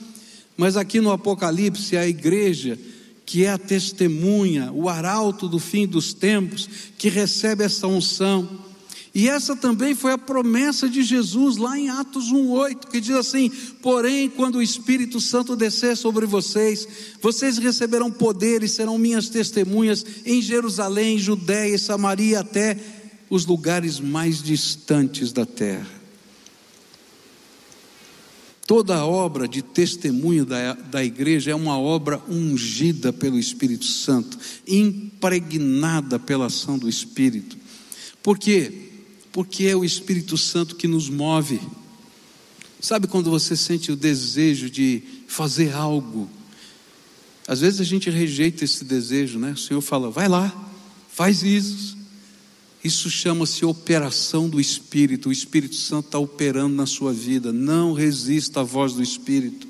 Mas 0.62 0.78
aqui 0.78 1.02
no 1.02 1.10
Apocalipse, 1.10 1.98
a 1.98 2.08
igreja, 2.08 2.78
que 3.26 3.46
é 3.46 3.50
a 3.50 3.58
testemunha, 3.58 4.72
o 4.72 4.88
arauto 4.88 5.48
do 5.48 5.58
fim 5.58 5.88
dos 5.88 6.14
tempos, 6.14 6.70
que 7.00 7.10
recebe 7.10 7.64
essa 7.64 7.88
unção. 7.88 8.48
E 9.12 9.28
essa 9.28 9.56
também 9.56 9.96
foi 9.96 10.12
a 10.12 10.20
promessa 10.20 10.88
de 10.88 11.02
Jesus 11.02 11.58
lá 11.58 11.80
em 11.80 11.90
Atos 11.90 12.32
1:8, 12.32 12.92
que 12.92 13.02
diz 13.02 13.16
assim: 13.16 13.50
"Porém, 13.82 14.30
quando 14.30 14.60
o 14.60 14.62
Espírito 14.62 15.20
Santo 15.20 15.56
descer 15.56 15.98
sobre 15.98 16.28
vocês, 16.28 16.88
vocês 17.20 17.58
receberão 17.58 18.12
poder 18.12 18.62
e 18.62 18.68
serão 18.68 19.00
minhas 19.00 19.30
testemunhas 19.30 20.06
em 20.24 20.44
Jerusalém, 20.44 21.18
Judéia 21.18 21.74
e 21.74 21.80
Samaria 21.80 22.42
até 22.42 22.78
os 23.32 23.48
lugares 23.48 24.00
mais 24.00 24.44
distantes 24.44 25.34
da 25.34 25.44
terra." 25.44 26.01
Toda 28.66 28.96
a 28.96 29.06
obra 29.06 29.48
de 29.48 29.62
testemunho 29.62 30.46
da, 30.46 30.74
da 30.74 31.04
igreja 31.04 31.52
é 31.52 31.56
uma 31.56 31.78
obra 31.78 32.22
ungida 32.30 33.12
pelo 33.12 33.38
Espírito 33.38 33.86
Santo, 33.86 34.38
impregnada 34.68 36.20
pela 36.20 36.46
ação 36.46 36.78
do 36.78 36.88
Espírito. 36.88 37.58
Por 38.22 38.38
quê? 38.38 38.90
Porque 39.32 39.66
é 39.66 39.76
o 39.76 39.84
Espírito 39.84 40.38
Santo 40.38 40.76
que 40.76 40.88
nos 40.88 41.10
move. 41.10 41.60
Sabe 42.80 43.08
quando 43.08 43.30
você 43.30 43.56
sente 43.56 43.92
o 43.92 43.96
desejo 43.96 44.70
de 44.70 45.04
fazer 45.28 45.74
algo? 45.74 46.30
Às 47.48 47.62
vezes 47.62 47.82
a 47.82 47.84
gente 47.84 48.10
rejeita 48.10 48.64
esse 48.64 48.86
desejo, 48.86 49.38
né? 49.38 49.52
O 49.52 49.58
Senhor 49.58 49.82
fala, 49.82 50.10
vai 50.10 50.28
lá, 50.28 50.54
faz 51.10 51.44
isso. 51.44 52.01
Isso 52.84 53.10
chama-se 53.10 53.64
operação 53.64 54.50
do 54.50 54.60
Espírito. 54.60 55.30
O 55.30 55.32
Espírito 55.32 55.76
Santo 55.76 56.08
está 56.08 56.20
operando 56.20 56.76
na 56.76 56.86
sua 56.86 57.14
vida. 57.14 57.54
Não 57.54 57.94
resista 57.94 58.62
à 58.62 58.64
voz 58.64 58.94
do 58.94 59.04
Espírito. 59.04 59.68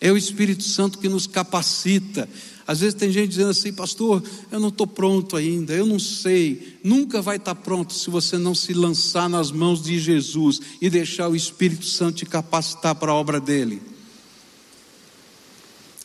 É 0.00 0.10
o 0.10 0.16
Espírito 0.16 0.64
Santo 0.64 0.98
que 0.98 1.08
nos 1.08 1.26
capacita. 1.26 2.28
Às 2.66 2.80
vezes 2.80 2.94
tem 2.94 3.12
gente 3.12 3.28
dizendo 3.28 3.50
assim, 3.50 3.72
pastor, 3.72 4.22
eu 4.50 4.58
não 4.58 4.68
estou 4.68 4.86
pronto 4.86 5.36
ainda, 5.36 5.74
eu 5.74 5.86
não 5.86 5.98
sei. 5.98 6.78
Nunca 6.82 7.22
vai 7.22 7.36
estar 7.36 7.54
tá 7.54 7.60
pronto 7.60 7.92
se 7.92 8.10
você 8.10 8.36
não 8.36 8.54
se 8.54 8.72
lançar 8.72 9.28
nas 9.28 9.52
mãos 9.52 9.82
de 9.82 9.98
Jesus 9.98 10.60
e 10.80 10.90
deixar 10.90 11.28
o 11.28 11.36
Espírito 11.36 11.84
Santo 11.84 12.16
te 12.16 12.26
capacitar 12.26 12.94
para 12.94 13.12
a 13.12 13.14
obra 13.14 13.38
dele. 13.38 13.80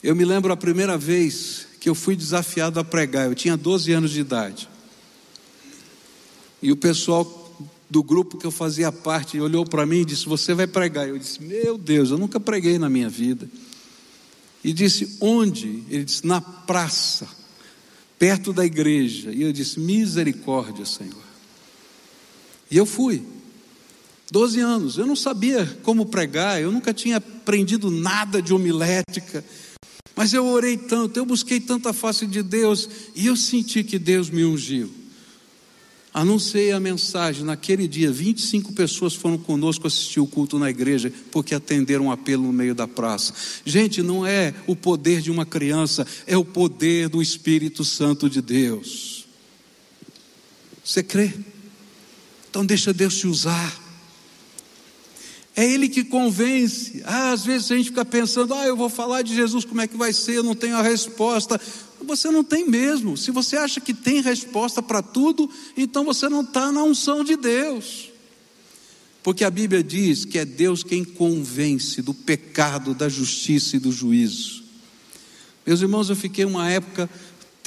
Eu 0.04 0.16
me 0.16 0.26
lembro 0.26 0.52
a 0.52 0.58
primeira 0.58 0.98
vez 0.98 1.68
que 1.80 1.90
eu 1.90 1.96
fui 1.96 2.16
desafiado 2.16 2.80
a 2.80 2.84
pregar, 2.84 3.28
eu 3.28 3.36
tinha 3.36 3.58
12 3.58 3.92
anos 3.92 4.12
de 4.12 4.20
idade. 4.20 4.70
E 6.62 6.72
o 6.72 6.76
pessoal 6.76 7.50
do 7.90 8.04
grupo 8.04 8.38
que 8.38 8.46
eu 8.46 8.52
fazia 8.52 8.92
parte 8.92 9.40
olhou 9.40 9.66
para 9.66 9.86
mim 9.86 10.02
e 10.02 10.06
disse: 10.06 10.26
Você 10.26 10.54
vai 10.54 10.68
pregar? 10.68 11.08
Eu 11.08 11.18
disse: 11.18 11.42
Meu 11.42 11.78
Deus, 11.78 12.12
eu 12.12 12.18
nunca 12.18 12.40
preguei 12.40 12.78
na 12.78 12.90
minha 12.90 13.10
vida. 13.10 13.50
E 14.64 14.72
disse: 14.72 15.18
Onde? 15.20 15.84
Ele 15.90 16.04
disse: 16.04 16.26
Na 16.26 16.40
praça, 16.42 17.28
perto 18.18 18.54
da 18.54 18.66
igreja. 18.66 19.32
E 19.32 19.42
eu 19.42 19.52
disse: 19.52 19.80
Misericórdia, 19.80 20.86
Senhor. 20.86 21.24
E 22.70 22.78
eu 22.78 22.86
fui. 22.86 23.24
Doze 24.32 24.60
anos, 24.60 25.00
eu 25.00 25.08
não 25.08 25.16
sabia 25.16 25.66
como 25.82 26.06
pregar, 26.06 26.62
eu 26.62 26.72
nunca 26.72 26.94
tinha 26.94 27.18
aprendido 27.18 27.90
nada 27.90 28.40
de 28.40 28.54
homilética, 28.54 29.44
mas 30.16 30.34
eu 30.34 30.46
orei 30.46 30.78
tanto, 30.78 31.18
eu 31.18 31.26
busquei 31.26 31.60
tanta 31.60 31.94
face 31.94 32.28
de 32.28 32.44
Deus, 32.44 32.88
e 33.16 33.26
eu 33.26 33.36
senti 33.36 33.84
que 33.84 33.98
Deus 33.98 34.30
me 34.30 34.46
ungiu. 34.46 34.99
Anunciei 36.14 36.72
a 36.72 36.80
mensagem. 36.80 37.44
Naquele 37.44 37.88
dia, 37.88 38.12
25 38.12 38.74
pessoas 38.74 39.14
foram 39.14 39.38
conosco 39.38 39.86
assistir 39.86 40.20
o 40.20 40.28
culto 40.28 40.58
na 40.58 40.70
igreja, 40.70 41.14
porque 41.32 41.54
atenderam 41.54 42.06
um 42.06 42.12
apelo 42.12 42.44
no 42.44 42.54
meio 42.54 42.74
da 42.74 42.88
praça. 42.88 43.34
Gente, 43.64 44.02
não 44.02 44.26
é 44.26 44.54
o 44.66 44.76
poder 44.76 45.22
de 45.22 45.30
uma 45.30 45.46
criança, 45.46 46.06
é 46.26 46.36
o 46.36 46.44
poder 46.44 47.10
do 47.10 47.22
Espírito 47.22 47.86
Santo 47.86 48.30
de 48.30 48.42
Deus. 48.42 49.28
Você 50.84 51.04
crê? 51.04 51.32
Então 52.50 52.66
deixa 52.66 52.92
Deus 52.92 53.18
te 53.18 53.28
usar. 53.28 53.80
É 55.56 55.64
Ele 55.64 55.90
que 55.90 56.04
convence. 56.04 57.04
Ah, 57.06 57.32
às 57.32 57.46
vezes 57.46 57.72
a 57.72 57.76
gente 57.76 57.90
fica 57.90 58.06
pensando, 58.06 58.54
ah, 58.54 58.66
eu 58.66 58.76
vou 58.76 58.90
falar 58.90 59.22
de 59.22 59.36
Jesus, 59.36 59.66
como 59.66 59.82
é 59.82 59.88
que 59.88 59.98
vai 59.98 60.12
ser? 60.14 60.38
Eu 60.38 60.44
não 60.44 60.56
tenho 60.56 60.78
a 60.78 60.82
resposta. 60.82 61.60
Você 62.06 62.32
não 62.32 62.44
tem 62.44 62.68
mesmo. 62.68 63.18
Se 63.18 63.32
você 63.32 63.58
acha 63.58 63.80
que 63.80 63.94
tem 63.94 64.22
resposta 64.22 64.82
para 64.82 65.02
tudo, 65.02 65.50
então 65.76 66.04
você 66.04 66.30
não 66.30 66.42
está 66.42 66.72
na 66.72 66.84
unção 66.84 67.24
de 67.24 67.36
Deus. 67.36 68.10
Porque 69.22 69.44
a 69.44 69.50
Bíblia 69.50 69.84
diz 69.84 70.26
que 70.26 70.40
é 70.40 70.46
Deus 70.46 70.84
quem 70.84 71.04
convence 71.04 72.02
do 72.02 72.14
pecado, 72.14 72.94
da 72.94 73.10
justiça 73.10 73.76
e 73.76 73.80
do 73.80 73.92
juízo. 73.92 74.64
Meus 75.66 75.82
irmãos, 75.82 76.10
eu 76.10 76.16
fiquei 76.16 76.46
uma 76.46 76.70
época 76.70 77.10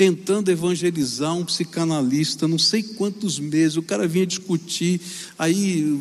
tentando 0.03 0.51
evangelizar 0.51 1.33
um 1.33 1.45
psicanalista, 1.45 2.49
não 2.49 2.59
sei 2.59 2.83
quantos 2.83 3.39
meses, 3.39 3.77
o 3.77 3.83
cara 3.85 4.09
vinha 4.09 4.27
discutir, 4.27 5.01
aí 5.39 5.97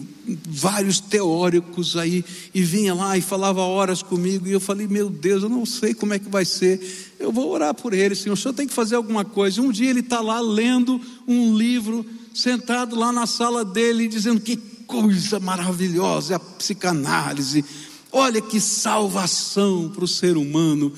vários 0.49 0.99
teóricos 0.99 1.95
aí, 1.95 2.25
e 2.51 2.63
vinha 2.63 2.95
lá 2.95 3.15
e 3.15 3.21
falava 3.21 3.61
horas 3.61 4.01
comigo, 4.01 4.47
e 4.47 4.53
eu 4.53 4.59
falei, 4.59 4.87
meu 4.87 5.07
Deus, 5.07 5.43
eu 5.43 5.49
não 5.49 5.67
sei 5.67 5.93
como 5.93 6.15
é 6.15 6.19
que 6.19 6.29
vai 6.29 6.45
ser, 6.45 7.13
eu 7.19 7.31
vou 7.31 7.51
orar 7.51 7.75
por 7.75 7.93
ele, 7.93 8.15
Senhor, 8.15 8.33
o 8.33 8.37
senhor 8.37 8.55
tem 8.55 8.67
que 8.67 8.73
fazer 8.73 8.95
alguma 8.95 9.23
coisa. 9.23 9.61
Um 9.61 9.71
dia 9.71 9.91
ele 9.91 9.99
está 9.99 10.19
lá 10.19 10.39
lendo 10.39 10.99
um 11.27 11.55
livro, 11.55 12.03
sentado 12.33 12.95
lá 12.95 13.11
na 13.11 13.27
sala 13.27 13.63
dele, 13.63 14.07
dizendo 14.07 14.41
que 14.41 14.57
coisa 14.87 15.39
maravilhosa 15.39 16.33
é 16.33 16.35
a 16.37 16.39
psicanálise, 16.39 17.63
olha 18.11 18.41
que 18.41 18.59
salvação 18.59 19.91
para 19.93 20.03
o 20.03 20.07
ser 20.07 20.37
humano. 20.37 20.91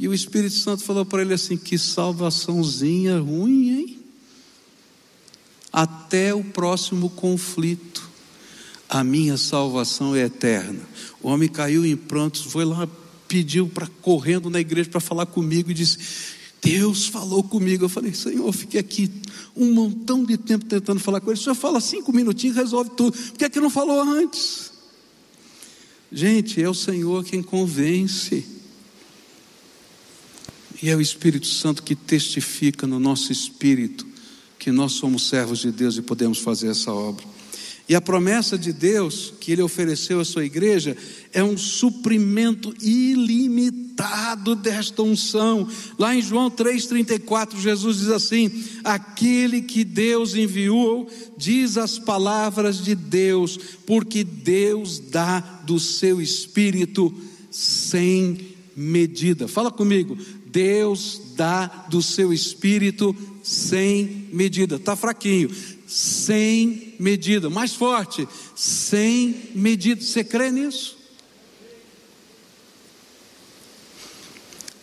E 0.00 0.08
o 0.08 0.14
Espírito 0.14 0.54
Santo 0.54 0.82
falou 0.82 1.04
para 1.04 1.20
ele 1.20 1.34
assim: 1.34 1.58
que 1.58 1.76
salvaçãozinha 1.76 3.18
ruim, 3.18 3.68
hein? 3.68 3.98
Até 5.70 6.34
o 6.34 6.42
próximo 6.42 7.10
conflito, 7.10 8.08
a 8.88 9.04
minha 9.04 9.36
salvação 9.36 10.16
é 10.16 10.20
eterna. 10.20 10.80
O 11.22 11.28
homem 11.28 11.50
caiu 11.50 11.84
em 11.84 11.94
prantos, 11.94 12.40
foi 12.40 12.64
lá, 12.64 12.88
pediu 13.28 13.68
para 13.68 13.86
correndo 14.00 14.48
na 14.48 14.58
igreja 14.58 14.88
para 14.88 15.00
falar 15.00 15.26
comigo 15.26 15.70
e 15.70 15.74
disse: 15.74 15.98
Deus 16.62 17.06
falou 17.06 17.44
comigo. 17.44 17.84
Eu 17.84 17.90
falei, 17.90 18.14
Senhor, 18.14 18.50
fiquei 18.54 18.80
aqui 18.80 19.10
um 19.54 19.74
montão 19.74 20.24
de 20.24 20.38
tempo 20.38 20.64
tentando 20.64 20.98
falar 20.98 21.20
com 21.20 21.30
ele. 21.30 21.38
O 21.38 21.42
senhor 21.42 21.54
fala 21.54 21.78
cinco 21.78 22.10
minutinhos 22.10 22.56
resolve 22.56 22.88
tudo. 22.96 23.18
Por 23.18 23.36
que, 23.36 23.44
é 23.44 23.50
que 23.50 23.60
não 23.60 23.68
falou 23.68 24.00
antes? 24.00 24.72
Gente, 26.10 26.62
é 26.62 26.68
o 26.70 26.74
Senhor 26.74 27.22
quem 27.22 27.42
convence. 27.42 28.59
E 30.82 30.88
é 30.88 30.96
o 30.96 31.00
Espírito 31.00 31.46
Santo 31.46 31.82
que 31.82 31.94
testifica 31.94 32.86
no 32.86 32.98
nosso 32.98 33.30
espírito 33.30 34.06
que 34.58 34.70
nós 34.70 34.92
somos 34.92 35.28
servos 35.28 35.58
de 35.60 35.70
Deus 35.70 35.96
e 35.96 36.02
podemos 36.02 36.38
fazer 36.38 36.68
essa 36.68 36.92
obra. 36.92 37.24
E 37.88 37.94
a 37.94 38.00
promessa 38.00 38.56
de 38.56 38.72
Deus 38.72 39.32
que 39.40 39.52
Ele 39.52 39.62
ofereceu 39.62 40.20
à 40.20 40.24
sua 40.24 40.44
igreja 40.44 40.96
é 41.32 41.42
um 41.42 41.58
suprimento 41.58 42.72
ilimitado 42.80 44.54
desta 44.54 45.02
unção. 45.02 45.68
Lá 45.98 46.14
em 46.14 46.22
João 46.22 46.50
3,34, 46.50 47.58
Jesus 47.58 47.98
diz 47.98 48.08
assim: 48.10 48.64
Aquele 48.84 49.62
que 49.62 49.82
Deus 49.82 50.34
enviou 50.34 51.10
diz 51.36 51.76
as 51.76 51.98
palavras 51.98 52.84
de 52.84 52.94
Deus, 52.94 53.58
porque 53.84 54.22
Deus 54.22 55.00
dá 55.00 55.40
do 55.66 55.80
seu 55.80 56.22
espírito 56.22 57.12
sem 57.50 58.50
medida. 58.76 59.48
Fala 59.48 59.70
comigo, 59.70 60.16
Deus 60.50 61.20
dá 61.36 61.66
do 61.88 62.02
seu 62.02 62.32
espírito 62.32 63.16
sem 63.42 64.28
medida. 64.32 64.76
Está 64.76 64.96
fraquinho. 64.96 65.50
Sem 65.86 66.94
medida. 66.98 67.48
Mais 67.48 67.72
forte. 67.72 68.28
Sem 68.54 69.50
medida. 69.54 70.02
Você 70.02 70.24
crê 70.24 70.50
nisso? 70.50 70.98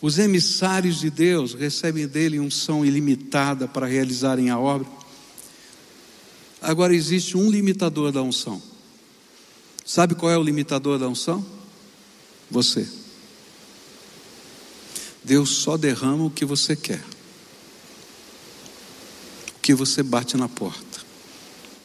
Os 0.02 0.20
emissários 0.20 1.00
de 1.00 1.10
Deus 1.10 1.54
recebem 1.54 2.08
dele 2.08 2.40
unção 2.40 2.86
ilimitada 2.86 3.68
para 3.68 3.88
realizarem 3.88 4.50
a 4.50 4.60
obra. 4.60 4.88
Agora 6.62 6.94
existe 6.94 7.36
um 7.36 7.50
limitador 7.50 8.12
da 8.12 8.22
unção. 8.22 8.62
Sabe 9.86 10.16
qual 10.16 10.32
é 10.32 10.38
o 10.38 10.44
limitador 10.44 11.00
da 11.00 11.08
unção? 11.08 11.46
Você. 12.50 12.88
Deus 15.28 15.50
só 15.50 15.76
derrama 15.76 16.24
o 16.24 16.32
que 16.32 16.46
você 16.46 16.74
quer, 16.74 17.04
o 19.58 19.60
que 19.62 19.74
você 19.74 20.02
bate 20.02 20.38
na 20.38 20.48
porta 20.48 21.02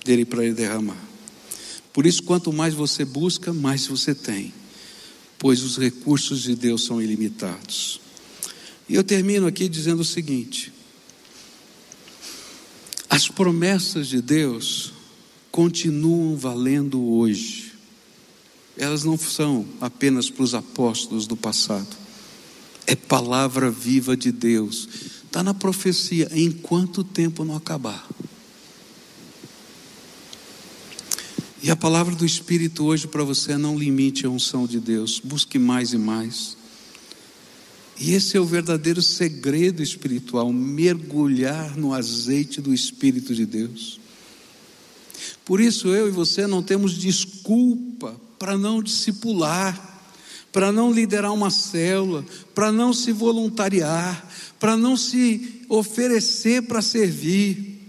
dele 0.05 0.25
para 0.25 0.45
ele 0.45 0.55
derramar. 0.55 0.97
Por 1.93 2.07
isso, 2.07 2.23
quanto 2.23 2.53
mais 2.53 2.73
você 2.73 3.05
busca, 3.05 3.53
mais 3.53 3.89
você 3.89 4.15
tem, 4.15 4.55
pois 5.41 5.65
os 5.65 5.77
recursos 5.77 6.41
de 6.41 6.55
Deus 6.55 6.85
são 6.85 7.03
ilimitados. 7.03 8.01
E 8.89 8.95
eu 8.95 9.03
termino 9.03 9.49
aqui 9.49 9.69
dizendo 9.69 10.03
o 10.03 10.05
seguinte: 10.05 10.73
as 13.11 13.27
promessas 13.27 14.07
de 14.07 14.23
Deus 14.23 14.93
continuam 15.51 16.37
valendo 16.37 17.05
hoje. 17.05 17.73
Elas 18.77 19.03
não 19.03 19.19
são 19.19 19.67
apenas 19.81 20.31
para 20.31 20.45
os 20.45 20.55
apóstolos 20.55 21.27
do 21.27 21.37
passado 21.37 22.02
é 22.87 22.95
palavra 22.95 23.71
viva 23.71 24.17
de 24.17 24.33
Deus. 24.33 24.89
Está 25.25 25.43
na 25.43 25.55
profecia, 25.55 26.29
enquanto 26.35 26.99
o 26.99 27.05
tempo 27.05 27.45
não 27.45 27.57
acabar. 27.57 28.07
E 31.63 31.71
a 31.71 31.77
palavra 31.77 32.15
do 32.15 32.27
Espírito 32.27 32.85
hoje 32.85 33.07
para 33.07 33.23
você 33.23 33.53
é 33.53 33.59
não 33.59 33.79
limite 33.79 34.27
a 34.27 34.29
unção 34.29 34.67
de 34.67 34.81
Deus, 34.81 35.21
busque 35.23 35.59
mais 35.59 35.93
e 35.93 35.99
mais. 35.99 36.57
E 38.01 38.15
esse 38.15 38.37
é 38.37 38.41
o 38.41 38.45
verdadeiro 38.45 39.01
segredo 39.01 39.81
espiritual, 39.81 40.53
mergulhar 40.53 41.77
no 41.77 41.95
azeite 41.95 42.61
do 42.61 42.75
Espírito 42.75 43.33
de 43.33 43.47
Deus. 43.47 44.01
Por 45.45 45.61
isso 45.61 45.89
eu 45.89 46.09
e 46.09 46.11
você 46.11 46.47
não 46.49 46.63
temos 46.63 46.95
desculpa 46.99 48.21
para 48.39 48.59
não 48.59 48.83
discipular 48.83 49.92
para 50.53 50.71
não 50.71 50.93
liderar 50.93 51.33
uma 51.33 51.51
célula, 51.51 52.25
para 52.55 52.71
não 52.71 52.93
se 52.93 53.11
voluntariar, 53.11 54.29
para 54.61 54.77
não 54.77 54.97
se 54.97 55.63
oferecer 55.69 56.63
para 56.63 56.83
servir, 56.83 57.81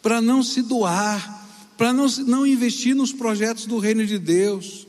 para 0.00 0.22
não 0.22 0.42
se 0.42 0.62
doar, 0.62 1.38
para 1.76 1.92
não, 1.92 2.06
não 2.26 2.46
investir 2.46 2.94
nos 2.94 3.12
projetos 3.12 3.66
do 3.66 3.78
reino 3.78 4.06
de 4.06 4.18
Deus. 4.18 4.86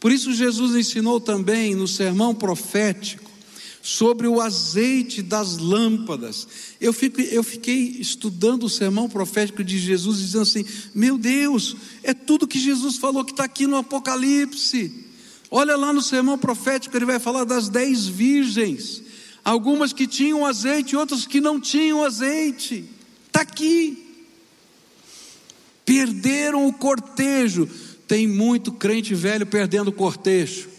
Por 0.00 0.10
isso, 0.10 0.32
Jesus 0.32 0.74
ensinou 0.74 1.20
também 1.20 1.74
no 1.74 1.86
sermão 1.86 2.34
profético 2.34 3.30
sobre 3.82 4.26
o 4.26 4.40
azeite 4.40 5.20
das 5.20 5.58
lâmpadas. 5.58 6.46
Eu, 6.80 6.92
fico, 6.92 7.20
eu 7.20 7.42
fiquei 7.42 7.96
estudando 7.98 8.64
o 8.64 8.70
sermão 8.70 9.08
profético 9.08 9.62
de 9.62 9.78
Jesus, 9.78 10.18
dizendo 10.18 10.42
assim: 10.42 10.64
Meu 10.94 11.18
Deus, 11.18 11.76
é 12.02 12.14
tudo 12.14 12.46
que 12.46 12.58
Jesus 12.58 12.96
falou 12.96 13.24
que 13.24 13.32
está 13.32 13.44
aqui 13.44 13.66
no 13.66 13.76
Apocalipse. 13.76 15.01
Olha 15.54 15.76
lá 15.76 15.92
no 15.92 16.00
sermão 16.00 16.38
profético, 16.38 16.96
ele 16.96 17.04
vai 17.04 17.18
falar 17.18 17.44
das 17.44 17.68
dez 17.68 18.06
virgens, 18.06 19.02
algumas 19.44 19.92
que 19.92 20.06
tinham 20.06 20.46
azeite, 20.46 20.96
outras 20.96 21.26
que 21.26 21.42
não 21.42 21.60
tinham 21.60 22.02
azeite. 22.02 22.88
Está 23.26 23.42
aqui. 23.42 24.02
Perderam 25.84 26.66
o 26.66 26.72
cortejo. 26.72 27.68
Tem 28.08 28.26
muito 28.26 28.72
crente 28.72 29.14
velho 29.14 29.44
perdendo 29.44 29.88
o 29.88 29.92
cortejo. 29.92 30.70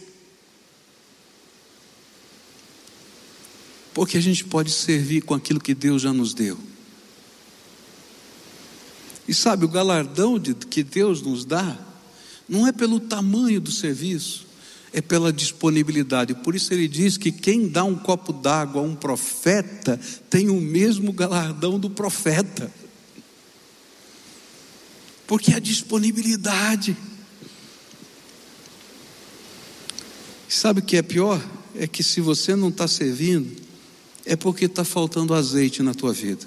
Porque 3.93 4.17
a 4.17 4.21
gente 4.21 4.43
pode 4.43 4.71
servir 4.71 5.21
com 5.21 5.35
aquilo 5.35 5.59
que 5.59 5.75
Deus 5.75 6.01
já 6.01 6.11
nos 6.11 6.33
deu. 6.33 6.57
E 9.27 9.35
sabe, 9.35 9.65
o 9.65 9.69
galardão 9.69 10.39
de, 10.39 10.55
que 10.55 10.83
Deus 10.83 11.21
nos 11.21 11.45
dá, 11.45 11.77
não 12.49 12.65
é 12.65 12.71
pelo 12.71 12.99
tamanho 12.99 13.61
do 13.61 13.71
serviço, 13.71 14.42
é 14.93 15.01
pela 15.01 15.33
disponibilidade. 15.33 16.35
Por 16.35 16.55
isso 16.55 16.71
ele 16.71 16.87
diz 16.87 17.17
que 17.17 17.31
quem 17.31 17.67
dá 17.67 17.83
um 17.83 17.95
copo 17.95 18.31
d'água 18.31 18.79
a 18.79 18.85
um 18.85 18.95
profeta 18.95 19.99
tem 20.29 20.49
o 20.49 20.61
mesmo 20.61 21.11
galardão 21.11 21.79
do 21.79 21.89
profeta. 21.89 22.71
Porque 25.25 25.51
é 25.51 25.55
a 25.55 25.59
disponibilidade. 25.59 26.95
Sabe 30.47 30.79
o 30.79 30.83
que 30.83 30.95
é 30.95 31.01
pior? 31.01 31.43
É 31.75 31.87
que 31.87 32.03
se 32.03 32.21
você 32.21 32.55
não 32.55 32.69
está 32.69 32.87
servindo, 32.87 33.51
é 34.23 34.35
porque 34.35 34.65
está 34.65 34.83
faltando 34.83 35.33
azeite 35.33 35.81
na 35.81 35.95
tua 35.95 36.13
vida. 36.13 36.45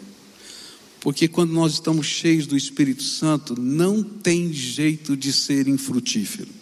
Porque 1.00 1.26
quando 1.26 1.52
nós 1.52 1.74
estamos 1.74 2.06
cheios 2.06 2.46
do 2.46 2.56
Espírito 2.56 3.02
Santo, 3.02 3.60
não 3.60 4.04
tem 4.04 4.52
jeito 4.52 5.16
de 5.16 5.32
ser 5.32 5.66
infrutífero. 5.66 6.55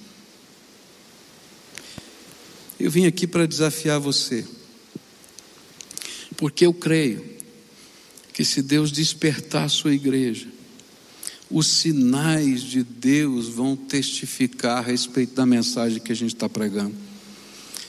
Eu 2.85 2.91
vim 2.91 3.07
aqui 3.07 3.27
para 3.27 3.47
desafiar 3.47 3.99
você, 3.99 4.45
porque 6.37 6.67
eu 6.67 6.75
creio 6.75 7.25
que 8.31 8.45
se 8.45 8.61
Deus 8.61 8.93
despertar 8.93 9.65
a 9.65 9.69
sua 9.71 9.95
igreja, 9.95 10.49
os 11.51 11.67
sinais 11.67 12.61
de 12.61 12.85
Deus 12.85 13.49
vão 13.49 13.75
testificar 13.75 14.77
a 14.77 14.81
respeito 14.83 15.35
da 15.35 15.47
mensagem 15.47 15.99
que 15.99 16.13
a 16.13 16.15
gente 16.15 16.35
está 16.35 16.47
pregando. 16.47 16.95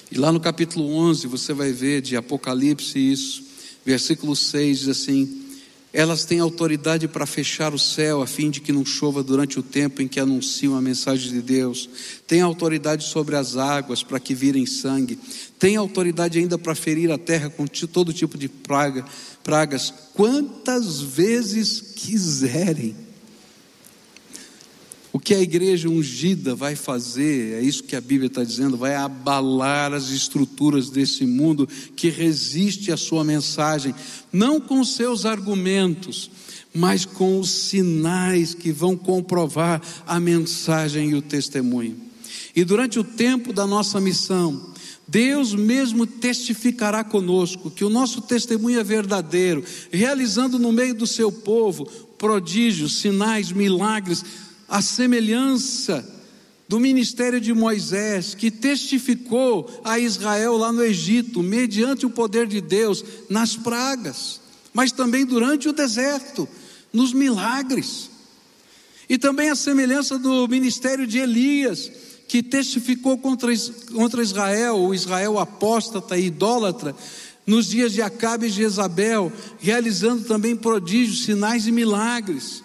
E 0.09 0.17
lá 0.17 0.31
no 0.31 0.39
capítulo 0.39 0.87
11 0.87 1.27
você 1.27 1.51
vai 1.51 1.73
ver 1.73 1.99
de 1.99 2.15
Apocalipse 2.15 2.97
isso, 2.97 3.43
versículo 3.85 4.33
6 4.33 4.79
diz 4.79 4.87
assim: 4.87 5.44
Elas 5.97 6.25
têm 6.25 6.41
autoridade 6.41 7.07
para 7.07 7.25
fechar 7.25 7.73
o 7.73 7.79
céu 7.79 8.21
a 8.21 8.27
fim 8.27 8.49
de 8.49 8.59
que 8.59 8.73
não 8.73 8.83
chova 8.83 9.23
durante 9.23 9.57
o 9.57 9.63
tempo 9.63 10.01
em 10.01 10.09
que 10.09 10.19
anunciam 10.19 10.75
a 10.75 10.81
mensagem 10.81 11.31
de 11.31 11.41
Deus. 11.41 11.89
Têm 12.27 12.41
autoridade 12.41 13.05
sobre 13.05 13.37
as 13.37 13.55
águas 13.55 14.03
para 14.03 14.19
que 14.19 14.35
virem 14.35 14.65
sangue. 14.65 15.17
Têm 15.57 15.77
autoridade 15.77 16.37
ainda 16.37 16.57
para 16.57 16.75
ferir 16.75 17.09
a 17.13 17.17
terra 17.17 17.49
com 17.49 17.65
todo 17.65 18.11
tipo 18.11 18.37
de 18.37 18.49
praga, 18.49 19.05
pragas, 19.41 19.93
quantas 20.13 20.99
vezes 20.99 21.79
quiserem. 21.95 23.04
O 25.15 25.19
que 25.19 25.33
a 25.33 25.39
igreja 25.39 25.87
ungida 25.87 26.53
vai 26.53 26.75
fazer, 26.75 27.53
é 27.53 27.61
isso 27.61 27.85
que 27.85 27.95
a 27.95 28.01
Bíblia 28.01 28.27
está 28.27 28.43
dizendo, 28.43 28.75
vai 28.75 28.95
abalar 28.95 29.93
as 29.93 30.09
estruturas 30.09 30.89
desse 30.89 31.25
mundo 31.25 31.69
que 31.95 32.09
resiste 32.09 32.91
à 32.91 32.97
sua 32.97 33.23
mensagem, 33.23 33.95
não 34.29 34.59
com 34.59 34.83
seus 34.83 35.25
argumentos, 35.25 36.29
mas 36.73 37.05
com 37.05 37.39
os 37.39 37.49
sinais 37.49 38.53
que 38.53 38.73
vão 38.73 38.97
comprovar 38.97 39.81
a 40.05 40.19
mensagem 40.19 41.11
e 41.11 41.15
o 41.15 41.21
testemunho. 41.21 41.95
E 42.53 42.65
durante 42.65 42.99
o 42.99 43.03
tempo 43.05 43.53
da 43.53 43.65
nossa 43.65 44.01
missão, 44.01 44.73
Deus 45.07 45.55
mesmo 45.55 46.05
testificará 46.05 47.05
conosco 47.05 47.71
que 47.71 47.85
o 47.85 47.89
nosso 47.89 48.19
testemunho 48.19 48.81
é 48.81 48.83
verdadeiro, 48.83 49.63
realizando 49.89 50.59
no 50.59 50.73
meio 50.73 50.93
do 50.93 51.07
seu 51.07 51.31
povo 51.31 51.85
prodígios, 52.17 52.99
sinais, 52.99 53.51
milagres, 53.51 54.23
a 54.67 54.81
semelhança 54.81 56.05
do 56.67 56.79
ministério 56.79 57.39
de 57.39 57.53
Moisés, 57.53 58.33
que 58.33 58.49
testificou 58.49 59.69
a 59.83 59.99
Israel 59.99 60.57
lá 60.57 60.71
no 60.71 60.83
Egito, 60.83 61.43
mediante 61.43 62.05
o 62.05 62.09
poder 62.09 62.47
de 62.47 62.59
Deus, 62.59 63.03
nas 63.29 63.55
pragas, 63.55 64.41
mas 64.73 64.91
também 64.91 65.25
durante 65.25 65.69
o 65.69 65.73
deserto, 65.73 66.47
nos 66.91 67.13
milagres. 67.13 68.09
E 69.07 69.17
também 69.17 69.49
a 69.49 69.55
semelhança 69.55 70.17
do 70.17 70.47
ministério 70.47 71.05
de 71.05 71.19
Elias, 71.19 71.91
que 72.27 72.41
testificou 72.41 73.17
contra, 73.19 73.51
contra 73.93 74.23
Israel, 74.23 74.77
o 74.77 74.93
Israel 74.93 75.37
apóstata 75.37 76.17
e 76.17 76.25
idólatra, 76.25 76.95
nos 77.45 77.67
dias 77.67 77.93
de 77.93 78.01
Acabe 78.01 78.47
e 78.47 78.49
Jezabel, 78.49 79.31
realizando 79.59 80.23
também 80.23 80.55
prodígios, 80.55 81.25
sinais 81.25 81.67
e 81.67 81.71
milagres. 81.71 82.64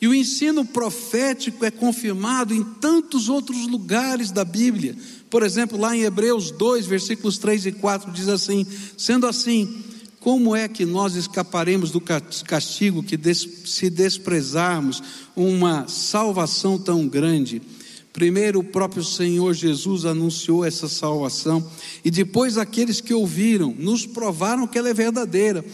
E 0.00 0.08
o 0.08 0.14
ensino 0.14 0.64
profético 0.64 1.64
é 1.64 1.70
confirmado 1.70 2.54
em 2.54 2.62
tantos 2.62 3.28
outros 3.28 3.66
lugares 3.66 4.30
da 4.30 4.44
Bíblia. 4.44 4.96
Por 5.30 5.42
exemplo, 5.42 5.78
lá 5.78 5.96
em 5.96 6.02
Hebreus 6.02 6.50
2, 6.50 6.86
versículos 6.86 7.38
3 7.38 7.66
e 7.66 7.72
4, 7.72 8.12
diz 8.12 8.28
assim: 8.28 8.66
Sendo 8.96 9.26
assim, 9.26 9.82
como 10.20 10.56
é 10.56 10.68
que 10.68 10.84
nós 10.84 11.16
escaparemos 11.16 11.90
do 11.90 12.00
castigo 12.00 13.02
que 13.02 13.18
se 13.34 13.90
desprezarmos 13.90 15.02
uma 15.36 15.86
salvação 15.86 16.78
tão 16.78 17.06
grande? 17.06 17.60
Primeiro, 18.14 18.60
o 18.60 18.64
próprio 18.64 19.02
Senhor 19.02 19.52
Jesus 19.52 20.04
anunciou 20.04 20.64
essa 20.64 20.88
salvação, 20.88 21.68
e 22.04 22.10
depois 22.10 22.56
aqueles 22.56 23.00
que 23.00 23.12
ouviram 23.12 23.74
nos 23.76 24.06
provaram 24.06 24.68
que 24.68 24.78
ela 24.78 24.88
é 24.88 24.94
verdadeira. 24.94 25.64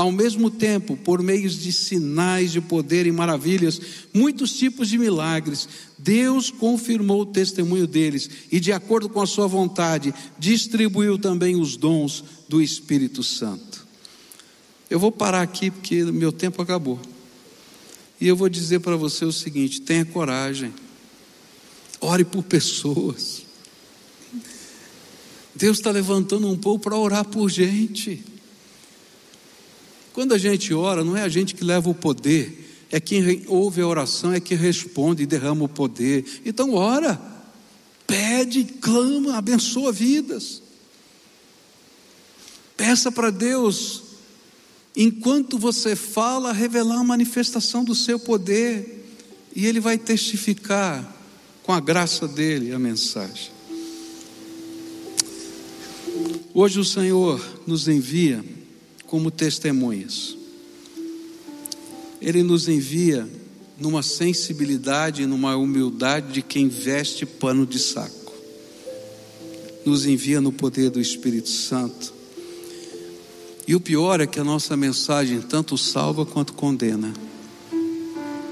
Ao 0.00 0.10
mesmo 0.10 0.50
tempo, 0.50 0.96
por 0.96 1.22
meios 1.22 1.58
de 1.58 1.70
sinais 1.70 2.52
de 2.52 2.58
poder 2.58 3.04
e 3.06 3.12
maravilhas, 3.12 3.78
muitos 4.14 4.54
tipos 4.54 4.88
de 4.88 4.96
milagres, 4.96 5.68
Deus 5.98 6.50
confirmou 6.50 7.20
o 7.20 7.26
testemunho 7.26 7.86
deles 7.86 8.30
e, 8.50 8.58
de 8.58 8.72
acordo 8.72 9.10
com 9.10 9.20
a 9.20 9.26
sua 9.26 9.46
vontade, 9.46 10.14
distribuiu 10.38 11.18
também 11.18 11.54
os 11.54 11.76
dons 11.76 12.24
do 12.48 12.62
Espírito 12.62 13.22
Santo. 13.22 13.86
Eu 14.88 14.98
vou 14.98 15.12
parar 15.12 15.42
aqui 15.42 15.70
porque 15.70 16.02
meu 16.04 16.32
tempo 16.32 16.62
acabou. 16.62 16.98
E 18.18 18.26
eu 18.26 18.34
vou 18.34 18.48
dizer 18.48 18.80
para 18.80 18.96
você 18.96 19.26
o 19.26 19.32
seguinte: 19.32 19.82
tenha 19.82 20.06
coragem, 20.06 20.72
ore 22.00 22.24
por 22.24 22.42
pessoas. 22.42 23.42
Deus 25.54 25.76
está 25.76 25.90
levantando 25.90 26.48
um 26.48 26.56
povo 26.56 26.78
para 26.78 26.96
orar 26.96 27.26
por 27.26 27.50
gente. 27.50 28.29
Quando 30.12 30.34
a 30.34 30.38
gente 30.38 30.74
ora, 30.74 31.04
não 31.04 31.16
é 31.16 31.22
a 31.22 31.28
gente 31.28 31.54
que 31.54 31.64
leva 31.64 31.88
o 31.88 31.94
poder, 31.94 32.86
é 32.90 32.98
quem 32.98 33.44
ouve 33.46 33.80
a 33.80 33.86
oração, 33.86 34.32
é 34.32 34.40
que 34.40 34.54
responde 34.54 35.22
e 35.22 35.26
derrama 35.26 35.64
o 35.64 35.68
poder. 35.68 36.24
Então, 36.44 36.74
ora, 36.74 37.20
pede, 38.06 38.64
clama, 38.64 39.36
abençoa 39.36 39.92
vidas. 39.92 40.60
Peça 42.76 43.12
para 43.12 43.30
Deus, 43.30 44.02
enquanto 44.96 45.58
você 45.58 45.94
fala, 45.94 46.52
revelar 46.52 46.98
a 46.98 47.04
manifestação 47.04 47.84
do 47.84 47.94
seu 47.94 48.18
poder, 48.18 49.06
e 49.54 49.66
Ele 49.66 49.78
vai 49.78 49.96
testificar 49.96 51.16
com 51.62 51.72
a 51.72 51.78
graça 51.80 52.26
dele 52.26 52.72
a 52.72 52.78
mensagem. 52.78 53.50
Hoje 56.52 56.80
o 56.80 56.84
Senhor 56.84 57.40
nos 57.66 57.86
envia 57.86 58.44
como 59.10 59.28
testemunhas. 59.28 60.36
Ele 62.22 62.44
nos 62.44 62.68
envia 62.68 63.28
numa 63.76 64.04
sensibilidade, 64.04 65.26
numa 65.26 65.56
humildade 65.56 66.32
de 66.32 66.42
quem 66.42 66.68
veste 66.68 67.26
pano 67.26 67.66
de 67.66 67.80
saco. 67.80 68.32
Nos 69.84 70.06
envia 70.06 70.40
no 70.40 70.52
poder 70.52 70.90
do 70.90 71.00
Espírito 71.00 71.48
Santo. 71.48 72.14
E 73.66 73.74
o 73.74 73.80
pior 73.80 74.20
é 74.20 74.28
que 74.28 74.38
a 74.38 74.44
nossa 74.44 74.76
mensagem 74.76 75.40
tanto 75.40 75.76
salva 75.76 76.24
quanto 76.24 76.52
condena. 76.52 77.12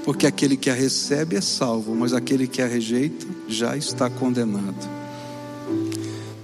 Porque 0.03 0.27
aquele 0.27 0.57
que 0.57 0.69
a 0.69 0.73
recebe 0.73 1.37
é 1.37 1.41
salvo, 1.41 1.95
mas 1.95 2.11
aquele 2.11 2.47
que 2.47 2.61
a 2.61 2.67
rejeita 2.67 3.25
já 3.47 3.77
está 3.77 4.09
condenado. 4.09 4.89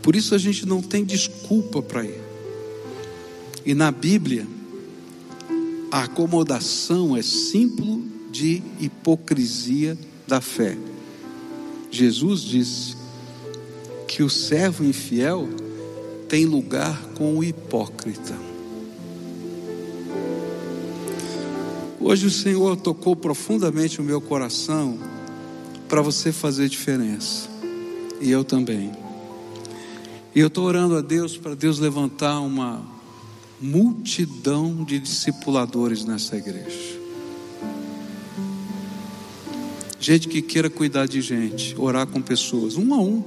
Por 0.02 0.16
isso 0.16 0.34
a 0.34 0.38
gente 0.38 0.66
não 0.66 0.82
tem 0.82 1.04
desculpa 1.04 1.82
para 1.82 2.06
ir. 2.06 2.25
E 3.66 3.74
na 3.74 3.92
Bíblia, 3.92 4.46
a 5.92 6.04
acomodação 6.04 7.18
é 7.18 7.24
símbolo 7.24 8.04
de 8.32 8.62
hipocrisia 8.80 9.98
da 10.28 10.40
fé. 10.40 10.78
Jesus 11.90 12.42
disse 12.42 12.96
que 14.08 14.22
o 14.22 14.30
servo 14.30 14.84
infiel 14.84 15.50
tem 16.30 16.46
lugar 16.46 17.02
com 17.16 17.38
o 17.38 17.44
hipócrita. 17.44 18.36
Hoje 22.00 22.28
o 22.28 22.32
Senhor 22.32 22.78
tocou 22.78 23.16
profundamente 23.16 24.00
o 24.00 24.04
meu 24.04 24.22
coração 24.22 25.00
para 25.90 26.02
você 26.02 26.32
fazer 26.32 26.70
diferença, 26.70 27.50
e 28.22 28.30
eu 28.30 28.44
também. 28.44 28.92
E 30.36 30.40
eu 30.40 30.48
estou 30.48 30.66
orando 30.66 30.96
a 30.96 31.02
Deus 31.02 31.36
para 31.36 31.56
Deus 31.56 31.80
levantar 31.80 32.40
uma 32.42 32.95
multidão 33.60 34.84
de 34.84 35.00
discipuladores 35.00 36.04
nessa 36.06 36.36
igreja. 36.36 37.00
Gente 40.00 40.28
que 40.28 40.42
queira 40.42 40.70
cuidar 40.70 41.08
de 41.08 41.22
gente, 41.22 41.76
orar 41.80 42.06
com 42.06 42.22
pessoas, 42.22 42.76
um 42.78 42.94
a 42.94 42.98
um. 42.98 43.24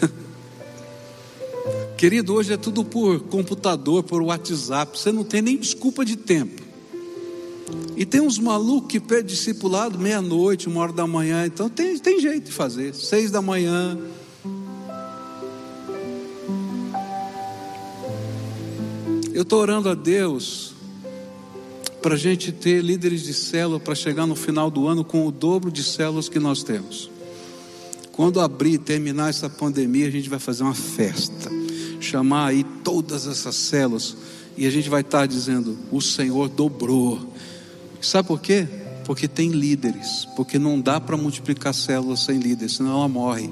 Querido, 1.98 2.34
hoje 2.34 2.52
é 2.52 2.56
tudo 2.56 2.84
por 2.84 3.20
computador, 3.20 4.02
por 4.04 4.22
WhatsApp, 4.22 4.98
você 4.98 5.10
não 5.10 5.24
tem 5.24 5.42
nem 5.42 5.56
desculpa 5.56 6.04
de 6.04 6.16
tempo. 6.16 6.62
E 7.96 8.04
tem 8.04 8.20
uns 8.20 8.38
malucos 8.38 8.90
que 8.90 9.00
pedem 9.00 9.24
discipulado 9.24 9.98
meia-noite, 9.98 10.68
uma 10.68 10.82
hora 10.82 10.92
da 10.92 11.06
manhã, 11.06 11.46
então 11.46 11.68
tem, 11.68 11.98
tem 11.98 12.20
jeito 12.20 12.44
de 12.44 12.52
fazer. 12.52 12.94
Seis 12.94 13.30
da 13.30 13.42
manhã, 13.42 13.98
Eu 19.36 19.42
estou 19.42 19.60
orando 19.60 19.90
a 19.90 19.94
Deus 19.94 20.72
para 22.00 22.14
a 22.14 22.16
gente 22.16 22.50
ter 22.50 22.82
líderes 22.82 23.22
de 23.22 23.34
célula 23.34 23.78
para 23.78 23.94
chegar 23.94 24.26
no 24.26 24.34
final 24.34 24.70
do 24.70 24.88
ano 24.88 25.04
com 25.04 25.26
o 25.26 25.30
dobro 25.30 25.70
de 25.70 25.84
células 25.84 26.26
que 26.26 26.38
nós 26.38 26.62
temos. 26.62 27.10
Quando 28.12 28.40
abrir 28.40 28.72
e 28.72 28.78
terminar 28.78 29.28
essa 29.28 29.50
pandemia, 29.50 30.08
a 30.08 30.10
gente 30.10 30.30
vai 30.30 30.38
fazer 30.38 30.62
uma 30.62 30.74
festa, 30.74 31.50
chamar 32.00 32.46
aí 32.46 32.64
todas 32.82 33.26
essas 33.26 33.56
células 33.56 34.16
e 34.56 34.66
a 34.66 34.70
gente 34.70 34.88
vai 34.88 35.02
estar 35.02 35.26
dizendo: 35.26 35.76
o 35.92 36.00
Senhor 36.00 36.48
dobrou. 36.48 37.20
Sabe 38.00 38.28
por 38.28 38.40
quê? 38.40 38.66
Porque 39.04 39.28
tem 39.28 39.50
líderes, 39.50 40.26
porque 40.34 40.58
não 40.58 40.80
dá 40.80 40.98
para 40.98 41.14
multiplicar 41.14 41.74
células 41.74 42.20
sem 42.20 42.38
líderes, 42.38 42.76
senão 42.76 42.92
ela 42.92 43.08
morre. 43.08 43.50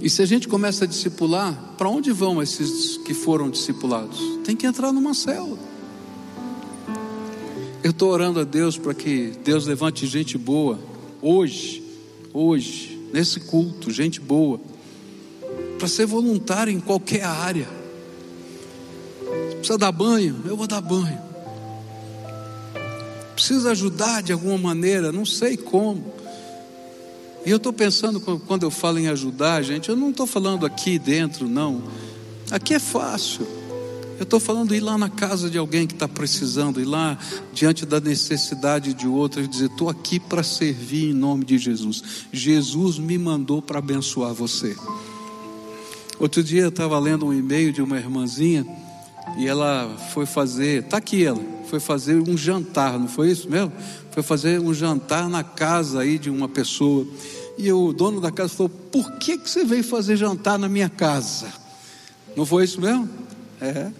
E 0.00 0.08
se 0.08 0.22
a 0.22 0.26
gente 0.26 0.48
começa 0.48 0.84
a 0.84 0.88
discipular, 0.88 1.74
para 1.76 1.88
onde 1.88 2.10
vão 2.10 2.42
esses 2.42 2.96
que 2.98 3.12
foram 3.12 3.50
discipulados? 3.50 4.18
Tem 4.44 4.56
que 4.56 4.66
entrar 4.66 4.92
numa 4.92 5.12
célula. 5.12 5.58
Eu 7.84 7.90
estou 7.90 8.10
orando 8.10 8.40
a 8.40 8.44
Deus 8.44 8.78
para 8.78 8.94
que 8.94 9.32
Deus 9.44 9.66
levante 9.66 10.06
gente 10.06 10.38
boa, 10.38 10.78
hoje, 11.20 11.82
hoje, 12.32 12.98
nesse 13.12 13.40
culto, 13.40 13.90
gente 13.90 14.20
boa, 14.20 14.60
para 15.78 15.88
ser 15.88 16.06
voluntário 16.06 16.72
em 16.72 16.80
qualquer 16.80 17.24
área. 17.24 17.68
Precisa 19.58 19.76
dar 19.76 19.92
banho? 19.92 20.40
Eu 20.46 20.56
vou 20.56 20.66
dar 20.66 20.80
banho. 20.80 21.18
Precisa 23.34 23.70
ajudar 23.72 24.22
de 24.22 24.32
alguma 24.32 24.56
maneira? 24.56 25.12
Não 25.12 25.26
sei 25.26 25.56
como. 25.56 26.19
E 27.44 27.50
eu 27.50 27.56
estou 27.56 27.72
pensando, 27.72 28.20
quando 28.20 28.64
eu 28.64 28.70
falo 28.70 28.98
em 28.98 29.08
ajudar, 29.08 29.62
gente, 29.62 29.88
eu 29.88 29.96
não 29.96 30.10
estou 30.10 30.26
falando 30.26 30.66
aqui 30.66 30.98
dentro, 30.98 31.48
não. 31.48 31.82
Aqui 32.50 32.74
é 32.74 32.78
fácil. 32.78 33.46
Eu 34.18 34.24
estou 34.24 34.38
falando 34.38 34.74
ir 34.74 34.80
lá 34.80 34.98
na 34.98 35.08
casa 35.08 35.48
de 35.48 35.56
alguém 35.56 35.86
que 35.86 35.94
está 35.94 36.06
precisando, 36.06 36.78
ir 36.78 36.84
lá 36.84 37.18
diante 37.54 37.86
da 37.86 37.98
necessidade 37.98 38.92
de 38.92 39.08
outro 39.08 39.42
e 39.42 39.48
dizer: 39.48 39.70
estou 39.70 39.88
aqui 39.88 40.20
para 40.20 40.42
servir 40.42 41.10
em 41.10 41.14
nome 41.14 41.42
de 41.42 41.56
Jesus. 41.56 42.26
Jesus 42.30 42.98
me 42.98 43.16
mandou 43.16 43.62
para 43.62 43.78
abençoar 43.78 44.34
você. 44.34 44.76
Outro 46.18 46.44
dia 46.44 46.60
eu 46.60 46.68
estava 46.68 46.98
lendo 46.98 47.24
um 47.24 47.32
e-mail 47.32 47.72
de 47.72 47.80
uma 47.80 47.96
irmãzinha 47.96 48.66
e 49.38 49.46
ela 49.46 49.96
foi 50.12 50.26
fazer, 50.26 50.84
está 50.84 50.96
aqui 50.96 51.24
ela, 51.24 51.40
foi 51.68 51.80
fazer 51.80 52.16
um 52.16 52.36
jantar, 52.36 52.98
não 52.98 53.08
foi 53.08 53.30
isso 53.30 53.48
mesmo? 53.48 53.72
Foi 54.10 54.22
fazer 54.22 54.60
um 54.60 54.74
jantar 54.74 55.28
na 55.28 55.44
casa 55.44 56.00
aí 56.00 56.18
de 56.18 56.30
uma 56.30 56.48
pessoa. 56.48 57.06
E 57.56 57.72
o 57.72 57.92
dono 57.92 58.20
da 58.20 58.30
casa 58.30 58.54
falou: 58.54 58.70
Por 58.70 59.12
que, 59.18 59.38
que 59.38 59.48
você 59.48 59.64
veio 59.64 59.84
fazer 59.84 60.16
jantar 60.16 60.58
na 60.58 60.68
minha 60.68 60.88
casa? 60.88 61.46
Não 62.36 62.44
foi 62.44 62.64
isso 62.64 62.80
mesmo? 62.80 63.08
É 63.60 63.90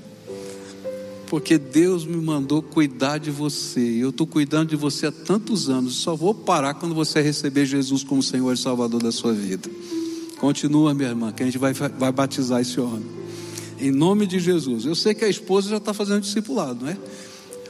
porque 1.31 1.57
Deus 1.57 2.05
me 2.05 2.17
mandou 2.17 2.61
cuidar 2.61 3.19
de 3.19 3.31
você. 3.31 3.81
Eu 3.81 4.11
estou 4.11 4.27
cuidando 4.27 4.71
de 4.71 4.77
você 4.77 5.07
há 5.07 5.13
tantos 5.13 5.71
anos. 5.71 5.95
Só 5.95 6.17
vou 6.17 6.35
parar 6.35 6.75
quando 6.75 6.93
você 6.93 7.23
receber 7.23 7.65
Jesus 7.67 8.03
como 8.03 8.21
Senhor 8.21 8.53
e 8.53 8.57
Salvador 8.57 9.01
da 9.01 9.13
sua 9.13 9.33
vida. 9.33 9.71
Continua, 10.41 10.93
minha 10.93 11.11
irmã, 11.11 11.31
que 11.31 11.45
a 11.45 11.47
gente 11.47 11.57
vai, 11.57 11.73
vai 11.73 12.11
batizar 12.11 12.61
esse 12.61 12.81
homem. 12.81 13.20
Em 13.81 13.91
nome 13.91 14.27
de 14.27 14.39
Jesus. 14.39 14.85
Eu 14.85 14.95
sei 14.95 15.15
que 15.15 15.25
a 15.25 15.29
esposa 15.29 15.71
já 15.71 15.77
está 15.79 15.95
fazendo 15.95 16.21
discipulado, 16.21 16.85
não 16.85 16.93
é? 16.93 16.99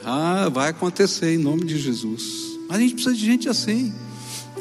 Ah, 0.05 0.49
vai 0.49 0.71
acontecer 0.71 1.35
em 1.35 1.39
nome 1.39 1.65
de 1.65 1.79
Jesus. 1.79 2.59
Mas 2.69 2.79
a 2.79 2.81
gente 2.81 2.95
precisa 2.95 3.15
de 3.15 3.25
gente 3.25 3.49
assim. 3.49 3.93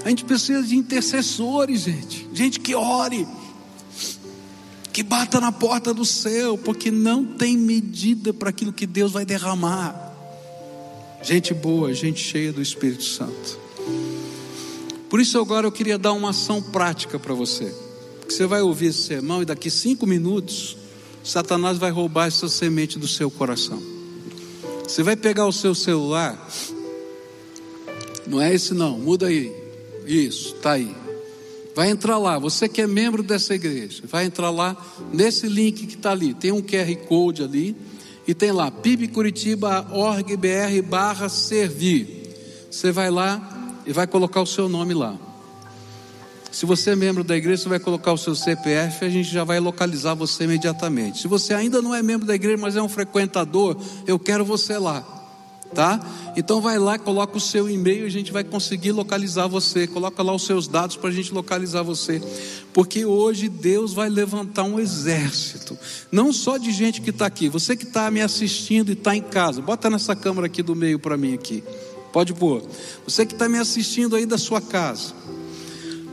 A 0.03 0.09
gente 0.09 0.25
precisa 0.25 0.61
de 0.63 0.75
intercessores, 0.75 1.81
gente. 1.81 2.27
Gente 2.33 2.59
que 2.59 2.75
ore 2.75 3.27
que 4.99 5.03
bata 5.03 5.39
na 5.39 5.49
porta 5.49 5.93
do 5.93 6.03
céu, 6.03 6.57
porque 6.57 6.91
não 6.91 7.23
tem 7.23 7.55
medida 7.55 8.33
para 8.33 8.49
aquilo 8.49 8.73
que 8.73 8.85
Deus 8.85 9.13
vai 9.13 9.23
derramar. 9.23 10.13
Gente 11.23 11.53
boa, 11.53 11.93
gente 11.93 12.19
cheia 12.19 12.51
do 12.51 12.61
Espírito 12.61 13.05
Santo. 13.05 13.57
Por 15.09 15.21
isso 15.21 15.39
agora 15.39 15.65
eu 15.65 15.71
queria 15.71 15.97
dar 15.97 16.11
uma 16.11 16.31
ação 16.31 16.61
prática 16.61 17.17
para 17.17 17.33
você. 17.33 17.73
Você 18.27 18.45
vai 18.45 18.61
ouvir 18.61 18.87
esse 18.87 19.03
sermão 19.03 19.41
e 19.41 19.45
daqui 19.45 19.71
cinco 19.71 20.05
minutos 20.05 20.75
Satanás 21.23 21.77
vai 21.77 21.91
roubar 21.91 22.27
essa 22.27 22.47
semente 22.47 22.97
do 22.97 23.07
seu 23.07 23.29
coração. 23.29 23.81
Você 24.83 25.03
vai 25.03 25.15
pegar 25.15 25.45
o 25.45 25.51
seu 25.51 25.75
celular. 25.75 26.49
Não 28.25 28.41
é 28.41 28.53
esse 28.53 28.73
não, 28.73 28.97
muda 28.97 29.27
aí. 29.27 29.53
Isso, 30.05 30.55
tá 30.55 30.71
aí. 30.71 30.95
Vai 31.75 31.91
entrar 31.91 32.17
lá, 32.17 32.39
você 32.39 32.67
que 32.67 32.81
é 32.81 32.87
membro 32.87 33.23
dessa 33.23 33.55
igreja, 33.55 34.03
vai 34.05 34.25
entrar 34.25 34.49
lá 34.49 34.75
nesse 35.13 35.47
link 35.47 35.85
que 35.85 35.95
está 35.95 36.11
ali. 36.11 36.33
Tem 36.33 36.51
um 36.51 36.61
QR 36.61 36.93
Code 37.07 37.43
ali 37.43 37.75
e 38.27 38.33
tem 38.33 38.51
lá 38.51 38.69
pibcuritiba.org.br 38.69 40.89
barra 40.89 41.29
servir. 41.29 42.35
Você 42.69 42.91
vai 42.91 43.09
lá 43.09 43.77
e 43.85 43.93
vai 43.93 44.07
colocar 44.07 44.41
o 44.41 44.45
seu 44.45 44.67
nome 44.67 44.93
lá. 44.93 45.28
Se 46.51 46.65
você 46.65 46.91
é 46.91 46.95
membro 46.95 47.23
da 47.23 47.37
igreja, 47.37 47.63
você 47.63 47.69
vai 47.69 47.79
colocar 47.79 48.11
o 48.11 48.17
seu 48.17 48.35
CPF, 48.35 49.05
a 49.05 49.09
gente 49.09 49.29
já 49.29 49.43
vai 49.43 49.59
localizar 49.59 50.15
você 50.15 50.45
imediatamente. 50.45 51.21
Se 51.21 51.27
você 51.27 51.53
ainda 51.53 51.81
não 51.81 51.93
é 51.93 52.01
membro 52.01 52.25
da 52.25 52.35
igreja, 52.35 52.57
mas 52.57 52.75
é 52.75 52.81
um 52.81 52.89
frequentador, 52.89 53.77
eu 54.07 54.17
quero 54.17 54.43
você 54.43 54.77
lá 54.77 55.19
tá? 55.73 55.99
Então 56.35 56.61
vai 56.61 56.77
lá, 56.77 56.97
coloca 56.97 57.37
o 57.37 57.39
seu 57.39 57.69
e-mail, 57.69 58.05
a 58.05 58.09
gente 58.09 58.31
vai 58.31 58.43
conseguir 58.43 58.91
localizar 58.91 59.47
você. 59.47 59.87
Coloca 59.87 60.21
lá 60.23 60.33
os 60.33 60.43
seus 60.45 60.67
dados 60.67 60.95
para 60.95 61.09
a 61.09 61.13
gente 61.13 61.33
localizar 61.33 61.83
você, 61.83 62.21
porque 62.73 63.05
hoje 63.05 63.49
Deus 63.49 63.93
vai 63.93 64.09
levantar 64.09 64.63
um 64.63 64.79
exército, 64.79 65.77
não 66.11 66.31
só 66.31 66.57
de 66.57 66.71
gente 66.71 67.01
que 67.01 67.09
está 67.09 67.25
aqui. 67.25 67.49
Você 67.49 67.75
que 67.75 67.83
está 67.83 68.09
me 68.09 68.21
assistindo 68.21 68.89
e 68.89 68.93
está 68.93 69.15
em 69.15 69.21
casa, 69.21 69.61
bota 69.61 69.89
nessa 69.89 70.15
câmera 70.15 70.47
aqui 70.47 70.63
do 70.63 70.75
meio 70.75 70.99
para 70.99 71.17
mim 71.17 71.33
aqui. 71.33 71.63
Pode 72.11 72.33
pôr. 72.33 72.63
Você 73.05 73.25
que 73.25 73.33
está 73.33 73.47
me 73.47 73.59
assistindo 73.59 74.15
aí 74.15 74.25
da 74.25 74.37
sua 74.37 74.59
casa. 74.59 75.13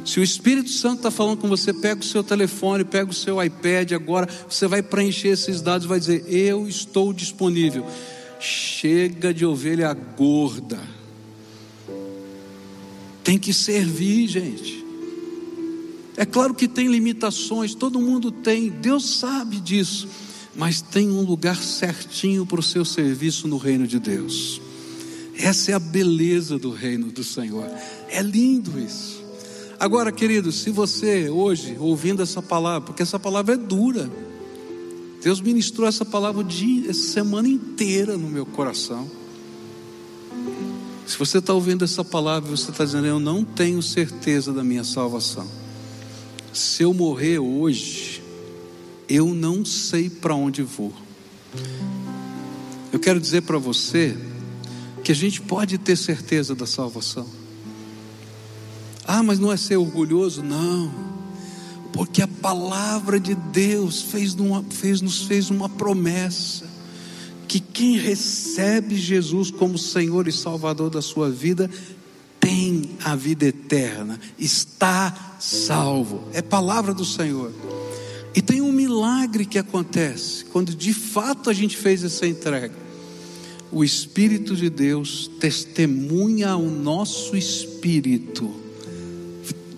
Se 0.06 0.20
o 0.20 0.22
Espírito 0.22 0.70
Santo 0.70 0.98
está 0.98 1.10
falando 1.10 1.38
com 1.38 1.48
você, 1.48 1.72
pega 1.72 2.00
o 2.00 2.04
seu 2.04 2.22
telefone, 2.22 2.84
pega 2.84 3.10
o 3.10 3.14
seu 3.14 3.42
iPad 3.42 3.90
agora, 3.90 4.28
você 4.48 4.68
vai 4.68 4.80
preencher 4.80 5.28
esses 5.28 5.60
dados 5.60 5.84
vai 5.84 5.98
dizer: 5.98 6.24
Eu 6.28 6.68
estou 6.68 7.12
disponível. 7.12 7.84
Chega 8.38 9.34
de 9.34 9.44
ovelha 9.44 9.92
gorda. 9.92 10.78
Tem 13.24 13.36
que 13.36 13.52
servir, 13.52 14.28
gente. 14.28 14.84
É 16.16 16.24
claro 16.24 16.54
que 16.54 16.68
tem 16.68 16.86
limitações, 16.86 17.74
todo 17.74 18.00
mundo 18.00 18.30
tem, 18.30 18.70
Deus 18.70 19.18
sabe 19.18 19.60
disso, 19.60 20.08
mas 20.54 20.80
tem 20.80 21.10
um 21.10 21.22
lugar 21.22 21.56
certinho 21.56 22.46
para 22.46 22.60
o 22.60 22.62
seu 22.62 22.84
serviço 22.84 23.48
no 23.48 23.58
reino 23.58 23.86
de 23.86 23.98
Deus. 23.98 24.60
Essa 25.36 25.72
é 25.72 25.74
a 25.74 25.80
beleza 25.80 26.58
do 26.58 26.70
reino 26.70 27.10
do 27.10 27.24
Senhor. 27.24 27.68
É 28.08 28.22
lindo 28.22 28.78
isso. 28.80 29.15
Agora, 29.78 30.10
querido, 30.10 30.50
se 30.52 30.70
você 30.70 31.28
hoje 31.28 31.76
ouvindo 31.78 32.22
essa 32.22 32.40
palavra, 32.40 32.80
porque 32.80 33.02
essa 33.02 33.18
palavra 33.18 33.54
é 33.54 33.56
dura, 33.58 34.10
Deus 35.22 35.40
ministrou 35.40 35.86
essa 35.86 36.04
palavra 36.04 36.42
de 36.42 36.88
essa 36.88 37.12
semana 37.12 37.48
inteira 37.48 38.16
no 38.16 38.28
meu 38.28 38.46
coração. 38.46 39.10
Se 41.06 41.18
você 41.18 41.38
está 41.38 41.52
ouvindo 41.52 41.84
essa 41.84 42.04
palavra, 42.04 42.50
você 42.50 42.70
está 42.70 42.84
dizendo: 42.84 43.06
Eu 43.06 43.20
não 43.20 43.44
tenho 43.44 43.82
certeza 43.82 44.52
da 44.52 44.64
minha 44.64 44.84
salvação. 44.84 45.46
Se 46.52 46.82
eu 46.82 46.94
morrer 46.94 47.38
hoje, 47.38 48.22
eu 49.08 49.34
não 49.34 49.64
sei 49.64 50.08
para 50.08 50.34
onde 50.34 50.62
vou. 50.62 50.92
Eu 52.92 52.98
quero 52.98 53.20
dizer 53.20 53.42
para 53.42 53.58
você 53.58 54.16
que 55.04 55.12
a 55.12 55.14
gente 55.14 55.40
pode 55.40 55.76
ter 55.78 55.96
certeza 55.96 56.54
da 56.54 56.66
salvação. 56.66 57.26
Ah, 59.06 59.22
mas 59.22 59.38
não 59.38 59.52
é 59.52 59.56
ser 59.56 59.76
orgulhoso? 59.76 60.42
Não 60.42 61.16
porque 61.96 62.20
a 62.20 62.28
palavra 62.28 63.18
de 63.18 63.34
Deus 63.34 64.02
fez, 64.02 64.36
fez, 64.68 65.00
nos 65.00 65.22
fez 65.22 65.48
uma 65.48 65.66
promessa: 65.66 66.68
que 67.48 67.58
quem 67.58 67.96
recebe 67.96 68.96
Jesus 68.96 69.50
como 69.50 69.78
Senhor 69.78 70.28
e 70.28 70.32
Salvador 70.32 70.90
da 70.90 71.00
sua 71.00 71.30
vida, 71.30 71.70
tem 72.38 72.90
a 73.02 73.16
vida 73.16 73.46
eterna, 73.46 74.20
está 74.38 75.38
salvo. 75.40 76.28
É 76.34 76.42
palavra 76.42 76.92
do 76.92 77.04
Senhor. 77.04 77.50
E 78.34 78.42
tem 78.42 78.60
um 78.60 78.72
milagre 78.72 79.46
que 79.46 79.58
acontece 79.58 80.44
quando 80.44 80.74
de 80.74 80.92
fato 80.92 81.48
a 81.48 81.54
gente 81.54 81.78
fez 81.78 82.04
essa 82.04 82.26
entrega. 82.26 82.74
O 83.72 83.82
Espírito 83.82 84.54
de 84.54 84.68
Deus 84.68 85.30
testemunha 85.40 86.50
ao 86.50 86.62
nosso 86.62 87.34
espírito, 87.34 88.65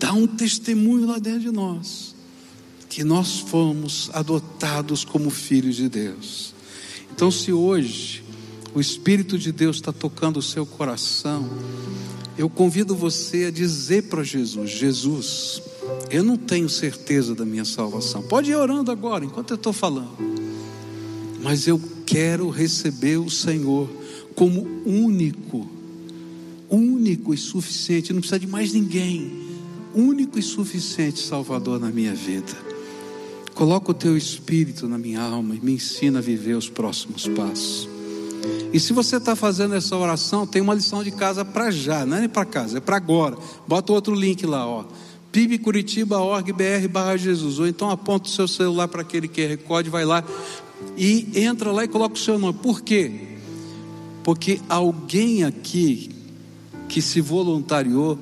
dá 0.09 0.13
um 0.15 0.25
testemunho 0.25 1.05
lá 1.05 1.19
dentro 1.19 1.41
de 1.41 1.51
nós 1.51 2.15
que 2.89 3.03
nós 3.03 3.41
fomos 3.41 4.09
adotados 4.11 5.05
como 5.05 5.29
filhos 5.29 5.75
de 5.75 5.87
Deus. 5.87 6.55
Então, 7.11 7.29
se 7.29 7.53
hoje 7.53 8.23
o 8.73 8.79
Espírito 8.79 9.37
de 9.37 9.51
Deus 9.51 9.75
está 9.75 9.93
tocando 9.93 10.37
o 10.37 10.41
seu 10.41 10.65
coração, 10.65 11.47
eu 12.35 12.49
convido 12.49 12.95
você 12.95 13.45
a 13.45 13.51
dizer 13.51 14.05
para 14.05 14.23
Jesus: 14.23 14.71
Jesus, 14.71 15.61
eu 16.09 16.23
não 16.23 16.37
tenho 16.37 16.67
certeza 16.67 17.35
da 17.35 17.45
minha 17.45 17.65
salvação. 17.65 18.23
Pode 18.23 18.49
ir 18.49 18.55
orando 18.55 18.91
agora, 18.91 19.23
enquanto 19.23 19.51
eu 19.51 19.57
estou 19.57 19.71
falando. 19.71 20.17
Mas 21.43 21.67
eu 21.67 21.79
quero 22.07 22.49
receber 22.49 23.17
o 23.17 23.29
Senhor 23.29 23.87
como 24.33 24.67
único, 24.83 25.69
único 26.67 27.31
e 27.31 27.37
suficiente, 27.37 28.11
não 28.11 28.21
precisa 28.21 28.39
de 28.39 28.47
mais 28.47 28.73
ninguém, 28.73 29.48
único 29.93 30.37
e 30.37 30.41
suficiente 30.41 31.19
Salvador 31.19 31.79
na 31.79 31.89
minha 31.89 32.13
vida. 32.13 32.53
Coloca 33.53 33.91
o 33.91 33.93
teu 33.93 34.15
espírito 34.15 34.87
na 34.87 34.97
minha 34.97 35.21
alma 35.21 35.55
e 35.55 35.59
me 35.59 35.73
ensina 35.73 36.19
a 36.19 36.21
viver 36.21 36.55
os 36.55 36.69
próximos 36.69 37.27
passos. 37.27 37.89
E 38.71 38.79
se 38.79 38.93
você 38.93 39.17
está 39.17 39.35
fazendo 39.35 39.75
essa 39.75 39.97
oração, 39.97 40.47
tem 40.47 40.61
uma 40.61 40.73
lição 40.73 41.03
de 41.03 41.11
casa 41.11 41.43
para 41.43 41.71
já, 41.71 42.05
não 42.05 42.17
é 42.17 42.27
para 42.27 42.45
casa, 42.45 42.77
é 42.77 42.81
para 42.81 42.95
agora. 42.95 43.37
Bota 43.67 43.91
outro 43.91 44.13
link 44.13 44.45
lá, 44.45 44.65
ó. 44.65 44.85
pibcuritiba.org.br 45.31 46.87
barra 46.89 47.17
Jesus. 47.17 47.59
Ou 47.59 47.67
então 47.67 47.89
aponta 47.89 48.29
o 48.29 48.31
seu 48.31 48.47
celular 48.47 48.87
para 48.87 49.01
aquele 49.01 49.27
QR 49.27 49.57
Code, 49.57 49.89
vai 49.89 50.05
lá 50.05 50.23
e 50.97 51.27
entra 51.35 51.71
lá 51.71 51.83
e 51.83 51.87
coloca 51.87 52.15
o 52.15 52.19
seu 52.19 52.39
nome. 52.39 52.59
Por 52.59 52.81
quê? 52.81 53.11
Porque 54.23 54.61
alguém 54.69 55.43
aqui 55.43 56.11
que 56.87 57.01
se 57.01 57.21
voluntariou 57.21 58.17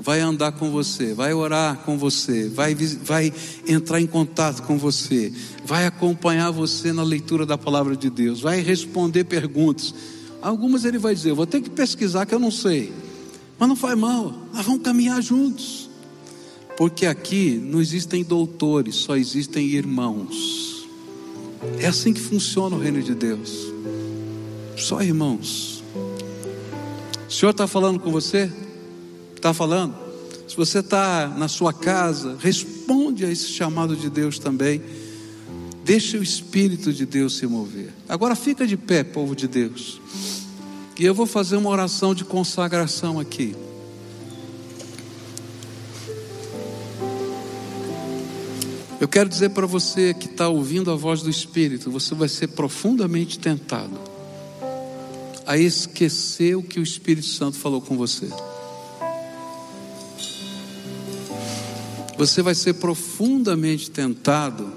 vai 0.00 0.20
andar 0.20 0.52
com 0.52 0.70
você, 0.70 1.12
vai 1.12 1.34
orar 1.34 1.78
com 1.78 1.98
você, 1.98 2.48
vai, 2.48 2.74
vai 2.74 3.32
entrar 3.66 4.00
em 4.00 4.06
contato 4.06 4.62
com 4.62 4.78
você, 4.78 5.32
vai 5.64 5.86
acompanhar 5.86 6.50
você 6.50 6.92
na 6.92 7.02
leitura 7.02 7.44
da 7.44 7.58
palavra 7.58 7.96
de 7.96 8.08
Deus, 8.08 8.40
vai 8.40 8.60
responder 8.60 9.24
perguntas. 9.24 9.94
Algumas 10.40 10.84
ele 10.84 10.98
vai 10.98 11.14
dizer: 11.14 11.32
vou 11.32 11.46
ter 11.46 11.60
que 11.60 11.70
pesquisar 11.70 12.26
que 12.26 12.34
eu 12.34 12.38
não 12.38 12.50
sei, 12.50 12.92
mas 13.58 13.68
não 13.68 13.76
faz 13.76 13.98
mal, 13.98 14.32
nós 14.52 14.64
vamos 14.64 14.82
caminhar 14.82 15.20
juntos, 15.20 15.90
porque 16.76 17.04
aqui 17.04 17.60
não 17.62 17.80
existem 17.80 18.22
doutores, 18.22 18.94
só 18.94 19.16
existem 19.16 19.66
irmãos. 19.66 20.86
É 21.80 21.86
assim 21.86 22.12
que 22.12 22.20
funciona 22.20 22.76
o 22.76 22.78
reino 22.78 23.02
de 23.02 23.16
Deus, 23.16 23.52
só 24.76 25.02
irmãos. 25.02 25.82
O 27.28 27.32
Senhor 27.32 27.50
está 27.50 27.66
falando 27.66 27.98
com 27.98 28.12
você? 28.12 28.50
Está 29.38 29.54
falando? 29.54 29.94
Se 30.48 30.56
você 30.56 30.80
está 30.80 31.28
na 31.28 31.46
sua 31.46 31.72
casa, 31.72 32.36
responde 32.40 33.24
a 33.24 33.30
esse 33.30 33.46
chamado 33.46 33.94
de 33.94 34.10
Deus 34.10 34.36
também. 34.36 34.82
Deixa 35.84 36.18
o 36.18 36.22
Espírito 36.22 36.92
de 36.92 37.06
Deus 37.06 37.36
se 37.36 37.46
mover. 37.46 37.94
Agora 38.08 38.34
fica 38.34 38.66
de 38.66 38.76
pé, 38.76 39.04
povo 39.04 39.36
de 39.36 39.46
Deus. 39.46 40.00
E 40.98 41.04
eu 41.04 41.14
vou 41.14 41.24
fazer 41.24 41.56
uma 41.56 41.70
oração 41.70 42.16
de 42.16 42.24
consagração 42.24 43.20
aqui. 43.20 43.54
Eu 49.00 49.06
quero 49.06 49.28
dizer 49.28 49.50
para 49.50 49.68
você 49.68 50.12
que 50.14 50.26
está 50.26 50.48
ouvindo 50.48 50.90
a 50.90 50.96
voz 50.96 51.22
do 51.22 51.30
Espírito, 51.30 51.92
você 51.92 52.12
vai 52.12 52.28
ser 52.28 52.48
profundamente 52.48 53.38
tentado 53.38 53.96
a 55.46 55.56
esquecer 55.56 56.56
o 56.56 56.62
que 56.62 56.80
o 56.80 56.82
Espírito 56.82 57.28
Santo 57.28 57.56
falou 57.56 57.80
com 57.80 57.96
você. 57.96 58.28
Você 62.18 62.42
vai 62.42 62.54
ser 62.56 62.74
profundamente 62.74 63.88
tentado 63.88 64.72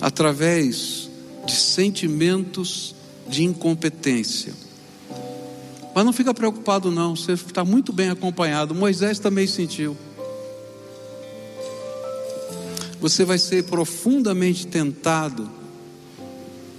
através 0.00 1.08
de 1.46 1.54
sentimentos 1.54 2.92
de 3.28 3.44
incompetência. 3.44 4.52
Mas 5.94 6.04
não 6.04 6.12
fica 6.12 6.34
preocupado 6.34 6.90
não, 6.90 7.14
você 7.14 7.32
está 7.34 7.64
muito 7.64 7.92
bem 7.92 8.10
acompanhado. 8.10 8.74
Moisés 8.74 9.20
também 9.20 9.46
sentiu. 9.46 9.96
Você 13.00 13.24
vai 13.24 13.38
ser 13.38 13.64
profundamente 13.64 14.66
tentado 14.66 15.48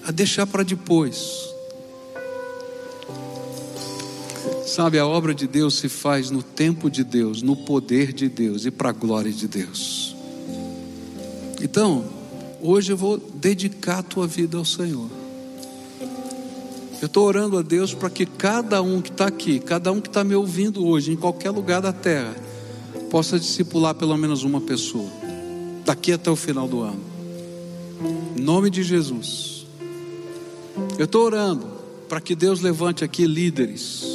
a 0.05 0.11
deixar 0.11 0.45
para 0.45 0.63
depois 0.63 1.50
Sabe, 4.71 4.97
a 4.97 5.05
obra 5.05 5.33
de 5.33 5.47
Deus 5.47 5.73
se 5.73 5.89
faz 5.89 6.31
no 6.31 6.41
tempo 6.41 6.89
de 6.89 7.03
Deus, 7.03 7.41
no 7.41 7.57
poder 7.57 8.13
de 8.13 8.29
Deus 8.29 8.65
e 8.65 8.71
para 8.71 8.91
a 8.91 8.93
glória 8.93 9.29
de 9.29 9.45
Deus. 9.45 10.15
Então, 11.61 12.05
hoje 12.61 12.93
eu 12.93 12.95
vou 12.95 13.17
dedicar 13.17 13.97
a 13.99 14.03
tua 14.03 14.25
vida 14.25 14.57
ao 14.57 14.63
Senhor. 14.63 15.09
Eu 17.01 17.05
estou 17.05 17.27
orando 17.27 17.57
a 17.57 17.61
Deus 17.61 17.93
para 17.93 18.09
que 18.09 18.25
cada 18.25 18.81
um 18.81 19.01
que 19.01 19.09
está 19.09 19.27
aqui, 19.27 19.59
cada 19.59 19.91
um 19.91 19.99
que 19.99 20.07
está 20.07 20.23
me 20.23 20.35
ouvindo 20.35 20.87
hoje, 20.87 21.11
em 21.11 21.17
qualquer 21.17 21.49
lugar 21.49 21.81
da 21.81 21.91
terra, 21.91 22.33
possa 23.09 23.37
discipular 23.37 23.93
pelo 23.93 24.15
menos 24.15 24.43
uma 24.43 24.61
pessoa, 24.61 25.11
daqui 25.83 26.13
até 26.13 26.31
o 26.31 26.35
final 26.37 26.69
do 26.69 26.79
ano. 26.79 27.01
Em 28.37 28.41
nome 28.41 28.69
de 28.69 28.83
Jesus. 28.83 29.65
Eu 30.97 31.03
estou 31.03 31.25
orando 31.25 31.67
para 32.07 32.21
que 32.21 32.33
Deus 32.33 32.61
levante 32.61 33.03
aqui 33.03 33.27
líderes 33.27 34.10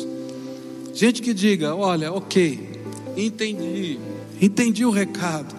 Gente 0.97 1.20
que 1.20 1.34
diga: 1.34 1.76
olha, 1.76 2.11
ok, 2.11 2.59
entendi, 3.14 4.01
entendi 4.40 4.82
o 4.82 4.90
recado. 4.90 5.55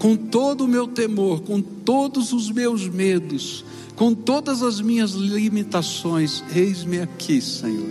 Com 0.00 0.16
todo 0.16 0.64
o 0.64 0.68
meu 0.68 0.88
temor, 0.88 1.42
com 1.42 1.60
todos 1.60 2.32
os 2.32 2.50
meus 2.50 2.88
medos, 2.88 3.64
com 3.94 4.12
todas 4.12 4.60
as 4.64 4.80
minhas 4.80 5.12
limitações, 5.12 6.42
eis-me 6.52 6.98
aqui, 6.98 7.40
Senhor. 7.40 7.86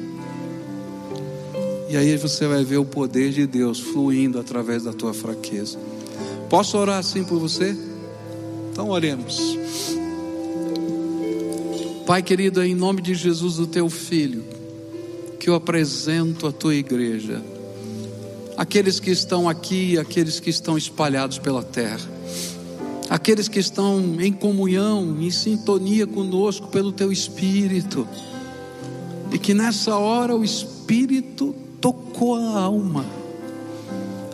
E 1.89 1.95
aí 1.95 2.17
você 2.17 2.45
vai 2.45 2.65
ver 2.65 2.77
o 2.77 2.85
poder 2.85 3.31
de 3.31 3.47
Deus 3.47 3.79
fluindo 3.79 4.37
através 4.37 4.83
da 4.83 4.91
tua 4.91 5.13
fraqueza. 5.13 5.79
Posso 6.49 6.77
orar 6.77 6.97
assim 6.97 7.23
por 7.23 7.39
você? 7.39 7.77
Então 8.73 8.89
oremos. 8.89 9.57
Pai 12.05 12.21
querido, 12.21 12.61
em 12.61 12.75
nome 12.75 13.01
de 13.01 13.15
Jesus, 13.15 13.57
o 13.57 13.67
teu 13.67 13.89
filho 13.89 14.50
que 15.41 15.49
eu 15.49 15.55
apresento 15.55 16.45
à 16.45 16.51
tua 16.51 16.75
igreja, 16.75 17.43
aqueles 18.55 18.99
que 18.99 19.09
estão 19.09 19.49
aqui, 19.49 19.97
aqueles 19.97 20.39
que 20.39 20.51
estão 20.51 20.77
espalhados 20.77 21.39
pela 21.39 21.63
terra, 21.63 22.07
aqueles 23.09 23.47
que 23.47 23.57
estão 23.57 24.21
em 24.21 24.31
comunhão, 24.31 25.19
em 25.19 25.31
sintonia 25.31 26.05
conosco 26.05 26.67
pelo 26.67 26.91
teu 26.91 27.11
Espírito, 27.11 28.07
e 29.31 29.39
que 29.39 29.55
nessa 29.55 29.95
hora 29.95 30.35
o 30.35 30.43
Espírito 30.43 31.55
tocou 31.81 32.35
a 32.35 32.59
alma. 32.59 33.03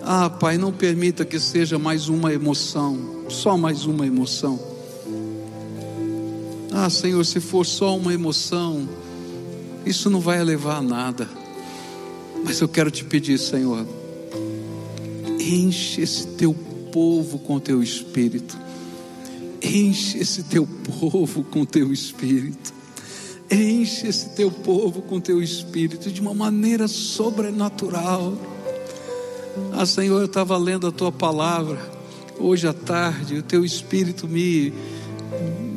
Ah, 0.03 0.30
Pai, 0.30 0.58
não 0.58 0.74
permita 0.74 1.24
que 1.24 1.39
seja 1.39 1.80
mais 1.80 2.10
uma 2.10 2.34
emoção, 2.34 3.24
só 3.30 3.58
mais 3.58 3.86
uma 3.86 4.05
emoção. 4.05 4.60
Ah, 6.74 6.89
Senhor, 6.89 7.26
se 7.26 7.39
for 7.39 7.66
só 7.66 7.95
uma 7.95 8.14
emoção, 8.14 8.89
isso 9.88 10.10
não 10.10 10.20
vai 10.20 10.44
levar 10.44 10.78
a 10.78 10.82
nada. 10.82 11.28
Mas 12.44 12.60
eu 12.60 12.68
quero 12.68 12.92
te 12.92 13.04
pedir, 13.04 13.38
Senhor, 13.38 13.86
enche 15.40 16.02
esse 16.02 16.28
teu 16.28 16.54
povo 16.92 17.40
com 17.40 17.60
teu 17.60 17.82
espírito. 17.82 18.58
Enche 19.62 20.20
esse 20.20 20.44
teu 20.44 20.68
povo 20.68 21.44
com 21.44 21.66
teu 21.66 21.92
espírito. 21.92 22.74
Enche 23.50 24.08
esse 24.08 24.30
teu 24.30 24.52
povo 24.52 25.02
com 25.02 25.20
teu 25.20 25.42
espírito 25.42 26.12
de 26.12 26.22
uma 26.22 26.34
maneira 26.34 26.88
sobrenatural. 26.88 28.38
Ah, 29.74 29.86
Senhor, 29.86 30.20
eu 30.20 30.26
estava 30.26 30.58
lendo 30.58 30.88
a 30.88 30.92
tua 30.92 31.12
palavra 31.12 31.98
hoje 32.40 32.68
à 32.68 32.74
tarde, 32.74 33.38
o 33.38 33.44
teu 33.44 33.66
espírito 33.66 34.28
me 34.28 34.72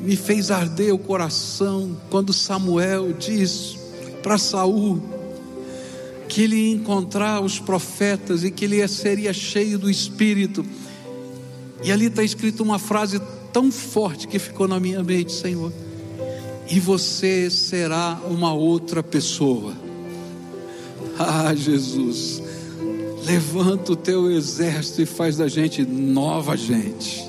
me 0.02 0.16
fez 0.16 0.50
arder 0.50 0.94
o 0.94 0.98
coração 0.98 1.96
quando 2.08 2.32
Samuel 2.32 3.12
diz 3.12 3.79
para 4.22 4.38
Saul 4.38 5.00
que 6.30 6.42
ele 6.42 6.54
ia 6.54 6.74
encontrar 6.74 7.42
os 7.42 7.58
profetas 7.58 8.44
e 8.44 8.52
que 8.52 8.64
ele 8.64 8.86
seria 8.86 9.32
cheio 9.32 9.76
do 9.76 9.90
Espírito. 9.90 10.64
E 11.82 11.90
ali 11.90 12.06
está 12.06 12.22
escrito 12.22 12.62
uma 12.62 12.78
frase 12.78 13.20
tão 13.52 13.72
forte 13.72 14.28
que 14.28 14.38
ficou 14.38 14.68
na 14.68 14.78
minha 14.78 15.02
mente, 15.02 15.32
Senhor. 15.32 15.72
E 16.70 16.78
você 16.78 17.50
será 17.50 18.20
uma 18.30 18.54
outra 18.54 19.02
pessoa. 19.02 19.74
Ah, 21.18 21.52
Jesus, 21.52 22.40
levanta 23.24 23.92
o 23.92 23.96
teu 23.96 24.30
exército 24.30 25.02
e 25.02 25.06
faz 25.06 25.36
da 25.36 25.48
gente 25.48 25.82
nova 25.82 26.56
gente. 26.56 27.28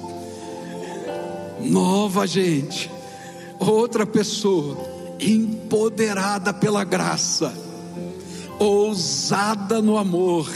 Nova 1.60 2.28
gente. 2.28 2.92
Outra 3.60 4.06
pessoa 4.06 4.91
empoderada 5.22 6.54
pela 6.54 6.84
graça, 6.84 7.54
ousada 8.60 9.82
no 9.82 9.98
amor, 9.98 10.50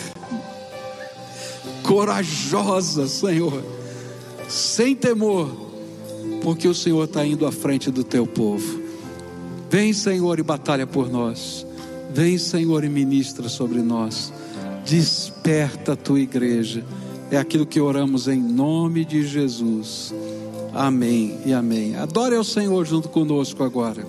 corajosa, 1.83 3.07
Senhor, 3.07 3.63
sem 4.47 4.95
temor, 4.95 5.49
porque 6.41 6.67
o 6.67 6.73
Senhor 6.73 7.03
está 7.05 7.25
indo 7.25 7.45
à 7.45 7.51
frente 7.51 7.91
do 7.91 8.03
teu 8.03 8.25
povo. 8.25 8.81
Vem, 9.69 9.93
Senhor, 9.93 10.39
e 10.39 10.43
batalha 10.43 10.87
por 10.87 11.09
nós. 11.09 11.65
Vem, 12.13 12.37
Senhor, 12.37 12.83
e 12.83 12.89
ministra 12.89 13.49
sobre 13.49 13.81
nós. 13.81 14.31
Desperta 14.85 15.93
a 15.93 15.95
tua 15.95 16.19
igreja. 16.19 16.85
É 17.31 17.37
aquilo 17.37 17.65
que 17.65 17.81
oramos 17.81 18.27
em 18.27 18.39
nome 18.39 19.03
de 19.03 19.27
Jesus. 19.27 20.13
Amém 20.73 21.39
e 21.45 21.53
amém. 21.53 21.95
Adore 21.95 22.35
ao 22.35 22.43
Senhor 22.43 22.85
junto 22.85 23.09
conosco 23.09 23.63
agora. 23.63 24.05